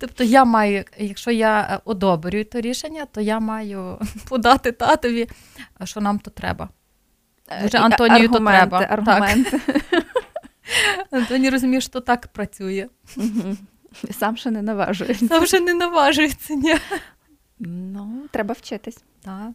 Тобто 0.00 0.24
я 0.24 0.44
маю, 0.44 0.84
якщо 0.98 1.30
я 1.30 1.60
е, 1.60 1.80
одобрюю 1.84 2.44
то 2.44 2.60
рішення, 2.60 3.06
то 3.12 3.20
я 3.20 3.40
маю 3.40 3.98
подати 4.28 4.72
татові, 4.72 5.28
що 5.84 6.00
нам 6.00 6.18
то 6.18 6.30
треба. 6.30 6.68
Дуже 7.62 7.78
Антонію 7.78 8.28
то 8.28 8.40
треба. 8.40 8.80
Так. 8.80 8.92
Аргументи. 8.92 9.60
Антоній 11.10 11.50
розуміє, 11.50 11.80
що 11.80 12.00
так 12.00 12.26
працює. 12.26 12.88
Сам 14.10 14.36
ще 14.36 14.50
не 14.50 14.62
наважується. 14.62 15.28
Та 15.28 15.38
вже 15.38 15.60
не 15.60 15.74
наважується. 15.74 16.54
Ні. 16.54 16.76
Ну, 17.58 18.28
треба 18.30 18.54
вчитись. 18.58 19.04
Так. 19.24 19.50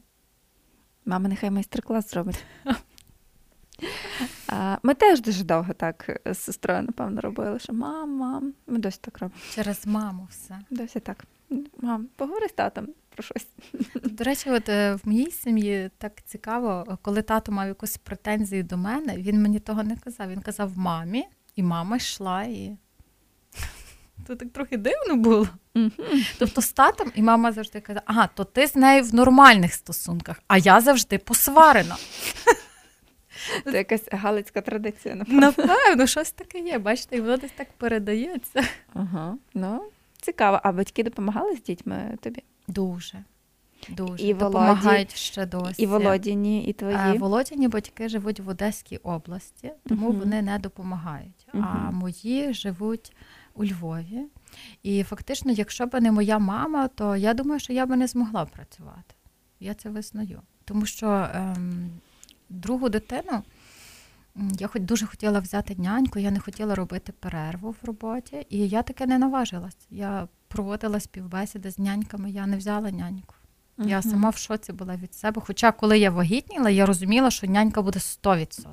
Мама 1.05 1.29
нехай 1.29 1.51
майстер-клас 1.51 2.11
зробить. 2.11 2.45
Ми 4.83 4.93
теж 4.93 5.21
дуже 5.21 5.43
довго 5.43 5.73
так 5.73 6.21
з 6.25 6.37
сестрою, 6.37 6.81
напевно, 6.81 7.21
робили, 7.21 7.59
що 7.59 7.73
мама, 7.73 8.41
ми 8.67 8.77
досі 8.77 8.97
так 9.01 9.19
робимо. 9.19 9.41
Через 9.55 9.87
маму 9.87 10.27
все. 10.29 10.59
Досі 10.69 10.99
так. 10.99 11.25
Мам, 11.81 12.07
поговори 12.15 12.47
з 12.47 12.51
татом 12.51 12.87
про 13.15 13.23
щось. 13.23 13.47
До 14.03 14.23
речі, 14.23 14.49
от 14.49 14.69
е, 14.69 14.93
в 14.93 15.07
моїй 15.07 15.31
сім'ї 15.31 15.91
так 15.97 16.23
цікаво, 16.25 16.97
коли 17.01 17.21
тато 17.21 17.51
мав 17.51 17.67
якусь 17.67 17.97
претензію 17.97 18.63
до 18.63 18.77
мене, 18.77 19.17
він 19.17 19.41
мені 19.41 19.59
того 19.59 19.83
не 19.83 19.95
казав. 19.95 20.29
Він 20.29 20.41
казав 20.41 20.77
мамі, 20.77 21.25
і 21.55 21.63
мама 21.63 21.97
йшла 21.97 22.43
і. 22.43 22.77
То 24.27 24.35
так 24.35 24.49
трохи 24.49 24.77
дивно 24.77 25.15
було. 25.15 25.47
Тобто 26.39 26.61
з 26.61 26.71
татом, 26.71 27.11
і 27.15 27.21
мама 27.21 27.51
завжди 27.51 27.81
казала, 27.81 28.03
ага, 28.05 28.29
то 28.35 28.43
ти 28.43 28.67
з 28.67 28.75
нею 28.75 29.03
в 29.03 29.15
нормальних 29.15 29.73
стосунках, 29.73 30.41
а 30.47 30.57
я 30.57 30.81
завжди 30.81 31.17
посварена. 31.17 31.95
Це 33.63 33.77
якась 33.77 34.07
галицька 34.11 34.61
традиція, 34.61 35.15
напевно. 35.15 35.39
Напевно, 35.41 36.07
щось 36.07 36.31
таке 36.31 36.59
є. 36.59 36.79
Бачите, 36.79 37.17
і 37.17 37.21
воно 37.21 37.37
десь 37.37 37.51
так 37.55 37.67
передається. 37.77 38.63
Ага. 38.93 39.37
Ну, 39.53 39.81
цікаво. 40.21 40.59
А 40.63 40.71
батьки 40.71 41.03
допомагали 41.03 41.55
з 41.55 41.63
дітьми 41.63 42.17
тобі? 42.21 42.43
Дуже. 42.67 43.23
Дуже. 43.89 44.23
І 44.23 44.33
Допомагають 44.33 45.15
ще 45.15 45.45
досі. 45.45 45.81
І 45.83 45.85
Володіні, 45.85 46.63
і 46.65 46.73
твої. 46.73 46.95
Е, 46.95 47.13
Володіні 47.13 47.67
батьки 47.67 48.09
живуть 48.09 48.39
в 48.39 48.49
Одеській 48.49 48.97
області, 48.97 49.71
тому 49.87 50.09
Мгм. 50.09 50.19
вони 50.19 50.41
не 50.41 50.59
допомагають. 50.59 51.47
А 51.53 51.91
мої 51.91 52.53
живуть 52.53 53.13
у 53.55 53.65
Львові. 53.65 54.25
І 54.83 55.03
фактично, 55.03 55.51
якщо 55.51 55.85
б 55.85 56.01
не 56.01 56.11
моя 56.11 56.39
мама, 56.39 56.87
то 56.87 57.15
я 57.15 57.33
думаю, 57.33 57.59
що 57.59 57.73
я 57.73 57.85
би 57.85 57.95
не 57.95 58.07
змогла 58.07 58.45
працювати. 58.45 59.15
Я 59.59 59.73
це 59.73 59.89
визнаю. 59.89 60.41
Тому 60.65 60.85
що 60.85 61.27
ем, 61.33 61.89
другу 62.51 62.89
дитину 62.89 63.43
я 64.59 64.67
хоч 64.67 64.81
дуже 64.81 65.05
хотіла 65.05 65.39
взяти 65.39 65.75
няньку, 65.77 66.19
я 66.19 66.31
не 66.31 66.39
хотіла 66.39 66.75
робити 66.75 67.13
перерву 67.19 67.71
в 67.71 67.85
роботі, 67.85 68.45
і 68.49 68.67
я 68.67 68.81
таке 68.83 69.05
не 69.05 69.17
наважилась. 69.17 69.77
Я 69.89 70.27
проводила 70.47 70.99
співбесіди 70.99 71.71
з 71.71 71.79
няньками, 71.79 72.31
я 72.31 72.47
не 72.47 72.57
взяла 72.57 72.91
няньку. 72.91 73.35
Я 73.77 74.01
сама 74.01 74.29
в 74.29 74.37
шоці 74.37 74.73
була 74.73 74.95
від 74.95 75.13
себе. 75.13 75.41
Хоча, 75.45 75.71
коли 75.71 75.99
я 75.99 76.09
вагітніла, 76.11 76.69
я 76.69 76.85
розуміла, 76.85 77.31
що 77.31 77.47
нянька 77.47 77.81
буде 77.81 77.99
100%. 77.99 78.65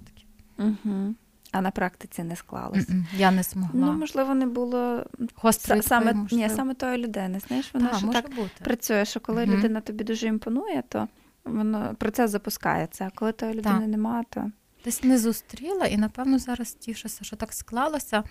Угу. 0.58 1.14
А 1.52 1.60
на 1.60 1.70
практиці 1.70 2.22
не 2.22 2.36
склалось. 2.36 2.90
М-м, 2.90 3.06
Я 3.16 3.30
не 3.30 3.42
змогла. 3.42 3.70
Ну, 3.86 3.92
можливо, 3.92 4.34
не 4.34 4.46
було 4.46 5.04
Гострий 5.34 5.80
Са- 5.80 5.82
саме, 5.82 6.26
ні, 6.32 6.48
саме 6.48 6.74
тої 6.74 6.98
людини. 6.98 7.40
Знаєш, 7.40 7.74
воно 7.74 7.88
Та, 7.88 7.98
ж 7.98 8.06
може 8.06 8.22
так 8.22 8.34
бути. 8.34 8.64
працює, 8.64 9.04
що 9.04 9.20
коли 9.20 9.46
Мгм. 9.46 9.56
людина 9.56 9.80
тобі 9.80 10.04
дуже 10.04 10.26
імпонує, 10.26 10.82
то 10.88 11.08
воно 11.49 11.94
процес 11.99 12.30
запускається. 12.30 13.05
А 13.14 13.18
коли 13.18 13.32
тої 13.32 13.53
людини 13.55 13.78
Так. 13.78 13.88
немає, 13.88 14.24
то 14.30 14.51
Десь 14.84 15.03
не 15.05 15.18
зустріла, 15.18 15.86
і 15.86 15.96
напевно 15.96 16.38
зараз 16.38 16.72
тішуся, 16.72 17.24
що 17.24 17.36
так 17.36 17.53
склалося. 17.53 18.22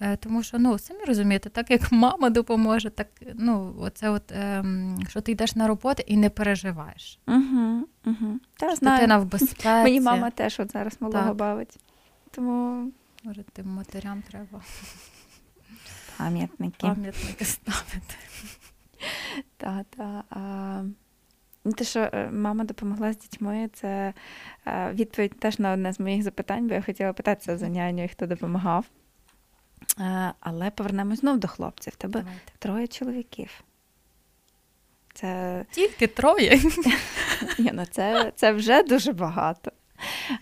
Е, 0.00 0.16
Тому 0.16 0.42
що, 0.42 0.58
ну, 0.58 0.78
самі 0.78 1.04
розумієте, 1.04 1.50
так 1.50 1.70
як 1.70 1.92
мама 1.92 2.30
допоможе, 2.30 2.90
так 2.90 3.06
ну, 3.34 3.76
оце 3.80 4.10
от, 4.10 4.32
ем, 4.32 4.98
що 5.08 5.20
ти 5.20 5.32
йдеш 5.32 5.56
на 5.56 5.66
роботу 5.66 6.02
і 6.06 6.16
не 6.16 6.30
переживаєш. 6.30 7.18
угу, 7.28 7.86
угу. 8.06 8.38
Та, 8.56 8.66
Що 8.66 8.76
знаю. 8.76 8.96
Дитина 8.96 9.18
в 9.18 9.24
безпеці. 9.24 9.68
Мені 9.68 10.00
мама 10.00 10.30
теж 10.30 10.60
от 10.60 10.72
зараз 10.72 10.96
малого 11.00 11.24
Так. 11.28 11.36
бавить. 11.36 11.78
Тому 12.30 12.86
Може, 13.24 13.42
тим 13.52 13.68
матерям 13.68 14.22
треба 14.22 14.62
пам'ятники. 16.18 16.86
пам'ятники 16.86 17.44
ставити. 17.44 18.14
Та, 19.56 19.84
та, 19.96 20.24
а... 20.30 20.82
ну, 21.64 21.72
Те, 21.72 21.84
що 21.84 22.00
е, 22.00 22.30
мама 22.32 22.64
допомогла 22.64 23.12
з 23.12 23.18
дітьми, 23.18 23.70
це 23.72 24.12
е, 24.66 24.92
відповідь 24.94 25.40
теж 25.40 25.58
на 25.58 25.72
одне 25.72 25.92
з 25.92 26.00
моїх 26.00 26.22
запитань, 26.22 26.68
бо 26.68 26.74
я 26.74 26.82
хотіла 26.82 27.12
питатися 27.12 27.58
за 27.58 27.68
няню, 27.68 28.04
і 28.04 28.08
хто 28.08 28.26
допомагав. 28.26 28.84
Е, 30.00 30.32
Але 30.40 30.70
повернемось 30.70 31.20
знов 31.20 31.38
до 31.38 31.48
хлопців. 31.48 31.96
Тебе 31.96 32.20
Давайте. 32.20 32.52
троє 32.58 32.86
чоловіків. 32.86 33.64
Це, 35.14 35.64
Тільки 35.70 36.06
троє. 36.06 36.60
ні, 37.58 37.70
ну 37.74 37.84
це, 37.90 38.32
це 38.36 38.52
вже 38.52 38.82
дуже 38.82 39.12
багато. 39.12 39.72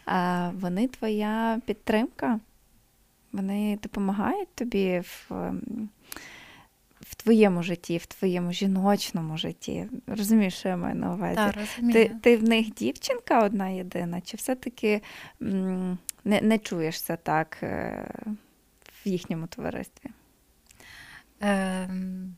А 0.06 0.50
вони 0.54 0.88
твоя 0.88 1.60
підтримка, 1.66 2.40
вони 3.32 3.78
допомагають 3.82 4.54
тобі 4.54 5.02
ем, 5.30 5.60
в 5.97 5.97
твоєму 7.22 7.62
житті, 7.62 7.98
в 7.98 8.06
твоєму 8.06 8.52
жіночному 8.52 9.36
житті. 9.36 9.86
Розумієш, 10.06 10.54
що 10.54 10.68
я 10.68 10.76
маю 10.76 10.94
на 10.94 11.14
увазі? 11.14 11.36
Так, 11.36 11.54
розумію. 11.56 11.92
Ти 11.92 12.14
ти 12.22 12.36
в 12.36 12.42
них 12.42 12.74
дівчинка 12.74 13.44
одна 13.44 13.68
єдина, 13.68 14.20
чи 14.20 14.36
все-таки 14.36 15.02
не 15.40 16.40
не 16.42 16.58
чуєшся 16.58 17.16
так 17.16 17.58
е, 17.62 18.10
в 19.04 19.08
їхньому 19.08 19.46
товаристві? 19.46 20.10
Ем, 21.40 22.36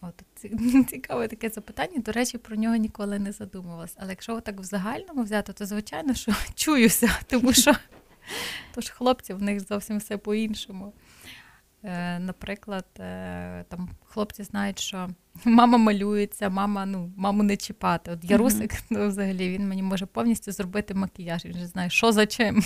От, 0.00 0.22
Цікаве 0.88 1.28
таке 1.28 1.48
запитання. 1.48 1.98
До 1.98 2.12
речі, 2.12 2.38
про 2.38 2.56
нього 2.56 2.76
ніколи 2.76 3.18
не 3.18 3.32
задумувалась. 3.32 3.94
Але 3.96 4.10
якщо 4.10 4.40
так 4.40 4.60
в 4.60 4.64
загальному 4.64 5.22
взяти, 5.22 5.52
то 5.52 5.66
звичайно, 5.66 6.14
що 6.14 6.32
чуюся, 6.54 7.18
тому 7.26 7.52
що 7.52 7.74
тож 8.74 8.88
хлопці 8.88 9.34
в 9.34 9.42
них 9.42 9.60
зовсім 9.60 9.98
все 9.98 10.16
по-іншому. 10.16 10.92
Е, 11.84 12.18
Наприклад, 12.18 12.86
е, 12.98 13.64
там 13.68 13.88
хлопці 14.04 14.42
знають, 14.42 14.78
що 14.78 15.08
мама 15.44 15.78
малюється, 15.78 16.48
мама 16.48 16.86
ну, 16.86 17.12
маму 17.16 17.42
не 17.42 17.56
чіпати. 17.56 18.10
От 18.10 18.30
Ярусик, 18.30 18.72
uh-huh. 18.72 18.84
ну, 18.90 19.08
взагалі, 19.08 19.48
він 19.48 19.68
мені 19.68 19.82
може 19.82 20.06
повністю 20.06 20.52
зробити 20.52 20.94
макіяж. 20.94 21.44
Він 21.44 21.52
вже 21.52 21.66
знає, 21.66 21.90
що 21.90 22.12
за 22.12 22.26
чим. 22.26 22.62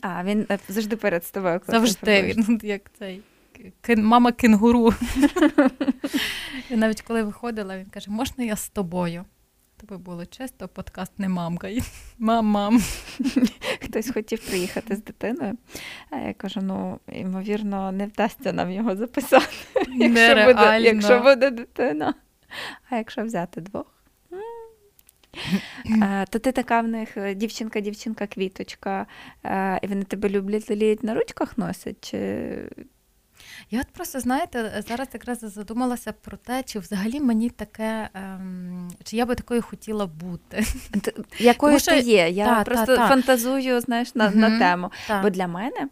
А, 0.00 0.24
він 0.24 0.46
е, 0.50 0.58
завжди 0.68 0.96
перед 0.96 1.24
з 1.24 1.30
тобою. 1.30 1.60
Завжди 1.66 2.22
він 2.22 2.60
як 2.62 2.90
цей 2.98 3.22
мама 3.96 4.32
кенгуру. 4.32 4.94
Навіть 6.70 7.02
коли 7.02 7.22
виходила, 7.22 7.78
він 7.78 7.86
каже, 7.86 8.10
можна 8.10 8.44
я 8.44 8.56
з 8.56 8.68
тобою? 8.68 9.24
Тобі 9.80 10.02
було 10.02 10.26
чисто, 10.26 10.68
подкаст 10.68 11.18
не 11.18 11.28
мамка. 11.28 11.68
Мам-мам. 12.18 12.80
Хтось 13.84 14.10
хотів 14.10 14.46
приїхати 14.46 14.96
з 14.96 15.04
дитиною. 15.04 15.56
А 16.10 16.16
я 16.16 16.34
кажу: 16.34 16.60
ну, 16.62 17.00
ймовірно, 17.08 17.92
не 17.92 18.06
вдасться 18.06 18.52
нам 18.52 18.70
його 18.70 18.96
записати, 18.96 19.46
якщо 19.96 20.44
буде, 20.46 20.80
якщо 20.80 21.20
буде 21.20 21.50
дитина. 21.50 22.14
А 22.90 22.96
якщо 22.96 23.24
взяти 23.24 23.60
двох? 23.60 23.86
То 26.30 26.38
ти 26.38 26.52
така 26.52 26.80
в 26.80 26.88
них 26.88 27.34
дівчинка-дівчинка, 27.34 28.26
квіточка, 28.26 29.06
і 29.82 29.86
вони 29.86 30.02
тебе 30.02 30.28
люблять 30.28 30.70
ліліють 30.70 31.02
на 31.02 31.14
ручках 31.14 31.58
носять? 31.58 31.96
Чи 32.00 32.48
я 33.70 33.80
от 33.80 33.86
просто, 33.86 34.20
знаєте, 34.20 34.84
зараз 34.88 35.08
якраз 35.12 35.38
задумалася 35.40 36.12
про 36.12 36.36
те, 36.36 36.62
чи 36.62 36.78
взагалі 36.78 37.20
мені 37.20 37.50
таке, 37.50 38.08
ем, 38.14 38.90
чи 39.04 39.16
я 39.16 39.26
би 39.26 39.34
такою 39.34 39.62
хотіла 39.62 40.06
бути. 40.06 40.64
Якою 41.38 41.80
ти 41.80 42.00
є? 42.00 42.30
Я 42.30 42.46
та, 42.46 42.64
просто 42.64 42.96
та, 42.96 43.08
фантазую 43.08 43.80
знаєш, 43.80 44.14
на 44.14 44.26
угу, 44.26 44.36
на 44.36 44.58
тему. 44.58 44.90
Та. 45.06 45.22
Бо 45.22 45.30
для 45.30 45.46
мене, 45.46 45.88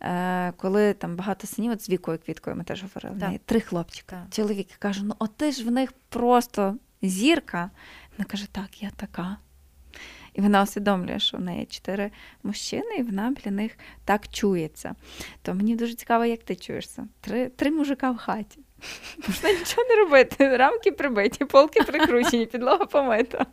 е, 0.00 0.52
коли 0.56 0.92
там 0.92 1.16
багато 1.16 1.46
синів, 1.46 1.72
от 1.72 1.82
з 1.82 1.90
вікою 1.90 2.18
квіткою 2.18 2.56
ми 2.56 2.64
теж 2.64 2.82
говорили, 2.82 3.26
неї, 3.26 3.40
три 3.44 3.60
хлопчика. 3.60 4.26
Чоловік 4.30 4.68
каже, 4.78 5.00
ну 5.04 5.14
от 5.18 5.36
ти 5.36 5.52
ж 5.52 5.64
в 5.64 5.70
них 5.70 5.92
просто 6.08 6.76
зірка. 7.02 7.70
Вона 8.18 8.24
каже, 8.24 8.46
так, 8.52 8.82
я 8.82 8.90
така. 8.96 9.36
І 10.38 10.40
вона 10.40 10.62
усвідомлює, 10.62 11.18
що 11.18 11.36
в 11.36 11.40
неї 11.40 11.66
чотири 11.66 12.10
мужчини, 12.42 12.96
і 12.98 13.02
вона 13.02 13.34
для 13.44 13.50
них 13.50 13.72
так 14.04 14.28
чується. 14.28 14.94
То 15.42 15.54
мені 15.54 15.76
дуже 15.76 15.94
цікаво, 15.94 16.24
як 16.24 16.42
ти 16.42 16.56
чуєшся. 16.56 17.08
Три 17.20 17.48
три 17.48 17.70
мужика 17.70 18.10
в 18.10 18.16
хаті. 18.16 18.58
Можна 19.28 19.52
нічого 19.52 19.88
не 19.88 19.96
робити. 19.96 20.56
Рамки 20.56 20.92
прибиті, 20.92 21.44
полки 21.44 21.82
прикручені, 21.82 22.46
підлога 22.46 22.86
помита. 22.86 23.46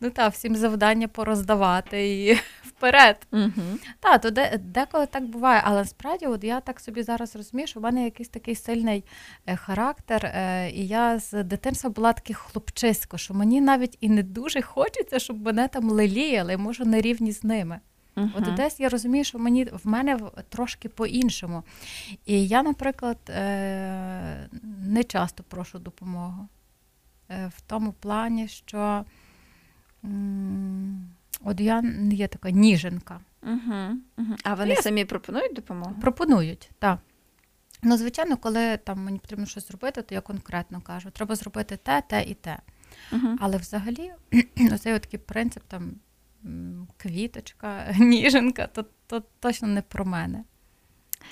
Ну 0.00 0.10
так, 0.10 0.32
всім 0.32 0.56
завдання 0.56 1.08
пороздавати 1.08 2.08
і 2.08 2.38
вперед. 2.82 3.26
Угу. 3.32 3.78
Так, 4.00 4.20
то 4.20 4.30
де, 4.30 4.58
деколи 4.58 5.06
так 5.06 5.24
буває, 5.24 5.62
але 5.64 5.78
насправді 5.78 6.26
от 6.26 6.44
я 6.44 6.60
так 6.60 6.80
собі 6.80 7.02
зараз 7.02 7.36
розумію, 7.36 7.66
що 7.66 7.80
в 7.80 7.82
мене 7.82 8.04
якийсь 8.04 8.28
такий 8.28 8.54
сильний 8.54 9.04
е, 9.46 9.56
характер, 9.56 10.26
е, 10.26 10.70
і 10.70 10.86
я 10.86 11.18
з 11.18 11.44
дитинства 11.44 11.90
була 11.90 12.12
такий 12.12 12.34
хлопчисько, 12.34 13.18
що 13.18 13.34
мені 13.34 13.60
навіть 13.60 13.98
і 14.00 14.08
не 14.08 14.22
дуже 14.22 14.62
хочеться, 14.62 15.18
щоб 15.18 15.42
мене 15.42 15.68
там 15.68 15.90
леліяли, 15.90 16.56
можу 16.56 16.84
на 16.84 17.00
рівні 17.00 17.32
з 17.32 17.44
ними. 17.44 17.80
Uh-huh. 18.16 18.30
От 18.34 18.54
десь 18.54 18.80
я 18.80 18.88
розумію, 18.88 19.24
що 19.24 19.38
мені 19.38 19.64
в 19.64 19.88
мене 19.88 20.18
трошки 20.48 20.88
по-іншому. 20.88 21.62
І 22.26 22.46
я, 22.46 22.62
наприклад, 22.62 23.18
е, 23.28 24.48
не 24.86 25.04
часто 25.04 25.42
прошу 25.42 25.78
допомогу. 25.78 26.48
В 27.28 27.60
тому 27.66 27.92
плані, 27.92 28.48
що 28.48 29.04
От 31.44 31.60
я 31.60 31.82
не 31.82 32.14
є 32.14 32.28
така 32.28 32.50
ніженка. 32.50 33.20
Угу, 33.42 33.74
угу. 34.18 34.36
А 34.44 34.54
вони 34.54 34.70
я... 34.70 34.82
самі 34.82 35.04
пропонують 35.04 35.54
допомогу? 35.54 35.94
Пропонують, 36.00 36.70
так. 36.78 36.98
Ну, 37.82 37.96
звичайно, 37.96 38.36
коли 38.36 38.76
там 38.76 39.04
мені 39.04 39.18
потрібно 39.18 39.46
щось 39.46 39.68
зробити, 39.68 40.02
то 40.02 40.14
я 40.14 40.20
конкретно 40.20 40.80
кажу, 40.80 41.10
треба 41.10 41.34
зробити 41.34 41.76
те, 41.76 42.02
те 42.08 42.22
і 42.22 42.34
те. 42.34 42.58
Угу. 43.12 43.36
Але 43.40 43.56
взагалі, 43.56 44.12
оцей 44.72 44.98
такий 44.98 45.20
принцип 45.20 45.62
там 45.68 45.94
квіточка, 46.96 47.92
ніженка, 47.98 48.66
то, 48.66 48.84
то 49.06 49.22
точно 49.40 49.68
не 49.68 49.82
про 49.82 50.04
мене. 50.04 50.44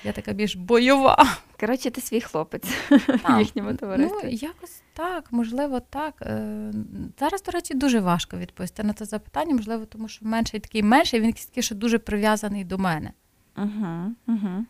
Я 0.03 0.11
така 0.11 0.33
більш 0.33 0.55
бойова. 0.55 1.27
Коротше, 1.59 1.91
ти 1.91 2.01
свій 2.01 2.21
хлопець 2.21 2.65
в 2.89 3.39
їхньому 3.39 3.73
товаристві. 3.73 4.19
Ну, 4.23 4.29
якось 4.29 4.81
так, 4.93 5.31
можливо, 5.31 5.79
так. 5.79 6.13
Е, 6.21 6.73
зараз, 7.19 7.43
до 7.43 7.51
речі, 7.51 7.73
дуже 7.73 7.99
важко 7.99 8.37
відповісти 8.37 8.83
на 8.83 8.93
це 8.93 9.05
запитання, 9.05 9.55
можливо, 9.55 9.85
тому 9.85 10.07
що 10.07 10.25
менший 10.25 10.59
такий 10.59 10.83
менший, 10.83 11.19
він 11.19 11.33
такий, 11.33 11.63
що 11.63 11.75
дуже 11.75 11.99
прив'язаний 11.99 12.63
до 12.63 12.77
мене. 12.77 13.11
Угу, 13.57 14.11
угу. 14.27 14.65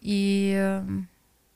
І 0.00 0.50
ем, 0.56 1.06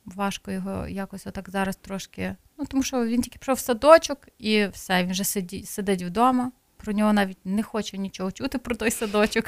важко 0.04 0.50
його 0.50 0.88
якось 0.88 1.26
отак 1.26 1.50
зараз 1.50 1.76
трошки. 1.76 2.36
Ну, 2.58 2.64
тому 2.64 2.82
що 2.82 3.06
він 3.06 3.22
тільки 3.22 3.38
пішов 3.38 3.54
в 3.54 3.58
садочок 3.58 4.28
і 4.38 4.66
все, 4.66 5.04
він 5.04 5.10
вже 5.10 5.24
сидить, 5.24 5.68
сидить 5.68 6.02
вдома. 6.02 6.52
Про 6.76 6.92
нього 6.92 7.12
навіть 7.12 7.38
не 7.44 7.62
хоче 7.62 7.98
нічого 7.98 8.32
чути 8.32 8.58
про 8.58 8.76
той 8.76 8.90
садочок. 8.90 9.44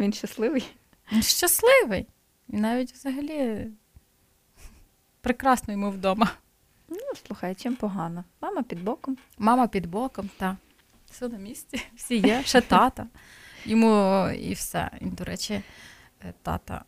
Він 0.00 0.12
щасливий? 0.12 0.64
Він 1.12 1.22
щасливий. 1.22 2.06
І 2.52 2.56
навіть 2.56 2.92
взагалі 2.92 3.66
прекрасно 5.20 5.72
йому 5.72 5.90
вдома. 5.90 6.30
Ну, 6.88 6.96
слухай, 7.26 7.54
чим 7.54 7.76
погано. 7.76 8.24
Мама 8.40 8.62
під 8.62 8.84
боком. 8.84 9.16
Мама 9.38 9.66
під 9.66 9.86
боком, 9.86 10.30
так. 10.36 10.56
Все 11.10 11.28
на 11.28 11.38
місці, 11.38 11.82
всі 11.96 12.16
є, 12.16 12.42
ще 12.42 12.60
тата. 12.60 13.06
Йому 13.64 14.28
і 14.28 14.52
все. 14.52 14.90
І, 15.00 15.04
до 15.04 15.24
речі, 15.24 15.62
е, 16.24 16.32
тата, 16.42 16.84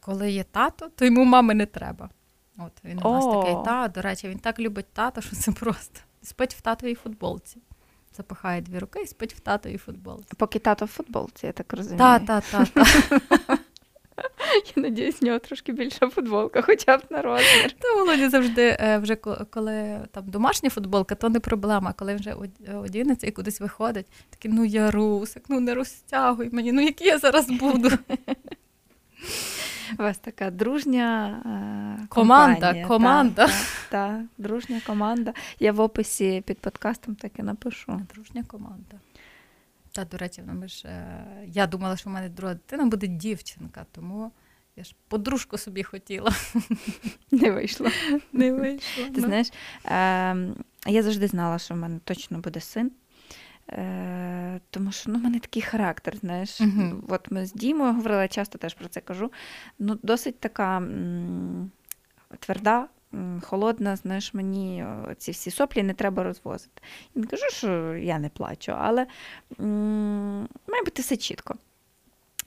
коли 0.00 0.30
є 0.30 0.44
тато, 0.44 0.88
то 0.88 1.04
йому 1.04 1.24
мами 1.24 1.54
не 1.54 1.66
треба. 1.66 2.10
От 2.58 2.72
Він 2.84 2.98
у 3.06 3.12
нас 3.12 3.24
такий 3.24 3.64
та, 3.64 3.88
до 3.88 4.02
речі, 4.02 4.28
він 4.28 4.38
так 4.38 4.58
любить 4.58 4.92
тато, 4.92 5.20
що 5.20 5.36
це 5.36 5.52
просто 5.52 6.00
спить 6.22 6.54
в 6.54 6.60
татовій 6.60 6.94
футболці. 6.94 7.58
Запихає 8.16 8.60
дві 8.60 8.78
руки 8.78 9.02
і 9.02 9.06
спить 9.06 9.34
в 9.34 9.40
татовій 9.40 9.78
футболці. 9.78 10.34
Поки 10.36 10.58
тато 10.58 10.84
в 10.84 10.88
футболці, 10.88 11.46
я 11.46 11.52
так 11.52 11.72
розумію. 11.72 11.98
Так, 11.98 12.44
так, 12.50 12.68
так. 12.68 13.60
Я 14.76 14.82
надіюсь, 14.82 15.22
в 15.22 15.24
нього 15.24 15.38
трошки 15.38 15.72
більша 15.72 16.08
футболка, 16.08 16.62
хоча 16.62 16.96
б 16.96 17.02
на 17.10 17.22
розмір. 17.22 17.72
Та 17.78 17.94
Володя 17.94 18.30
завжди, 18.30 18.76
е, 18.80 18.98
вже 18.98 19.16
коли 19.50 20.00
там 20.10 20.24
домашня 20.26 20.70
футболка, 20.70 21.14
то 21.14 21.28
не 21.28 21.40
проблема. 21.40 21.92
Коли 21.92 22.14
вже 22.14 22.34
одінеться 22.74 23.26
і 23.26 23.30
кудись 23.30 23.60
виходить, 23.60 24.06
такий, 24.30 24.50
ну 24.50 24.64
я 24.64 24.90
русик, 24.90 25.42
ну 25.48 25.60
не 25.60 25.74
розтягуй 25.74 26.48
мені, 26.52 26.72
ну 26.72 26.82
який 26.82 27.06
я 27.06 27.18
зараз 27.18 27.50
буду. 27.50 27.90
У 29.98 30.02
вас 30.02 30.18
така 30.18 30.50
дружня 30.50 31.42
е, 32.02 32.06
команда. 32.08 32.84
Команда. 32.86 33.46
Так, 33.46 33.54
та, 33.90 34.08
та, 34.08 34.24
дружня 34.38 34.80
команда. 34.86 35.32
Я 35.60 35.72
в 35.72 35.80
описі 35.80 36.42
під 36.46 36.58
подкастом 36.58 37.14
так 37.14 37.32
і 37.38 37.42
напишу. 37.42 38.00
Дружня 38.14 38.44
команда. 38.46 38.96
Та, 39.92 40.04
до 40.04 40.16
речі, 40.16 40.42
ми 40.42 40.68
ж, 40.68 40.88
е, 40.88 41.24
я 41.46 41.66
думала, 41.66 41.96
що 41.96 42.10
в 42.10 42.12
мене 42.12 42.28
друга 42.28 42.54
дитина 42.54 42.86
буде 42.86 43.06
дівчинка, 43.06 43.86
тому 43.92 44.32
я 44.76 44.84
ж 44.84 44.94
подружку 45.08 45.58
собі 45.58 45.82
хотіла. 45.82 46.32
Не 47.30 47.50
вийшло. 47.50 47.88
Не 48.32 48.52
вийшло. 48.52 49.04
Ти 49.04 49.20
ну. 49.20 49.26
знаєш, 49.26 49.48
е, 49.84 50.90
я 50.92 51.02
завжди 51.02 51.26
знала, 51.26 51.58
що 51.58 51.74
в 51.74 51.76
мене 51.76 52.00
точно 52.04 52.38
буде 52.38 52.60
син. 52.60 52.92
Е, 53.68 54.60
Тому 54.70 54.92
що 54.92 55.10
ну, 55.10 55.18
в 55.18 55.22
мене 55.22 55.40
такий 55.40 55.62
характер, 55.62 56.16
знаєш. 56.16 56.60
uh 56.60 57.00
От 57.08 57.30
ми 57.30 57.46
з 57.46 57.52
Дімою 57.52 57.92
говорили, 57.92 58.28
часто 58.28 58.58
теж 58.58 58.74
про 58.74 58.88
це 58.88 59.00
кажу. 59.00 59.32
Ну, 59.78 59.98
Досить 60.02 60.40
така 60.40 60.76
м- 60.76 61.70
тверда, 62.38 62.88
холодна, 63.42 63.96
знаєш, 63.96 64.34
мені 64.34 64.84
ці 65.18 65.30
всі 65.30 65.50
соплі 65.50 65.82
не 65.82 65.94
треба 65.94 66.22
розвозити. 66.22 66.82
І 67.14 67.18
не 67.18 67.26
кажу, 67.26 67.44
що 67.50 67.94
я 67.94 68.18
не 68.18 68.28
плачу, 68.28 68.72
але 68.78 69.06
має 70.68 70.82
бути 70.84 71.02
все 71.02 71.16
чітко. 71.16 71.54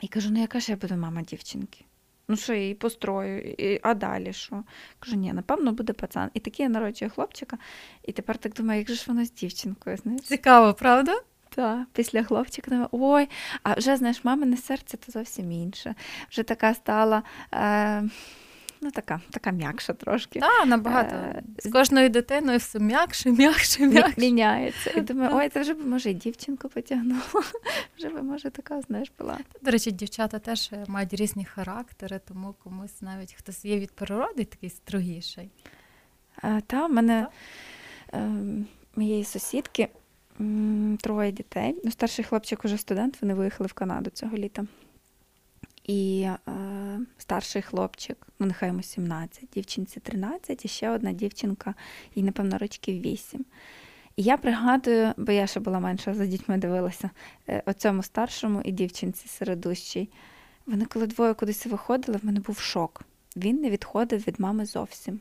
І 0.01 0.07
кажу: 0.07 0.30
ну 0.32 0.41
яка 0.41 0.59
ж 0.59 0.72
я 0.72 0.78
буду 0.78 0.95
мама 0.95 1.22
дівчинки? 1.22 1.86
Ну, 2.28 2.38
що 2.38 2.53
я 2.53 2.61
її 2.61 2.74
построю, 2.74 3.41
і, 3.41 3.80
а 3.84 3.93
далі 3.93 4.34
що? 4.34 4.63
Кажу, 4.99 5.16
ні, 5.16 5.34
напевно, 5.34 5.72
буде 5.72 5.93
пацан. 5.93 6.30
І 6.34 6.39
такий 6.39 6.63
я 6.63 6.70
народжую 6.70 7.11
хлопчика, 7.11 7.57
і 8.03 8.11
тепер 8.11 8.38
так 8.38 8.53
думаю, 8.53 8.80
як 8.80 8.88
же 8.88 8.95
ж 8.95 9.05
вона 9.07 9.26
з 9.26 9.32
дівчинкою? 9.32 9.97
знаєш? 9.97 10.22
Цікаво, 10.22 10.74
правда? 10.74 11.22
Так, 11.49 11.88
після 11.93 12.24
хлопчика 12.24 12.72
думаю, 12.72 12.88
ой, 12.91 13.30
а 13.63 13.74
вже 13.74 13.97
знаєш, 13.97 14.24
мамине 14.24 14.57
серце 14.57 14.97
то 14.97 15.11
зовсім 15.11 15.51
інше. 15.51 15.95
Вже 16.30 16.43
така 16.43 16.74
стала. 16.74 17.24
Е- 17.53 18.09
Ну, 18.86 18.91
така, 18.91 19.21
така 19.29 19.51
м'якша 19.51 19.93
трошки. 19.93 20.39
Так, 20.39 20.65
набагато. 20.67 21.15
Е, 21.15 21.43
З 21.57 21.71
кожною 21.71 22.09
дитиною 22.09 22.57
все 22.57 22.79
м'якше, 22.79 23.31
м'якше, 23.31 23.88
м'якше. 23.88 24.13
Міняється. 24.17 24.91
І 24.95 25.01
думаю, 25.01 25.31
ой, 25.33 25.49
це 25.49 25.61
вже 25.61 25.73
б 25.73 25.88
може 25.88 26.09
і 26.09 26.13
дівчинку 26.13 26.69
потягнула. 26.69 27.21
Вже 27.97 28.09
би 28.09 28.21
може 28.21 28.49
така, 28.49 28.81
знаєш, 28.81 29.11
була. 29.19 29.38
До 29.61 29.71
речі, 29.71 29.91
дівчата 29.91 30.39
теж 30.39 30.69
е, 30.73 30.86
мають 30.88 31.13
різні 31.13 31.45
характери, 31.45 32.19
тому 32.27 32.55
комусь 32.63 33.01
навіть 33.01 33.33
хтось 33.33 33.65
є 33.65 33.79
від 33.79 33.91
природи 33.91 34.45
такий 34.45 34.69
строгіший. 34.69 35.49
А, 36.41 36.61
та, 36.61 36.86
в 36.86 36.91
мене 36.91 37.27
моєї 38.95 39.23
сусідки 39.23 39.89
троє 41.01 41.31
дітей. 41.31 41.75
Ну, 41.83 41.91
старший 41.91 42.25
хлопчик 42.25 42.65
уже 42.65 42.77
студент, 42.77 43.21
вони 43.21 43.33
виїхали 43.33 43.67
в 43.67 43.73
Канаду 43.73 44.09
цього 44.09 44.38
літа. 44.38 44.65
І 45.88 46.21
е, 46.21 46.39
старший 47.17 47.61
хлопчик, 47.61 48.27
ну 48.39 48.47
нехай 48.47 48.69
йому 48.69 48.83
17, 48.83 49.43
дівчинці 49.53 49.99
13, 49.99 50.65
і 50.65 50.67
ще 50.67 50.89
одна 50.89 51.11
дівчинка, 51.11 51.73
їй, 52.15 52.23
напевно, 52.23 52.57
рочків 52.57 53.01
8. 53.01 53.45
І 54.15 54.23
я 54.23 54.38
пригадую, 54.38 55.13
бо 55.17 55.31
я 55.31 55.47
ще 55.47 55.59
була 55.59 55.79
менша 55.79 56.13
за 56.13 56.25
дітьми 56.25 56.57
дивилася, 56.57 57.09
е, 57.49 57.63
оцьому 57.65 58.03
старшому 58.03 58.61
і 58.61 58.71
дівчинці 58.71 59.27
середущій. 59.27 60.09
Вони 60.65 60.86
коли 60.86 61.07
двоє 61.07 61.33
кудись 61.33 61.65
виходили, 61.65 62.17
в 62.17 62.25
мене 62.25 62.39
був 62.39 62.59
шок. 62.59 63.01
Він 63.36 63.61
не 63.61 63.69
відходив 63.69 64.27
від 64.27 64.39
мами 64.39 64.65
зовсім. 64.65 65.19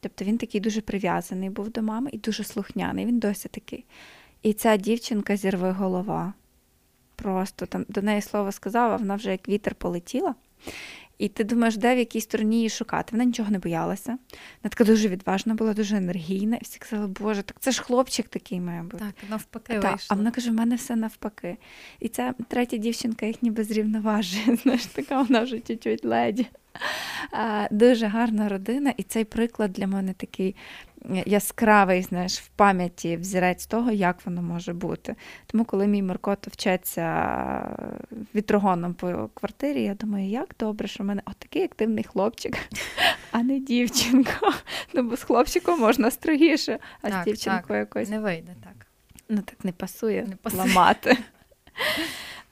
Тобто 0.00 0.24
він 0.24 0.38
такий 0.38 0.60
дуже 0.60 0.80
прив'язаний 0.80 1.50
був 1.50 1.70
до 1.70 1.82
мами 1.82 2.10
і 2.12 2.18
дуже 2.18 2.44
слухняний. 2.44 3.06
Він 3.06 3.18
досі 3.18 3.48
такий. 3.48 3.84
І 4.42 4.52
ця 4.52 4.76
дівчинка 4.76 5.36
зірви 5.36 5.70
голова. 5.70 6.34
Просто 7.22 7.66
там 7.66 7.84
до 7.88 8.02
неї 8.02 8.22
слово 8.22 8.52
сказала, 8.52 8.96
вона 8.96 9.14
вже 9.14 9.30
як 9.30 9.48
вітер 9.48 9.74
полетіла. 9.74 10.34
І 11.18 11.28
ти 11.28 11.44
думаєш, 11.44 11.76
де 11.76 11.94
в 11.94 11.98
якій 11.98 12.20
стороні 12.20 12.56
її 12.56 12.68
шукати. 12.68 13.08
Вона 13.12 13.24
нічого 13.24 13.50
не 13.50 13.58
боялася. 13.58 14.10
Вона 14.10 14.70
така 14.70 14.84
дуже 14.84 15.08
відважна 15.08 15.54
була, 15.54 15.74
дуже 15.74 15.96
енергійна. 15.96 16.56
І 16.56 16.60
всі 16.64 16.78
казали, 16.78 17.06
Боже, 17.06 17.42
так 17.42 17.56
це 17.60 17.70
ж 17.70 17.82
хлопчик 17.82 18.28
такий 18.28 18.60
має 18.60 18.82
бути. 18.82 18.98
Так, 18.98 19.30
навпаки, 19.30 19.78
Та, 19.78 19.90
вийшло. 19.90 20.06
а 20.08 20.14
вона 20.14 20.30
каже, 20.30 20.50
в 20.50 20.54
мене 20.54 20.76
все 20.76 20.96
навпаки. 20.96 21.56
І 22.00 22.08
ця 22.08 22.34
третя 22.48 22.76
дівчинка 22.76 23.26
їх 23.26 23.42
ніби 23.42 23.64
зрівноважує. 23.64 24.56
Знаєш, 24.62 24.86
така 24.86 25.22
вона 25.22 25.42
вже 25.42 25.60
чуть-чуть 25.60 26.04
леді. 26.04 26.46
Дуже 27.70 28.06
гарна 28.06 28.48
родина, 28.48 28.94
і 28.96 29.02
цей 29.02 29.24
приклад 29.24 29.72
для 29.72 29.86
мене 29.86 30.12
такий 30.12 30.56
яскравий, 31.26 32.02
знаєш, 32.02 32.38
в 32.40 32.48
пам'яті 32.48 33.16
взірець 33.16 33.66
того, 33.66 33.90
як 33.90 34.26
воно 34.26 34.42
може 34.42 34.72
бути. 34.72 35.14
Тому, 35.46 35.64
коли 35.64 35.86
мій 35.86 36.02
Маркото 36.02 36.50
вчеться 36.52 37.68
вітрогоном 38.34 38.94
по 38.94 39.30
квартирі, 39.34 39.82
я 39.82 39.94
думаю, 39.94 40.28
як 40.28 40.54
добре, 40.60 40.88
що 40.88 41.02
в 41.02 41.06
мене 41.06 41.22
отакий 41.24 41.62
активний 41.64 42.04
хлопчик, 42.04 42.56
а 43.30 43.42
не 43.42 43.58
дівчинка. 43.60 44.52
Ну, 44.94 45.02
бо 45.02 45.16
з 45.16 45.22
хлопчиком 45.22 45.80
можна 45.80 46.10
строгіше, 46.10 46.78
а 47.02 47.10
Так, 47.10 47.22
з 47.22 47.24
дівчинкою 47.24 47.62
так. 47.86 47.96
якось 47.96 48.08
Не 48.08 48.20
вийде 48.20 48.54
так. 48.64 48.86
ну 49.28 49.42
так 49.42 49.64
не 49.64 49.72
пасує, 49.72 50.22
Не 50.28 50.36
пасує. 50.36 50.62
ламати. 50.62 51.16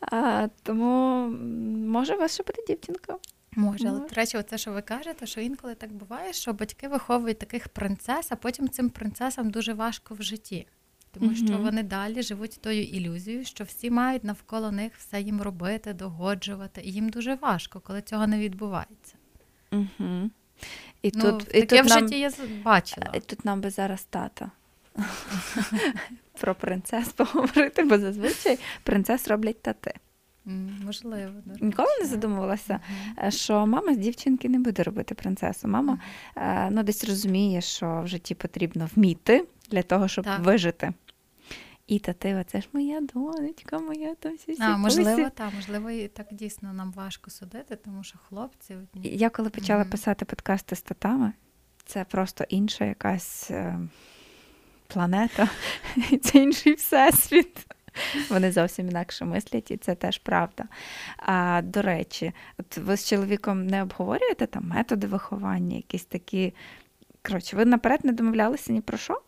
А, 0.01 0.49
тому 0.63 1.27
може 1.87 2.15
у 2.15 2.19
вас 2.19 2.35
ще 2.35 2.43
буде 2.43 2.59
дівчинка? 2.69 3.17
Може, 3.57 3.89
але 3.89 4.01
до 4.01 4.15
речі, 4.15 4.39
оце, 4.39 4.59
що 4.59 4.73
ви 4.73 4.83
кажете, 4.83 5.27
що 5.27 5.41
інколи 5.41 5.75
так 5.75 5.93
буває, 5.93 6.33
що 6.33 6.53
батьки 6.53 6.89
виховують 6.89 7.39
таких 7.39 7.69
принцес, 7.69 8.33
а 8.33 8.37
потім 8.37 8.69
цим 8.69 8.91
принцесам 8.91 9.51
дуже 9.51 9.73
важко 9.73 10.15
в 10.15 10.23
житті. 10.23 10.67
Тому 11.13 11.35
що 11.35 11.59
вони 11.59 11.83
далі 11.83 12.23
живуть 12.23 12.59
тою 12.61 12.83
ілюзією, 12.83 13.45
що 13.45 13.65
всі 13.65 13.91
мають 13.91 14.25
навколо 14.25 14.71
них 14.71 14.93
все 14.97 15.21
їм 15.21 15.43
робити, 15.43 15.93
догоджувати. 15.93 16.81
І 16.85 16.93
їм 16.93 17.09
дуже 17.09 17.35
важко, 17.35 17.81
коли 17.81 18.03
цього 18.03 18.27
не 18.27 18.39
відбувається. 18.39 19.15
Угу. 19.73 20.31
І 21.03 21.13
ну, 21.15 21.23
тут, 21.23 21.43
і 21.43 21.61
таке 21.61 21.83
тут, 21.83 21.87
в 21.87 21.89
нам, 21.89 22.01
житті 22.01 22.19
я 22.19 22.33
бачила. 22.65 23.11
і 23.15 23.21
тут 23.21 23.45
нам 23.45 23.61
би 23.61 23.71
зараз 23.71 24.05
тата. 24.05 24.51
Про 26.41 26.55
принцес 26.55 27.09
поговорити, 27.09 27.85
бо 27.85 27.99
зазвичай 27.99 28.59
принцес 28.83 29.29
роблять 29.29 29.63
тати. 29.63 29.95
Можливо. 30.85 31.33
Ніколи 31.61 31.89
не 32.01 32.07
задумувалася, 32.07 32.81
е, 33.25 33.31
що 33.31 33.67
мама 33.67 33.95
з 33.95 33.97
дівчинки 33.97 34.49
не 34.49 34.59
буде 34.59 34.83
робити 34.83 35.15
принцесу. 35.15 35.69
Мама 35.69 35.99
е, 36.37 36.71
ну, 36.71 36.83
десь 36.83 37.05
розуміє, 37.05 37.61
що 37.61 38.01
в 38.05 38.09
житті 38.09 38.35
потрібно 38.35 38.89
вміти 38.95 39.45
для 39.71 39.83
того, 39.83 40.09
щоб 40.09 40.25
Так. 40.25 40.41
вижити. 40.41 40.93
І 41.87 41.99
тати, 41.99 42.35
оце 42.35 42.61
ж 42.61 42.69
моя 42.73 43.01
донечка, 43.01 43.79
моя 43.79 44.15
там 44.15 44.37
всі 44.37 44.57
А, 44.61 44.77
можливо, 44.77 45.31
так, 45.31 45.55
можливо, 45.55 45.91
і 45.91 46.09
так 46.09 46.27
дійсно 46.31 46.73
нам 46.73 46.93
важко 46.93 47.31
судити, 47.31 47.77
тому 47.77 48.05
що 48.05 48.19
хлопці 48.29 48.75
одні. 48.75 49.17
Я 49.17 49.31
коли 49.31 49.51
почала 49.51 49.81
Мгм. 49.81 49.91
писати 49.91 50.25
подкасти 50.25 50.77
з 50.77 50.83
татами, 50.83 51.33
це 51.85 52.05
просто 52.05 52.45
інша 52.49 52.85
якась 52.85 53.51
е, 53.51 53.79
планета, 54.87 55.49
це 56.23 56.39
інший 56.39 56.75
всесвіт. 56.75 57.67
Вони 58.31 58.53
зовсім 58.53 58.89
інакше 58.89 59.25
мислять, 59.25 59.71
і 59.71 59.77
це 59.77 59.95
теж 59.95 60.19
правда. 60.19 60.65
А 61.17 61.61
до 61.65 61.83
речі, 61.83 62.33
от 62.59 62.77
ви 62.77 62.97
з 62.97 63.09
чоловіком 63.09 63.67
не 63.67 63.83
обговорюєте 63.83 64.47
там 64.47 64.69
методи 64.69 65.07
виховання, 65.07 65.77
якісь 65.77 66.05
такі. 66.05 66.55
Коротше, 67.23 67.57
ви 67.57 67.65
наперед 67.65 68.05
не 68.05 68.13
домовлялися 68.13 68.73
ні 68.73 68.81
про 68.81 68.99
що? 68.99 69.21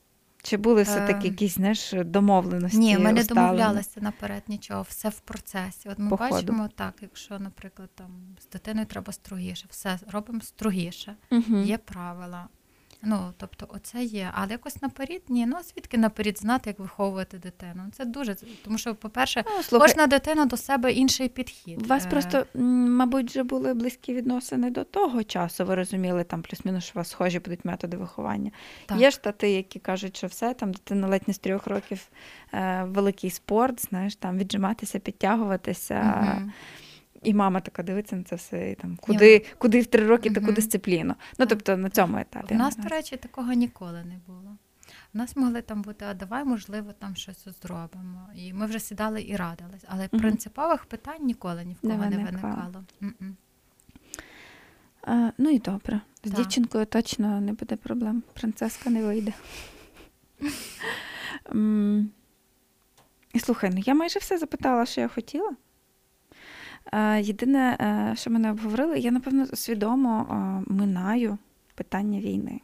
Чи 0.45 0.57
були 0.57 0.83
все-таки 0.83 1.27
Е, 1.29 1.31
якісь 1.31 1.55
знаєш, 1.55 1.95
домовленості? 2.05 2.79
Ні, 2.79 2.99
ми 2.99 3.13
не 3.13 3.25
домовлялися 3.25 4.01
наперед 4.01 4.43
нічого, 4.49 4.83
все 4.83 5.09
в 5.09 5.21
процесі. 5.21 5.89
От 5.89 5.99
ми 5.99 6.11
По 6.11 6.17
ходу. 6.17 6.31
бачимо 6.31 6.69
так, 6.77 6.95
якщо, 7.01 7.39
наприклад, 7.39 7.91
там 7.95 8.11
з 8.41 8.47
дитиною 8.53 8.87
треба 8.87 9.13
строгіше, 9.13 9.67
все 9.71 9.99
робимо 10.11 10.41
строгіше, 10.41 11.15
Мгм. 11.31 11.63
є 11.63 11.79
правила. 11.79 12.49
Ну, 13.05 13.33
тобто, 13.37 13.67
оце 13.69 14.03
є. 14.03 14.31
Але 14.35 14.51
якось 14.51 14.83
наперед, 14.83 15.23
ні, 15.29 15.47
ну 15.47 15.57
а 15.61 15.63
звідки 15.63 15.99
наперед 15.99 16.39
знати, 16.39 16.71
як 16.71 16.79
виховувати 16.79 17.39
дитину? 17.39 17.83
Це 17.93 18.05
дуже 18.05 18.37
тому, 18.65 18.79
що, 18.79 18.95
по-перше, 18.95 19.45
Ну, 19.73 19.79
кожна 19.79 20.07
дитина 20.07 20.47
до 20.47 20.57
себе 20.57 20.93
інший 20.93 21.29
підхід. 21.29 21.83
У 21.83 21.87
вас 21.87 22.07
Е, 22.07 22.09
просто, 22.09 22.47
мабуть, 22.55 23.31
вже 23.31 23.43
були 23.43 23.75
близькі 23.75 24.15
відносини 24.15 24.71
до 24.71 24.85
того 24.85 25.25
часу. 25.25 25.65
Ви 25.65 25.75
розуміли 25.75 26.25
там 26.25 26.43
плюс-мінус, 26.43 26.85
що 26.85 26.93
у 26.95 26.99
вас 26.99 27.11
схожі 27.11 27.39
будуть 27.39 27.65
методи 27.65 27.97
виховання. 27.97 28.51
так. 28.87 28.99
Є 29.01 29.11
ж 29.11 29.23
тати, 29.23 29.51
які 29.51 29.79
кажуть, 29.79 30.17
що 30.17 30.27
все, 30.27 30.55
там 30.55 30.73
дитина 30.73 31.09
ледь 31.09 31.29
не 31.29 31.35
з 31.35 31.39
трьох 31.39 31.67
років 31.67 32.09
е, 32.55 32.85
великий 32.89 33.31
спорт, 33.31 33.87
знаєш, 33.89 34.17
там 34.17 34.39
віджиматися, 34.39 34.99
підтягуватися. 34.99 35.95
Мгм. 36.03 36.53
І 37.23 37.35
мама 37.35 37.61
така 37.61 37.83
дивиться 37.83 38.17
на 38.17 38.23
це 38.23 38.37
все, 38.37 38.71
і 38.71 38.75
там 38.75 38.99
куди, 39.01 39.45
куди 39.59 39.81
в 39.81 39.87
три 39.87 40.07
роки 40.07 40.31
таку 40.31 40.53
дисципліну. 40.53 41.15
Ну, 41.39 41.47
тобто 41.47 41.77
на 41.77 41.91
цьому 41.91 42.19
етапі. 42.19 42.55
У 42.55 42.59
нас, 42.59 42.77
до 42.77 42.89
речі, 42.89 43.17
такого 43.17 43.53
ніколи 43.53 44.05
не 44.05 44.19
було. 44.27 44.57
У 45.15 45.19
нас 45.19 45.37
могли 45.37 45.63
там 45.63 45.83
бути, 45.83 46.05
а 46.05 46.15
давай, 46.15 46.45
можливо, 46.45 46.93
там 46.93 47.17
щось 47.17 47.47
зробимо. 47.63 48.29
І 48.37 48.53
ми 48.53 48.67
вже 48.67 48.81
сідали 48.81 49.23
і 49.23 49.37
радились. 49.37 49.85
Але 49.89 50.09
Мгм. 50.13 50.21
принципових 50.23 50.85
питань 50.85 51.25
ніколи 51.27 51.65
ні 51.65 51.75
в 51.75 51.81
кого 51.81 51.97
не 51.97 52.09
виникало. 52.17 52.85
виникало. 53.01 53.35
А, 55.07 55.31
ну 55.39 55.51
і 55.51 55.59
добре. 55.59 56.01
З 56.25 56.31
Так. 56.31 56.33
дівчинкою 56.33 56.87
точно 56.87 57.41
не 57.41 57.53
буде 57.53 57.77
проблем. 57.77 58.23
Принцеска 58.35 58.91
не 58.91 59.03
вийде. 59.03 59.33
Слухай, 63.45 63.71
ну 63.75 63.83
я 63.87 63.95
майже 63.95 64.19
все 64.19 64.39
запитала, 64.39 64.87
що 64.87 65.01
я 65.01 65.09
хотіла. 65.09 65.51
Е, 66.93 67.21
Єдине, 67.21 67.77
е, 67.81 68.17
що 68.17 68.31
ми 68.31 68.39
не 68.39 68.51
обговорили, 68.51 68.99
я, 68.99 69.11
напевно, 69.11 69.47
свідомо 69.47 70.27
е, 70.31 70.73
минаю 70.73 71.39
питання 71.75 72.21
війни. 72.21 72.61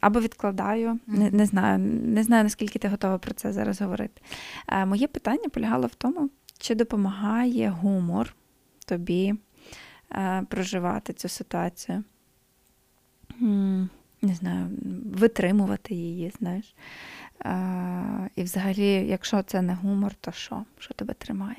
Або 0.00 0.20
відкладаю, 0.20 0.98
не, 1.06 1.30
не 1.30 1.46
знаю, 1.46 1.78
не 2.04 2.22
знаю, 2.22 2.44
наскільки 2.44 2.78
ти 2.78 2.88
готова 2.88 3.18
про 3.18 3.34
це 3.34 3.52
зараз 3.52 3.80
говорити. 3.80 4.22
Моє 4.86 5.06
питання 5.06 5.48
полягало 5.48 5.86
в 5.86 5.94
тому, 5.94 6.30
чи 6.58 6.74
допомагає 6.74 7.68
гумор 7.68 8.34
тобі 8.86 9.34
проживати 10.48 11.12
цю 11.12 11.28
ситуацію. 11.28 12.04
Не 14.22 14.34
знаю, 14.34 14.68
витримувати 15.04 15.94
її, 15.94 16.32
знаєш. 16.38 16.74
Е, 17.44 18.30
І 18.36 18.42
взагалі, 18.42 19.06
якщо 19.08 19.42
це 19.42 19.62
не 19.62 19.74
гумор, 19.74 20.14
то 20.14 20.32
що? 20.32 20.64
Що 20.78 20.94
тебе 20.94 21.14
тримає? 21.14 21.56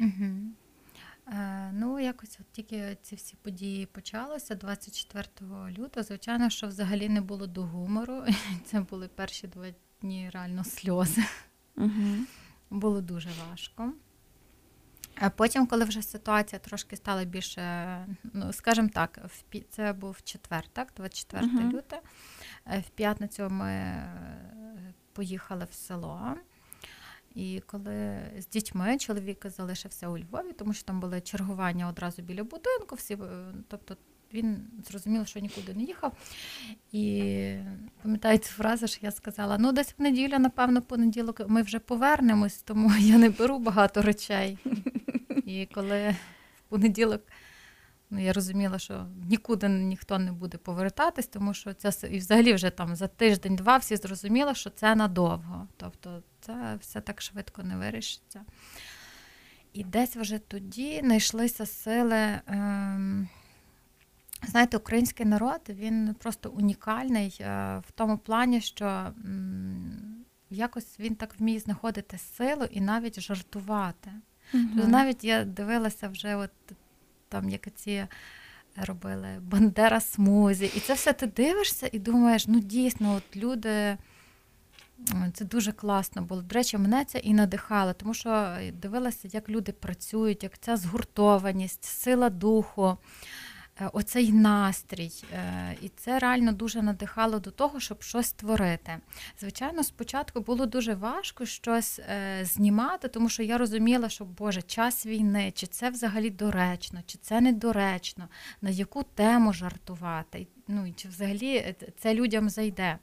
Е, 1.28 1.72
ну, 1.74 2.00
якось 2.00 2.38
от 2.40 2.46
тільки 2.52 2.98
ці 3.02 3.16
всі 3.16 3.36
події 3.42 3.86
почалися 3.86 4.56
24 4.56 5.26
лютого. 5.78 6.04
Звичайно, 6.04 6.50
що 6.50 6.68
взагалі 6.68 7.10
не 7.10 7.22
було 7.22 7.48
до 7.48 7.64
гумору. 7.64 8.24
Це 8.66 8.80
були 8.80 9.08
перші 9.08 9.48
два 9.48 9.66
дні 10.02 10.30
реально 10.34 10.64
сльози. 10.64 11.24
Угу. 11.78 12.16
Було 12.70 13.02
дуже 13.02 13.30
важко. 13.50 13.94
А 15.20 15.30
потім, 15.30 15.68
коли 15.68 15.86
вже 15.86 16.02
ситуація 16.02 16.60
трошки 16.60 16.96
стала 16.96 17.24
більше, 17.24 17.98
ну 18.34 18.54
скажімо 18.54 18.90
так, 18.94 19.20
в 19.26 19.60
це 19.70 19.94
був 19.94 20.18
четвер, 20.24 20.64
так, 20.74 20.94
24 20.98 21.48
Мгм. 21.48 21.72
люте. 21.72 22.00
Е, 22.68 22.80
В 22.80 22.90
п'ятницю 22.90 23.48
ми 23.50 23.74
поїхали 25.18 25.68
в 25.72 25.74
село. 25.74 26.34
І 27.36 27.62
коли 27.66 28.20
з 28.38 28.48
дітьми 28.48 28.98
чоловік 28.98 29.46
залишився 29.50 30.08
у 30.10 30.18
Львові, 30.18 30.54
тому 30.58 30.74
що 30.74 30.84
там 30.84 31.00
були 31.00 31.22
чергування 31.22 31.88
одразу 31.90 32.22
біля 32.22 32.44
будинку, 32.44 32.96
всі, 32.96 33.14
е, 33.14 33.18
тобто 33.68 33.98
він 34.34 34.68
зрозуміло, 34.90 35.26
що 35.26 35.40
нікуди 35.40 35.74
не 35.74 35.84
їхав. 35.84 36.14
І 36.92 37.56
пам'ятаю 38.02 38.38
цю 38.38 38.50
фразу, 38.50 38.88
що 38.88 39.00
я 39.02 39.12
сказала: 39.12 39.58
ну, 39.58 39.72
десь 39.72 39.96
в 39.98 40.02
неділю, 40.02 40.40
напевно, 40.40 40.82
понеділок 40.82 41.42
ми 41.48 41.62
вже 41.62 41.80
повернемось, 41.80 42.62
тому 42.62 42.92
я 43.00 43.18
не 43.18 43.30
беру 43.30 43.60
багато 43.60 44.02
речей. 44.02 44.58
І 45.46 45.68
коли 45.74 46.16
в 46.58 46.70
понеділок. 46.70 47.22
Ну, 48.10 48.20
я 48.20 48.34
розуміла, 48.34 48.80
що 48.80 49.06
нікуди 49.30 49.70
ніхто 49.70 50.20
не 50.20 50.32
буде 50.32 50.58
повертатись, 50.58 51.28
тому 51.28 51.54
що 51.54 51.74
це 51.74 52.08
і 52.08 52.18
взагалі 52.18 52.54
вже 52.54 52.70
там 52.70 52.96
за 52.96 53.08
тиждень-два 53.08 53.78
всі 53.78 53.96
зрозуміли, 53.96 54.56
що 54.56 54.70
це 54.70 54.96
надовго. 54.96 55.68
Тобто 55.78 56.24
це 56.42 56.78
все 56.82 57.02
так 57.02 57.22
швидко 57.22 57.64
не 57.64 57.78
вирішиться. 57.78 58.42
І 59.74 59.84
десь 59.84 60.16
вже 60.16 60.40
тоді 60.40 61.00
знайшлися 61.00 61.66
сили. 61.66 62.40
Ем, 62.48 63.28
знаєте, 64.48 64.78
український 64.78 65.26
народ 65.26 65.62
він 65.70 66.16
просто 66.20 66.50
унікальний 66.50 67.38
е, 67.42 67.78
в 67.88 67.92
тому 67.92 68.18
плані, 68.18 68.62
що 68.62 69.14
якось 70.50 71.00
він 71.00 71.16
так 71.16 71.40
вміє 71.40 71.60
знаходити 71.60 72.18
силу 72.18 72.64
і 72.72 72.82
навіть 72.82 73.20
жартувати. 73.20 74.12
Mm-hmm. 74.54 74.88
Навіть 74.88 75.24
я 75.24 75.46
дивилася 75.46 76.08
вже 76.08 76.36
от 76.36 76.52
там 77.30 77.50
як 77.50 77.68
ці 77.76 78.08
робили 78.76 79.28
Бандера 79.42 80.00
смузі. 80.00 80.72
І 80.76 80.80
це 80.80 80.94
все 80.94 81.14
ти 81.14 81.28
дивишся 81.28 81.90
і 81.92 82.00
думаєш, 82.00 82.48
ну 82.48 82.60
дійсно, 82.60 83.16
от 83.16 83.38
люди. 83.38 83.98
Це 85.34 85.46
дуже 85.46 85.72
класно 85.72 86.22
було. 86.22 86.42
До 86.42 86.56
речі, 86.56 86.78
мене 86.78 87.06
це 87.06 87.18
і 87.18 87.34
надихало, 87.34 87.94
тому 87.94 88.14
що 88.14 88.58
дивилася, 88.74 89.28
як 89.32 89.50
люди 89.50 89.72
працюють, 89.72 90.44
як 90.44 90.60
ця 90.60 90.78
згуртованість, 90.78 91.84
сила 91.84 92.30
духу. 92.30 92.98
Е, 93.82 93.90
оцей 93.94 94.32
настрій. 94.32 95.12
Е, 95.34 95.76
і 95.82 95.90
це 95.90 96.20
реально 96.20 96.52
дуже 96.52 96.82
надихало 96.82 97.40
до 97.40 97.52
того, 97.52 97.80
щоб 97.80 98.04
щось 98.04 98.28
створити. 98.28 98.98
Звичайно, 99.40 99.84
спочатку 99.84 100.42
було 100.42 100.66
дуже 100.66 100.94
важко 100.94 101.46
щось 101.46 102.00
е, 102.00 102.40
знімати, 102.46 103.08
тому 103.08 103.30
що 103.30 103.44
я 103.44 103.58
розуміла, 103.58 104.10
що 104.10 104.26
Боже, 104.26 104.62
час 104.62 105.06
війни, 105.06 105.52
чи 105.56 105.68
це 105.68 105.90
взагалі 105.90 106.30
доречно, 106.30 107.00
чи 107.06 107.18
це 107.18 107.42
недоречно, 107.42 108.28
на 108.62 108.70
яку 108.70 109.04
тему 109.04 109.54
жартувати, 109.54 110.48
ну 110.68 110.94
чи 110.96 111.08
взагалі 111.10 111.76
це 111.98 112.14
людям 112.14 112.50
зайде. 112.50 112.98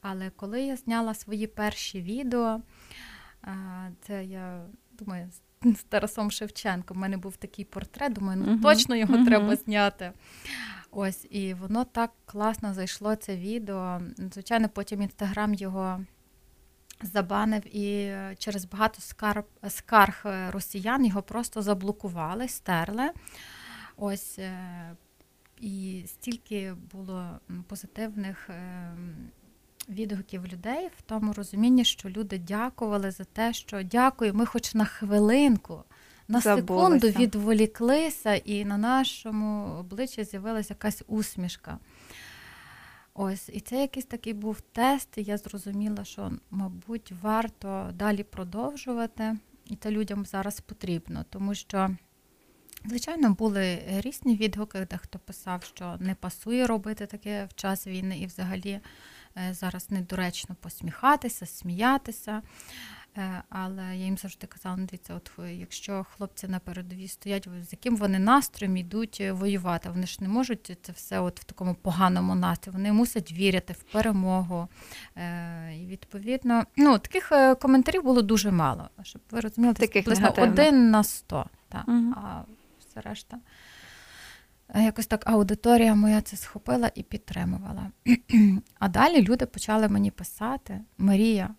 Але 0.00 0.30
коли 0.30 0.62
я 0.62 0.76
зняла 0.76 1.14
свої 1.14 1.46
перші 1.46 2.02
відео, 2.02 2.60
це 4.06 4.24
я 4.24 4.66
думаю, 4.92 5.30
з 5.64 5.82
Тарасом 5.88 6.30
Шевченком. 6.30 6.96
У 6.96 7.00
мене 7.00 7.16
був 7.16 7.36
такий 7.36 7.64
портрет, 7.64 8.12
думаю, 8.12 8.44
ну 8.46 8.58
точно 8.60 8.96
його 8.96 9.16
uh-huh. 9.16 9.26
треба 9.26 9.56
зняти. 9.56 10.12
Ось, 10.90 11.26
і 11.30 11.54
воно 11.54 11.84
так 11.84 12.10
класно 12.26 12.74
зайшло, 12.74 13.14
це 13.14 13.36
відео. 13.36 14.00
Звичайно, 14.32 14.68
потім 14.68 15.02
інстаграм 15.02 15.54
його 15.54 16.04
забанив 17.02 17.76
і 17.76 18.14
через 18.38 18.64
багато 18.64 19.00
скарб, 19.00 19.44
скарг 19.68 20.22
росіян 20.50 21.06
його 21.06 21.22
просто 21.22 21.62
заблокували, 21.62 22.48
стерли. 22.48 23.10
Ось, 23.96 24.38
е, 24.38 24.96
і 25.60 26.04
стільки 26.06 26.74
було 26.92 27.40
позитивних 27.68 28.50
ем, 28.50 29.30
відгуків 29.88 30.46
людей 30.46 30.88
в 30.98 31.02
тому 31.02 31.32
розумінні, 31.32 31.84
що 31.84 32.08
люди 32.08 32.38
дякували 32.38 33.10
за 33.10 33.24
те, 33.24 33.52
що 33.52 33.82
дякую, 33.82 34.34
ми 34.34 34.46
хоч 34.46 34.74
на 34.74 34.84
хвилинку, 34.84 35.84
на 36.28 36.40
Забулися. 36.40 36.98
секунду 36.98 37.20
відволіклися, 37.22 38.34
і 38.34 38.64
на 38.64 38.78
нашому 38.78 39.74
обличчі 39.78 40.24
з'явилася 40.24 40.74
якась 40.74 41.02
усмішка. 41.06 41.78
Ось, 43.14 43.48
і 43.52 43.60
це 43.60 43.80
якийсь 43.80 44.06
такий 44.06 44.32
був 44.32 44.60
тест, 44.60 45.18
і 45.18 45.22
я 45.22 45.38
зрозуміла, 45.38 46.04
що, 46.04 46.32
мабуть, 46.50 47.12
варто 47.22 47.90
далі 47.94 48.22
продовжувати, 48.22 49.36
і 49.66 49.76
це 49.76 49.90
людям 49.90 50.26
зараз 50.26 50.60
потрібно, 50.60 51.24
тому 51.30 51.54
що. 51.54 51.96
Звичайно, 52.84 53.30
були 53.34 53.78
різні 53.88 54.36
відгуки, 54.36 54.86
де 54.90 54.96
хто 54.96 55.18
писав, 55.18 55.62
що 55.64 55.96
не 56.00 56.14
пасує 56.14 56.66
робити 56.66 57.06
таке 57.06 57.44
в 57.44 57.54
час 57.54 57.86
війни, 57.86 58.18
і 58.18 58.26
взагалі 58.26 58.80
зараз 59.50 59.90
недоречно 59.90 60.56
посміхатися, 60.60 61.46
сміятися. 61.46 62.42
Е, 63.16 63.42
але 63.48 63.82
я 63.82 64.04
їм 64.04 64.16
завжди 64.16 64.46
казала, 64.46 64.76
ну, 64.76 64.86
дивіться, 64.86 65.14
от 65.14 65.30
якщо 65.58 66.06
хлопці 66.16 66.48
на 66.48 66.58
передовій 66.58 67.08
стоять, 67.08 67.48
з 67.68 67.72
яким 67.72 67.96
вони 67.96 68.18
настроєм 68.18 68.76
йдуть 68.76 69.18
е, 69.20 69.32
воювати, 69.32 69.88
вони 69.90 70.06
ж 70.06 70.16
не 70.20 70.28
можуть 70.28 70.78
це 70.82 70.92
все 70.92 71.20
от 71.20 71.40
в 71.40 71.44
такому 71.44 71.74
поганому 71.74 72.34
настрої, 72.34 72.76
вони 72.76 72.92
мусять 72.92 73.32
вірити 73.32 73.72
в 73.72 73.82
перемогу. 73.82 74.68
І 75.76 75.86
відповідно, 75.86 76.64
ну 76.76 76.98
таких 76.98 77.32
коментарів 77.60 78.02
було 78.02 78.22
дуже 78.22 78.50
мало. 78.50 78.88
Щоб 79.02 79.22
ви 79.30 79.40
розуміли, 79.40 79.74
таких 79.74 80.06
один 80.38 80.90
на 80.90 81.04
сто. 81.04 81.46
Так, 81.68 81.84
угу. 81.88 82.14
А 82.16 82.42
все 82.80 83.00
решта. 83.00 83.38
Якось 84.74 85.06
так 85.06 85.22
аудиторія 85.26 85.94
моя 85.94 86.20
це 86.20 86.36
схопила 86.36 86.90
і 86.94 87.02
підтримувала. 87.02 87.90
А 88.78 88.88
далі 88.88 89.22
люди 89.22 89.46
почали 89.46 89.88
мені 89.88 90.10
писати: 90.10 90.80
Марія, 90.98 91.54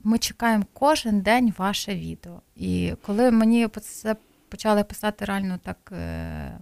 ми 0.00 0.18
чекаємо 0.18 0.64
кожен 0.72 1.20
день 1.20 1.52
ваше 1.58 1.94
відео. 1.94 2.42
І 2.56 2.92
коли 3.06 3.30
мені 3.30 3.68
це 3.68 4.16
почали 4.48 4.84
писати 4.84 5.24
реально 5.24 5.58
так 5.62 5.92
е, 5.92 6.58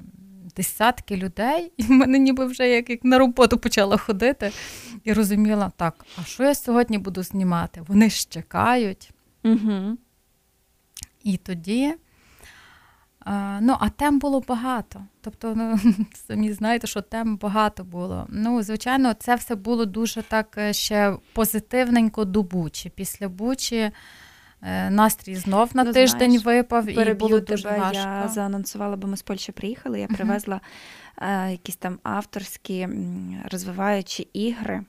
десятки 0.56 1.16
людей, 1.16 1.72
і 1.76 1.82
в 1.82 1.90
мене 1.90 2.18
ніби 2.18 2.46
вже 2.46 2.68
як, 2.68 2.90
як 2.90 3.04
на 3.04 3.18
роботу 3.18 3.58
почала 3.58 3.96
ходити 3.96 4.52
і 5.04 5.12
розуміла, 5.12 5.72
так, 5.76 6.06
а 6.16 6.24
що 6.24 6.44
я 6.44 6.54
сьогодні 6.54 6.98
буду 6.98 7.22
знімати? 7.22 7.82
Вони 7.88 8.10
ж 8.10 8.28
чекають. 8.28 9.10
Угу. 9.44 9.96
І 11.24 11.36
тоді. 11.36 11.94
Ну, 13.60 13.76
а 13.80 13.88
тем 13.88 14.18
було 14.18 14.40
багато. 14.40 15.02
Тобто, 15.20 15.54
ну, 15.56 15.78
самі 16.28 16.52
знаєте, 16.52 16.86
що 16.86 17.02
тем 17.02 17.36
багато 17.36 17.84
було. 17.84 18.26
Ну, 18.28 18.62
звичайно, 18.62 19.14
це 19.14 19.34
все 19.34 19.54
було 19.54 19.84
дуже 19.84 20.22
так 20.22 20.54
е, 20.58 20.72
ще 20.72 21.16
позитивненько 21.32 22.24
до 22.24 22.42
Бучі. 22.42 22.90
Після 22.90 23.28
Бучі 23.28 23.90
е, 24.62 24.90
настрій 24.90 25.34
знов 25.34 25.70
на 25.74 25.84
ну, 25.84 25.92
тиждень 25.92 26.38
знаєш, 26.38 26.44
випав 26.44 26.88
і 26.88 27.14
було 27.14 27.40
дуже 27.40 27.62
тебе, 27.62 27.78
важко. 27.78 27.98
Я 27.98 28.28
заанонсувала, 28.28 28.96
бо 28.96 29.08
ми 29.08 29.16
з 29.16 29.22
Польщі 29.22 29.52
приїхали. 29.52 30.00
Я 30.00 30.06
привезла 30.06 30.60
uh-huh. 31.16 31.50
якісь 31.50 31.76
там 31.76 31.98
авторські 32.02 32.88
розвиваючі 33.50 34.28
ігри. 34.32 34.84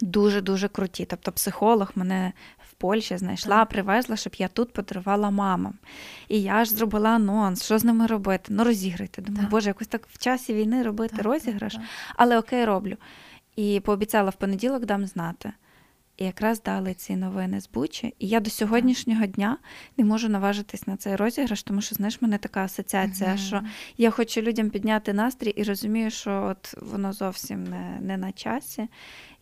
Дуже 0.00 0.40
дуже 0.40 0.68
круті. 0.68 1.04
Тобто, 1.04 1.32
психолог 1.32 1.92
мене 1.94 2.32
Польщі 2.80 3.16
знайшла, 3.16 3.64
привезла, 3.64 4.16
щоб 4.16 4.34
я 4.38 4.48
тут 4.48 4.72
подарувала 4.72 5.30
мамам. 5.30 5.74
І 6.28 6.42
я 6.42 6.64
ж 6.64 6.70
зробила 6.74 7.10
анонс, 7.10 7.64
що 7.64 7.78
з 7.78 7.84
ними 7.84 8.06
робити? 8.06 8.44
Ну, 8.48 8.64
розіграйте. 8.64 9.22
Думаю, 9.22 9.42
так. 9.42 9.50
боже, 9.50 9.70
якось 9.70 9.86
так 9.86 10.06
в 10.12 10.18
часі 10.18 10.54
війни 10.54 10.82
робити 10.82 11.16
так, 11.16 11.24
розіграш, 11.24 11.74
так, 11.74 11.82
але 12.16 12.38
окей, 12.38 12.64
роблю. 12.64 12.96
І 13.56 13.80
пообіцяла 13.80 14.30
в 14.30 14.34
понеділок 14.34 14.84
дам 14.84 15.06
знати. 15.06 15.52
І 16.16 16.24
якраз 16.24 16.62
дали 16.62 16.94
ці 16.94 17.16
новини 17.16 17.60
з 17.60 17.68
Бучі. 17.68 18.14
І 18.18 18.28
я 18.28 18.40
до 18.40 18.50
сьогоднішнього 18.50 19.26
дня 19.26 19.58
не 19.96 20.04
можу 20.04 20.28
наважитись 20.28 20.86
на 20.86 20.96
цей 20.96 21.16
розіграш, 21.16 21.62
тому 21.62 21.80
що 21.80 21.94
знаєш, 21.94 22.22
мене 22.22 22.38
така 22.38 22.64
асоціація, 22.64 23.30
uh-huh. 23.30 23.46
що 23.46 23.62
я 23.96 24.10
хочу 24.10 24.40
людям 24.40 24.70
підняти 24.70 25.12
настрій 25.12 25.50
і 25.50 25.62
розумію, 25.62 26.10
що 26.10 26.42
от 26.50 26.74
воно 26.82 27.12
зовсім 27.12 27.64
не, 27.64 27.98
не 28.00 28.16
на 28.16 28.32
часі. 28.32 28.88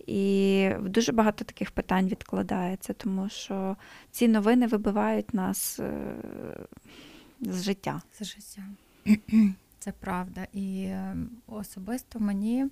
І 0.08 0.70
дуже 0.80 1.12
багато 1.12 1.44
таких 1.44 1.70
питань 1.70 2.08
відкладається, 2.08 2.92
тому 2.92 3.28
що 3.28 3.76
ці 4.10 4.28
новини 4.28 4.66
вибивають 4.66 5.34
нас 5.34 5.80
е, 5.80 6.14
з 7.40 7.62
життя. 7.62 8.02
З 8.20 8.24
життя. 8.24 8.62
Це 9.78 9.92
правда. 10.00 10.46
І 10.52 10.84
ем, 10.88 11.30
особисто 11.46 12.20
мені. 12.20 12.66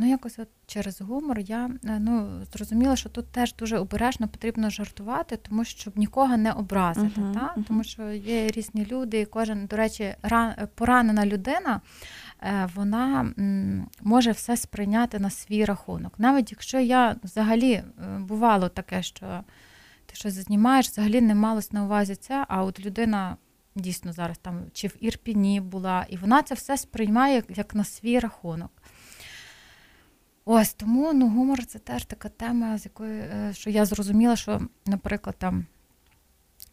Ну, 0.00 0.08
якось 0.08 0.38
от 0.38 0.48
через 0.66 1.00
гумор 1.00 1.38
я 1.38 1.70
е, 1.84 1.98
ну, 2.00 2.44
зрозуміла, 2.52 2.96
що 2.96 3.08
тут 3.08 3.32
теж 3.32 3.54
дуже 3.54 3.78
обережно 3.78 4.28
потрібно 4.28 4.70
жартувати, 4.70 5.36
тому 5.36 5.64
щоб 5.64 5.98
нікого 5.98 6.36
не 6.36 6.52
образити. 6.52 7.20
Uh-huh, 7.20 7.34
та? 7.34 7.54
uh-huh. 7.56 7.64
Тому 7.64 7.84
що 7.84 8.10
є 8.10 8.50
різні 8.50 8.86
люди, 8.90 9.20
і 9.20 9.26
кожен, 9.26 9.66
до 9.66 9.76
речі, 9.76 10.14
ран, 10.22 10.54
поранена 10.74 11.26
людина, 11.26 11.80
е, 12.42 12.68
вона 12.74 13.32
може 14.02 14.30
все 14.30 14.56
сприйняти 14.56 15.18
на 15.18 15.30
свій 15.30 15.64
рахунок. 15.64 16.14
Навіть 16.18 16.52
якщо 16.52 16.80
я 16.80 17.16
взагалі 17.22 17.72
е, 17.72 17.84
бувало 18.18 18.68
таке, 18.68 19.02
що 19.02 19.44
ти 20.06 20.14
щось 20.14 20.34
знімаєш, 20.34 20.88
взагалі 20.88 21.20
не 21.20 21.34
малось 21.34 21.72
на 21.72 21.84
увазі 21.84 22.14
це, 22.14 22.44
а 22.48 22.64
от 22.64 22.86
людина. 22.86 23.36
Дійсно, 23.74 24.12
зараз 24.12 24.38
там 24.38 24.60
чи 24.72 24.88
в 24.88 24.96
Ірпіні 25.00 25.60
була, 25.60 26.06
і 26.08 26.16
вона 26.16 26.42
це 26.42 26.54
все 26.54 26.76
сприймає 26.76 27.42
як 27.48 27.74
на 27.74 27.84
свій 27.84 28.18
рахунок. 28.18 28.70
Ось 30.50 30.72
тому 30.72 31.12
ну, 31.12 31.28
гумор 31.28 31.66
це 31.66 31.78
теж 31.78 32.04
така 32.04 32.28
тема, 32.28 32.78
з 32.78 32.84
якої 32.84 33.20
е, 33.20 33.50
що 33.54 33.70
я 33.70 33.84
зрозуміла, 33.84 34.36
що, 34.36 34.60
наприклад, 34.86 35.36
там 35.38 35.66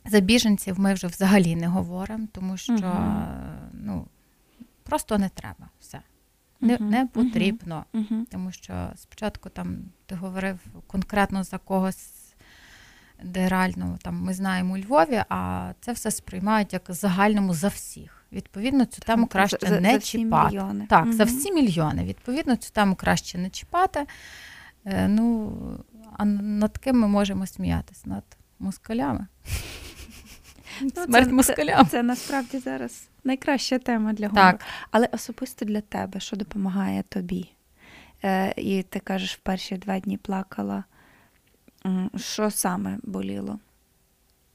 За 0.06 0.20
біженців 0.20 0.80
ми 0.80 0.94
вже 0.94 1.08
взагалі 1.08 1.56
не 1.56 1.68
говоримо, 1.68 2.28
тому 2.32 2.58
що 2.58 2.74
uh 2.74 3.70
ну, 3.74 4.08
просто 4.84 5.18
не 5.18 5.30
треба 5.30 5.70
все. 5.80 6.02
Не 6.62 6.78
uh 6.78 6.82
не 6.82 7.06
потрібно. 7.06 7.86
Uh 7.94 8.26
Тому 8.32 8.52
що 8.52 8.90
спочатку 8.96 9.50
там 9.50 9.78
ти 10.06 10.16
говорив 10.16 10.60
конкретно 10.88 11.44
за 11.44 11.58
когось, 11.58 12.36
де 13.24 13.50
реально 13.50 13.98
там 14.02 14.16
ми 14.22 14.34
знаємо 14.34 14.74
у 14.74 14.78
Львові, 14.78 15.24
а 15.30 15.72
це 15.82 15.92
все 15.92 16.12
сприймають 16.12 16.74
як 16.74 16.84
загальному 16.90 17.54
за 17.54 17.68
всіх. 17.68 18.25
Відповідно, 18.36 18.86
цю 18.86 19.02
тему 19.02 19.28
краще 19.28 19.58
за, 19.62 19.80
не 19.80 19.94
за 19.94 20.00
чіпати. 20.00 20.56
Мільйони. 20.56 20.88
Так, 20.90 21.14
за 21.14 21.24
всі 21.24 21.52
мільйони. 21.52 22.04
Відповідно, 22.04 22.56
цю 22.56 22.72
тему 22.72 22.96
краще 22.96 23.38
не 23.38 23.50
чіпати. 23.50 24.06
Е, 24.86 25.08
ну, 25.08 25.54
а 26.18 26.26
над 26.26 26.78
ким 26.78 27.00
ми 27.00 27.08
можемо 27.08 27.48
сміятися? 27.48 28.02
Над 28.06 28.24
москалями. 28.60 29.28
Ну, 30.82 30.90
Смерть 31.06 31.28
це, 31.28 31.34
москалям. 31.34 31.86
Це, 31.86 31.92
це 31.92 32.04
насправді 32.04 32.60
зараз 32.60 33.08
найкраща 33.24 33.80
тема 33.80 34.14
для 34.14 34.28
гумору. 34.28 34.52
Так. 34.52 34.62
Але 34.92 35.10
особисто 35.12 35.66
для 35.66 35.82
тебе, 35.82 36.20
що 36.20 36.36
допомагає 36.36 37.04
тобі? 37.04 37.52
Е, 38.24 38.54
І 38.58 38.84
ти 38.84 39.00
кажеш, 39.00 39.36
в 39.36 39.40
перші 39.40 39.78
два 39.78 40.00
дні 40.00 40.18
плакала. 40.18 40.84
Що 42.16 42.52
саме 42.52 42.98
боліло? 43.04 43.60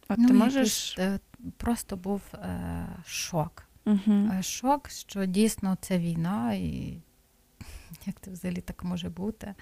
От 0.08 0.18
ну, 0.18 0.28
ти 0.28 0.34
можеш... 0.34 0.98
Е, 0.98 1.18
просто 1.56 1.96
був 1.96 2.20
е, 2.34 2.86
шок. 3.06 3.69
Угу. 3.84 4.42
Шок, 4.42 4.90
що 4.90 5.26
дійсно 5.26 5.76
це 5.80 5.98
війна, 5.98 6.52
і 6.54 6.98
як 8.06 8.20
це 8.20 8.30
взагалі 8.30 8.60
так 8.60 8.84
може 8.84 9.08
бути? 9.08 9.54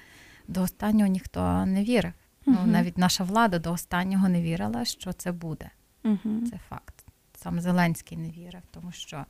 До 0.48 0.62
останнього 0.62 1.10
ніхто 1.10 1.66
не 1.66 1.84
вірив. 1.84 2.12
Угу. 2.46 2.56
Ну, 2.60 2.72
Навіть 2.72 2.98
наша 2.98 3.24
влада 3.24 3.58
до 3.58 3.72
останнього 3.72 4.28
не 4.28 4.42
вірила, 4.42 4.84
що 4.84 5.12
це 5.12 5.32
буде. 5.32 5.70
Угу. 6.04 6.46
Це 6.50 6.58
факт. 6.68 6.94
Сам 7.34 7.60
Зеленський 7.60 8.18
не 8.18 8.30
вірив, 8.30 8.62
тому 8.70 8.92
що 8.92 9.24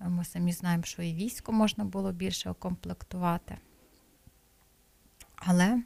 ми 0.00 0.24
самі 0.24 0.52
знаємо, 0.52 0.82
що 0.82 1.02
і 1.02 1.14
військо 1.14 1.52
можна 1.52 1.84
було 1.84 2.12
більше 2.12 2.50
окомплектувати. 2.50 3.58
Але 5.36 5.82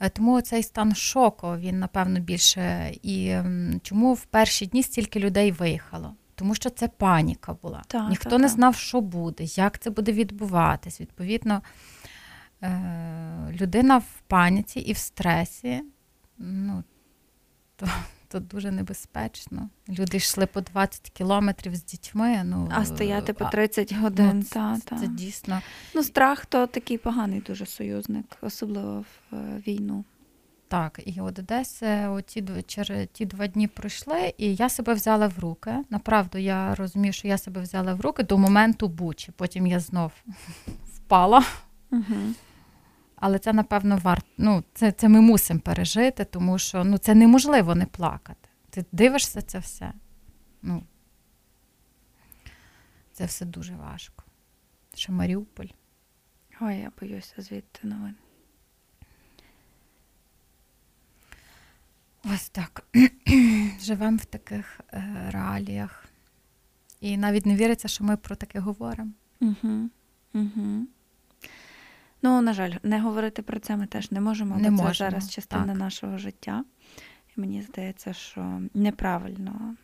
е, 0.00 0.08
тому 0.08 0.40
цей 0.40 0.62
стан 0.62 0.94
шоку, 0.94 1.56
він, 1.56 1.78
напевно, 1.78 2.20
більше. 2.20 2.94
І 3.02 3.36
чому 3.82 4.14
в 4.14 4.24
перші 4.24 4.66
дні 4.66 4.82
стільки 4.82 5.20
людей 5.20 5.52
виїхало? 5.52 6.14
Тому 6.36 6.54
що 6.54 6.70
це 6.70 6.88
паніка 6.88 7.54
була. 7.62 7.82
Так, 7.86 8.10
Ніхто 8.10 8.30
так, 8.30 8.40
не 8.40 8.48
знав, 8.48 8.76
що 8.76 9.00
буде, 9.00 9.44
як 9.44 9.78
це 9.78 9.90
буде 9.90 10.12
відбуватись. 10.12 11.00
Відповідно, 11.00 11.62
е, 12.62 13.52
людина 13.60 13.98
в 13.98 14.22
паніці 14.26 14.80
і 14.80 14.92
в 14.92 14.98
стресі, 14.98 15.82
ну, 16.38 16.84
то 17.76 17.88
то 18.28 18.40
дуже 18.40 18.70
небезпечно. 18.70 19.68
Люди 19.88 20.16
йшли 20.16 20.46
по 20.46 20.60
20 20.60 21.10
кілометрів 21.10 21.76
з 21.76 21.84
дітьми. 21.84 22.42
Ну, 22.44 22.68
А 22.72 22.84
стояти 22.84 23.32
по 23.32 23.44
30 23.44 23.92
годин. 23.94 24.32
Ну, 24.34 24.42
та, 24.42 24.78
та. 24.84 24.96
Це 24.98 25.06
дійсно. 25.06 25.62
Ну, 25.94 26.02
страх 26.02 26.46
то 26.46 26.66
такий 26.66 26.98
поганий 26.98 27.40
дуже 27.40 27.66
союзник, 27.66 28.36
особливо 28.40 29.04
в 29.30 29.34
е, 29.36 29.62
війну. 29.66 30.04
Так, 30.68 31.00
і 31.04 31.20
от 31.20 31.34
десь 31.34 31.82
оті, 32.08 32.44
через 32.66 33.08
ті 33.12 33.26
два 33.26 33.46
дні 33.46 33.68
пройшли, 33.68 34.34
і 34.38 34.54
я 34.54 34.68
себе 34.68 34.94
взяла 34.94 35.26
в 35.26 35.38
руки. 35.38 35.84
Направду, 35.90 36.38
я 36.38 36.74
розумію, 36.74 37.12
що 37.12 37.28
я 37.28 37.38
себе 37.38 37.60
взяла 37.60 37.94
в 37.94 38.00
руки 38.00 38.22
до 38.22 38.38
моменту 38.38 38.88
бучі. 38.88 39.32
Потім 39.36 39.66
я 39.66 39.80
знов 39.80 40.12
впала. 40.94 41.44
Угу. 41.90 42.34
Але 43.16 43.38
це, 43.38 43.52
напевно, 43.52 43.96
варто. 43.96 44.26
Ну, 44.38 44.64
це 44.74 44.92
це 44.92 45.08
ми 45.08 45.20
мусимо 45.20 45.60
пережити, 45.60 46.24
тому 46.24 46.58
що 46.58 46.84
ну, 46.84 46.98
це 46.98 47.14
неможливо 47.14 47.74
не 47.74 47.86
плакати. 47.86 48.48
Ти 48.70 48.84
дивишся 48.92 49.42
це 49.42 49.58
все. 49.58 49.92
Ну, 50.62 50.82
Це 53.12 53.24
все 53.24 53.44
дуже 53.44 53.74
важко. 53.74 54.24
Що 54.94 55.12
Маріуполь. 55.12 55.66
Ой, 56.60 56.76
я 56.76 56.92
боюся 57.00 57.34
звідти 57.38 57.88
новин. 57.88 58.14
Ось 62.34 62.48
так. 62.48 62.86
Живемо 63.80 64.16
в 64.16 64.24
таких 64.24 64.80
е, 64.92 65.28
реаліях. 65.30 66.04
І 67.00 67.16
навіть 67.16 67.46
не 67.46 67.56
віриться, 67.56 67.88
що 67.88 68.04
ми 68.04 68.16
про 68.16 68.36
таке 68.36 68.60
говоримо. 68.60 69.10
Угу. 69.40 69.88
Угу. 70.34 70.86
Ну, 72.22 72.40
на 72.42 72.52
жаль, 72.52 72.72
не 72.82 73.00
говорити 73.00 73.42
про 73.42 73.60
це 73.60 73.76
ми 73.76 73.86
теж 73.86 74.10
не 74.10 74.20
можемо, 74.20 74.56
не 74.56 74.70
бо 74.70 74.76
можемо. 74.76 74.92
це 74.92 74.98
зараз 74.98 75.30
частина 75.30 75.66
так. 75.66 75.76
нашого 75.76 76.18
життя. 76.18 76.64
І 77.36 77.40
мені 77.40 77.62
здається, 77.62 78.12
що 78.12 78.60
неправильно 78.74 79.76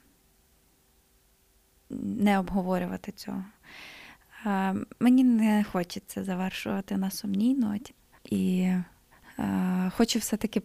не 1.90 2.38
обговорювати 2.38 3.12
цього. 3.12 3.44
А, 4.44 4.74
Мені 5.00 5.24
не 5.24 5.64
хочеться 5.64 6.24
завершувати 6.24 6.96
на 6.96 7.10
сумній 7.10 7.54
ноті. 7.54 7.94
І 8.24 8.72
а, 9.36 9.90
хочу 9.96 10.18
все-таки 10.18 10.62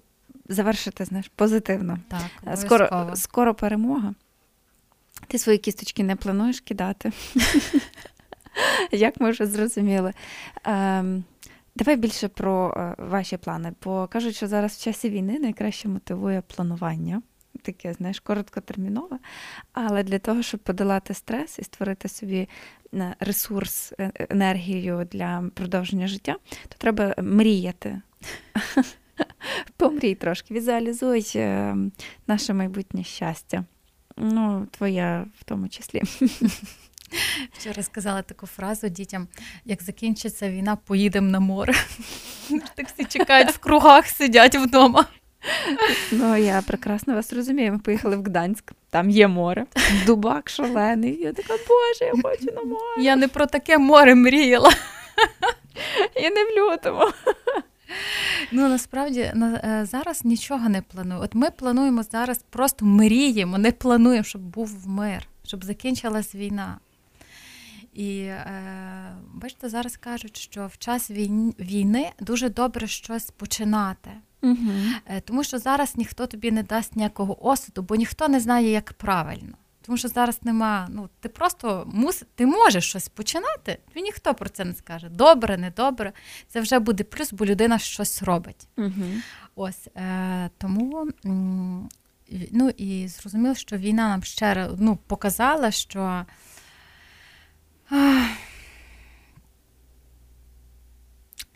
завершити 0.50 1.06
знаєш, 1.06 1.32
позитивно. 1.36 2.00
Так, 2.08 2.58
Скоро, 2.58 3.12
Скоро 3.16 3.54
перемога. 3.54 4.14
Ти 5.28 5.38
свої 5.38 5.58
кісточки 5.58 6.04
не 6.04 6.16
плануєш 6.16 6.60
кидати. 6.60 7.12
Як 8.92 9.22
ми 9.22 9.32
вже 9.32 9.46
зрозуміли. 9.46 10.14
Ем, 10.64 11.24
Давай 11.78 11.96
більше 11.96 12.28
про 12.28 12.74
е, 12.78 13.04
ваші 13.04 13.38
плани, 13.38 13.74
бо 13.84 14.08
кажуть, 14.08 14.36
що 14.36 14.48
зараз 14.48 14.74
в 14.76 14.84
часі 14.84 15.10
війни 15.10 15.40
найкраще 15.40 15.88
мотивує 15.88 16.42
планування, 16.42 17.22
таке, 17.62 17.94
знаєш, 17.94 18.20
короткотермінове. 18.20 19.20
Але 19.74 20.04
для 20.04 20.20
того, 20.20 20.42
щоб 20.42 20.60
подолати 20.60 21.14
стрес 21.14 21.60
і 21.60 21.64
створити 21.64 22.10
собі 22.10 22.50
е, 22.94 23.16
ресурс, 23.20 23.94
е, 24.00 24.12
енергію 24.30 25.08
для 25.12 25.50
продовження 25.54 26.08
життя, 26.08 26.36
то 26.68 26.76
треба 26.78 27.16
мріяти. 27.18 28.02
Помрій 29.78 30.16
трошки, 30.16 30.54
візуалізуй 30.54 31.26
наше 32.28 32.54
майбутнє 32.54 33.04
щастя. 33.04 33.64
Ну, 34.18 34.68
твоя 34.72 35.26
в 35.40 35.44
тому 35.44 35.70
числі. 35.70 36.02
Вчора 37.54 37.84
сказала 37.84 38.22
таку 38.22 38.48
фразу 38.48 38.90
дітям: 38.90 39.28
як 39.66 39.84
закінчиться 39.84 40.50
війна, 40.50 40.76
поїдемо 40.76 41.30
на 41.30 41.40
море. 41.40 41.74
Так 42.76 42.88
всі 42.88 43.06
чекають 43.06 43.50
в 43.50 43.58
кругах, 43.58 44.08
сидять 44.08 44.56
вдома. 44.56 45.06
Ну, 46.12 46.38
я 46.38 46.62
прекрасно 46.62 47.16
вас 47.16 47.34
розумію. 47.34 47.72
Ми 47.72 47.80
поїхали 47.80 48.18
в 48.18 48.24
Гданськ, 48.24 48.72
там 48.90 49.10
є 49.10 49.28
море, 49.28 49.66
дубак 50.06 50.50
шалений. 50.50 51.22
Я 51.22 51.34
така, 51.34 51.54
Боже, 51.54 52.06
я 52.16 52.22
хочу 52.24 52.56
на 52.56 52.62
море. 52.62 53.04
Я 53.04 53.16
не 53.16 53.28
про 53.28 53.46
таке 53.46 53.78
море 53.78 54.16
мріяла. 54.16 54.72
І 56.16 56.30
не 56.30 56.44
в 56.44 56.48
лютому. 56.58 57.02
Ну 58.52 58.70
насправді 58.70 59.20
е, 59.20 59.88
зараз 59.92 60.26
нічого 60.26 60.70
не 60.70 60.82
планую. 60.82 61.22
От 61.22 61.36
ми 61.36 61.52
плануємо 61.52 62.04
зараз, 62.04 62.44
просто 62.50 62.86
мріємо, 62.86 63.58
не 63.58 63.72
плануємо, 63.72 64.24
щоб 64.24 64.42
був 64.42 64.88
мир, 64.88 65.28
щоб 65.44 65.66
закінчилась 65.66 66.36
війна. 66.36 66.80
І 67.94 68.18
е, 68.20 68.46
бачите, 69.34 69.70
зараз 69.70 69.98
кажуть, 69.98 70.38
що 70.38 70.68
в 70.68 70.78
час 70.78 71.12
війни 71.60 72.12
дуже 72.20 72.50
добре 72.50 72.88
щось 72.88 73.32
починати. 73.32 74.10
Угу. 74.42 74.72
Тому 75.26 75.44
що 75.44 75.60
зараз 75.60 75.96
ніхто 75.96 76.28
тобі 76.28 76.52
не 76.52 76.64
дасть 76.64 76.96
ніякого 76.96 77.48
осуду, 77.48 77.82
бо 77.82 77.96
ніхто 77.96 78.28
не 78.28 78.40
знає, 78.40 78.72
як 78.72 78.94
правильно. 78.94 79.54
Тому 79.88 79.98
що 79.98 80.08
зараз 80.08 80.40
нема. 80.44 80.88
Ну, 80.90 81.10
ти 81.20 81.30
просто 81.30 81.88
мус, 81.94 82.24
ти 82.36 82.46
можеш 82.46 82.90
щось 82.90 83.10
починати, 83.10 83.80
і 83.96 84.02
ніхто 84.02 84.34
про 84.34 84.50
це 84.50 84.66
не 84.66 84.74
скаже. 84.74 85.10
Добре, 85.10 85.58
не 85.58 85.72
добре. 85.72 86.14
Це 86.48 86.62
вже 86.62 86.80
буде 86.80 87.04
плюс, 87.04 87.34
бо 87.34 87.46
людина 87.46 87.80
щось 87.80 88.24
робить. 88.24 88.68
Угу. 88.78 89.06
Ось 89.56 89.88
е, 89.96 90.50
тому. 90.58 91.08
Ну 92.52 92.70
і 92.78 93.08
зрозуміло, 93.08 93.56
що 93.56 93.78
війна 93.78 94.10
нам 94.10 94.24
ще 94.24 94.70
ну, 94.78 94.96
показала, 95.08 95.72
що 95.72 96.26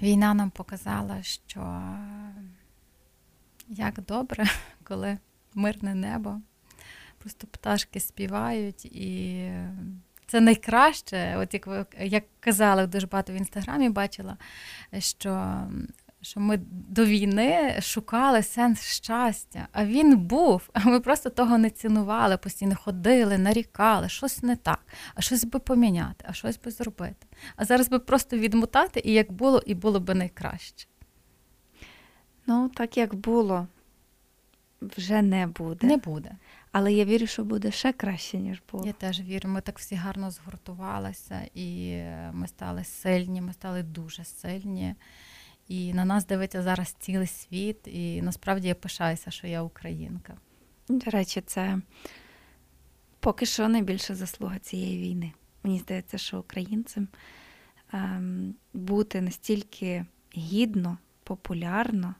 Війна 0.01 0.33
нам 0.33 0.49
показала, 0.49 1.23
що 1.23 1.83
як 3.67 4.01
добре, 4.01 4.45
коли 4.83 5.17
мирне 5.53 5.95
небо, 5.95 6.41
просто 7.21 7.47
пташки 7.47 7.99
співають, 7.99 8.85
і 8.85 9.51
це 10.27 10.41
найкраще, 10.41 11.37
от 11.37 11.53
як 11.53 11.67
ви 11.67 11.85
як 11.99 12.23
казали, 12.39 12.87
дуже 12.87 13.07
багато 13.07 13.33
в 13.33 13.35
інстаграмі 13.35 13.89
бачила, 13.89 14.37
що 14.99 15.61
що 16.21 16.39
ми 16.39 16.59
до 16.71 17.05
війни 17.05 17.77
шукали 17.81 18.43
сенс 18.43 18.81
щастя, 18.81 19.67
а 19.71 19.85
він 19.85 20.17
був. 20.17 20.69
А 20.73 20.89
ми 20.89 20.99
просто 20.99 21.29
того 21.29 21.57
не 21.57 21.69
цінували, 21.69 22.37
постійно 22.37 22.75
ходили, 22.75 23.37
нарікали, 23.37 24.09
щось 24.09 24.43
не 24.43 24.55
так, 24.55 24.79
а 25.15 25.21
щось 25.21 25.43
би 25.43 25.59
поміняти, 25.59 26.25
а 26.27 26.33
щось 26.33 26.59
би 26.59 26.71
зробити. 26.71 27.27
А 27.55 27.65
зараз 27.65 27.89
би 27.89 27.99
просто 27.99 28.37
відмотати, 28.37 29.01
і 29.05 29.13
як 29.13 29.31
було, 29.31 29.61
і 29.65 29.75
було 29.75 29.99
би 29.99 30.15
найкраще. 30.15 30.87
Ну, 32.47 32.69
так 32.69 32.97
як 32.97 33.15
було. 33.15 33.67
вже 34.81 35.21
не 35.21 35.47
буде. 35.47 35.87
Не 35.87 35.97
буде. 35.97 36.31
Але 36.71 36.93
я 36.93 37.05
вірю, 37.05 37.27
що 37.27 37.43
буде 37.43 37.71
ще 37.71 37.93
краще, 37.93 38.37
ніж 38.37 38.61
було. 38.71 38.85
Я 38.85 38.93
теж 38.93 39.21
вірю. 39.21 39.49
Ми 39.49 39.61
так 39.61 39.79
всі 39.79 39.95
гарно 39.95 40.31
згуртувалися, 40.31 41.41
і 41.53 42.01
ми 42.33 42.47
стали 42.47 42.83
сильні, 42.83 43.41
ми 43.41 43.53
стали 43.53 43.83
дуже 43.83 44.23
сильні. 44.23 44.95
І 45.67 45.93
на 45.93 46.05
нас 46.05 46.25
дивиться 46.25 46.61
зараз 46.61 46.95
цілий 46.99 47.27
світ. 47.27 47.87
І 47.87 48.21
насправді 48.21 48.67
я 48.67 48.75
пишаюся, 48.75 49.31
що 49.31 49.47
я 49.47 49.63
українка. 49.63 50.37
До 50.89 51.11
речі, 51.11 51.41
це 51.41 51.79
поки 53.19 53.45
що 53.45 53.67
найбільша 53.67 54.15
заслуга 54.15 54.59
цієї 54.59 54.97
війни. 54.97 55.31
Мені 55.63 55.79
здається, 55.79 56.17
що 56.17 56.39
українцям 56.39 57.07
ем, 57.93 58.55
бути 58.73 59.21
настільки 59.21 60.05
гідно, 60.37 60.97
популярно, 61.23 62.15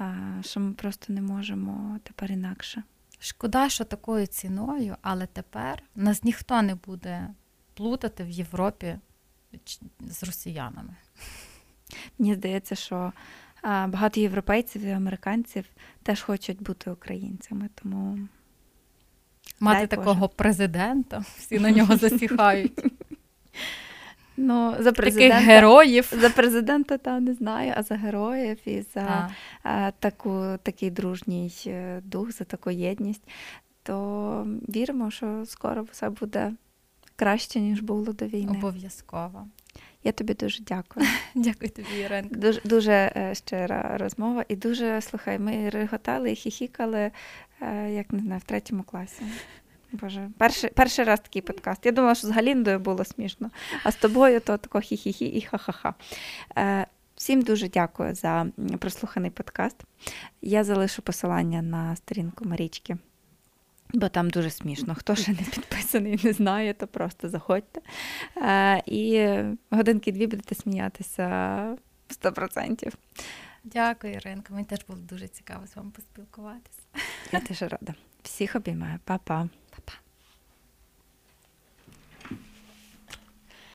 е, 0.00 0.38
що 0.42 0.60
ми 0.60 0.72
просто 0.72 1.12
не 1.12 1.22
можемо 1.22 1.98
тепер 2.02 2.32
інакше. 2.32 2.82
Шкода, 3.24 3.68
що 3.68 3.84
такою 3.84 4.26
ціною, 4.26 4.96
але 5.02 5.26
тепер 5.26 5.82
нас 5.94 6.24
ніхто 6.24 6.62
не 6.62 6.74
буде 6.74 7.28
плутати 7.74 8.24
в 8.24 8.30
Європі 8.30 8.96
з 10.00 10.22
росіянами. 10.22 10.96
Мені 12.18 12.34
здається, 12.34 12.74
що 12.74 13.12
багато 13.62 14.20
європейців 14.20 14.82
і 14.82 14.90
американців 14.90 15.64
теж 16.02 16.22
хочуть 16.22 16.62
бути 16.62 16.90
українцями, 16.90 17.68
тому 17.74 18.18
Мати 19.60 19.78
Дай 19.78 19.86
такого 19.86 20.28
президента, 20.28 21.24
всі 21.38 21.58
на 21.58 21.70
нього 21.70 21.96
засіхають. 21.96 22.80
ну, 24.36 24.74
за 24.78 24.92
Таких 24.92 25.34
героїв. 25.34 26.12
за 26.20 26.30
президента 26.30 26.98
та 26.98 27.20
не 27.20 27.34
знаю, 27.34 27.72
а 27.76 27.82
за 27.82 27.94
героїв 27.94 28.58
і 28.64 28.84
за 28.94 29.30
а, 29.62 29.90
таку, 29.90 30.44
такий 30.62 30.90
дружній 30.90 31.52
е, 31.66 32.00
дух, 32.04 32.32
за 32.32 32.44
таку 32.44 32.70
єдність, 32.70 33.22
то 33.82 34.46
віримо, 34.68 35.10
що 35.10 35.42
скоро 35.46 35.82
все 35.82 36.10
буде 36.10 36.52
краще, 37.16 37.60
ніж 37.60 37.80
було 37.80 38.12
до 38.12 38.26
війни. 38.26 38.56
Обов'язково. 38.58 39.46
Я 40.04 40.12
тобі 40.12 40.34
дуже 40.34 40.62
дякую. 40.62 41.06
Дякую 41.34 41.70
тобі, 41.70 42.00
Іренко. 42.04 42.34
Дуже, 42.34 42.60
дуже 42.64 42.92
е, 42.92 43.34
щира 43.34 43.96
розмова. 43.98 44.44
І 44.48 44.56
дуже 44.56 45.00
слухай, 45.00 45.38
ми 45.38 45.68
реготали 45.68 46.32
і 46.32 46.34
хіхікали, 46.34 47.10
е, 47.60 47.90
як 47.90 48.12
не 48.12 48.20
знаю, 48.20 48.40
в 48.44 48.48
третьому 48.48 48.82
класі. 48.82 49.22
Боже, 50.00 50.30
перший, 50.38 50.70
перший 50.70 51.04
раз 51.04 51.20
такий 51.20 51.42
подкаст. 51.42 51.86
Я 51.86 51.92
думала, 51.92 52.14
що 52.14 52.26
з 52.26 52.30
Галіндою 52.30 52.78
було 52.78 53.04
смішно, 53.04 53.50
а 53.84 53.92
з 53.92 53.96
тобою 53.96 54.40
то 54.40 54.56
тако 54.56 54.78
хі-хі-хі 54.78 55.24
і 55.24 55.40
ха-ха-ха. 55.42 55.94
Е, 56.58 56.86
Всім 57.16 57.42
дуже 57.42 57.68
дякую 57.68 58.14
за 58.14 58.46
прослуханий 58.78 59.30
подкаст. 59.30 59.76
Я 60.42 60.64
залишу 60.64 61.02
посилання 61.02 61.62
на 61.62 61.96
сторінку 61.96 62.44
Марічки, 62.44 62.96
бо 63.94 64.08
там 64.08 64.30
дуже 64.30 64.50
смішно. 64.50 64.94
Хто 64.94 65.14
ще 65.14 65.30
не 65.32 65.38
підписаний, 65.38 66.20
не 66.24 66.32
знає, 66.32 66.74
то 66.74 66.86
просто 66.86 67.28
заходьте. 67.28 67.80
Е, 68.36 68.82
І 68.86 69.28
годинки 69.70 70.12
дві 70.12 70.26
будете 70.26 70.54
сміятися 70.54 71.26
100%. 72.22 72.92
Дякую, 73.64 74.12
Іринко. 74.12 74.54
Мені 74.54 74.64
теж 74.64 74.78
було 74.88 74.98
дуже 74.98 75.28
цікаво 75.28 75.66
з 75.66 75.76
вами 75.76 75.90
поспілкуватися. 75.90 76.80
Я 77.32 77.40
теж 77.40 77.62
рада. 77.62 77.94
Всіх 78.22 78.56
обіймаю. 78.56 78.98
Па-па. 79.04 79.48
Па-па. 79.74 80.03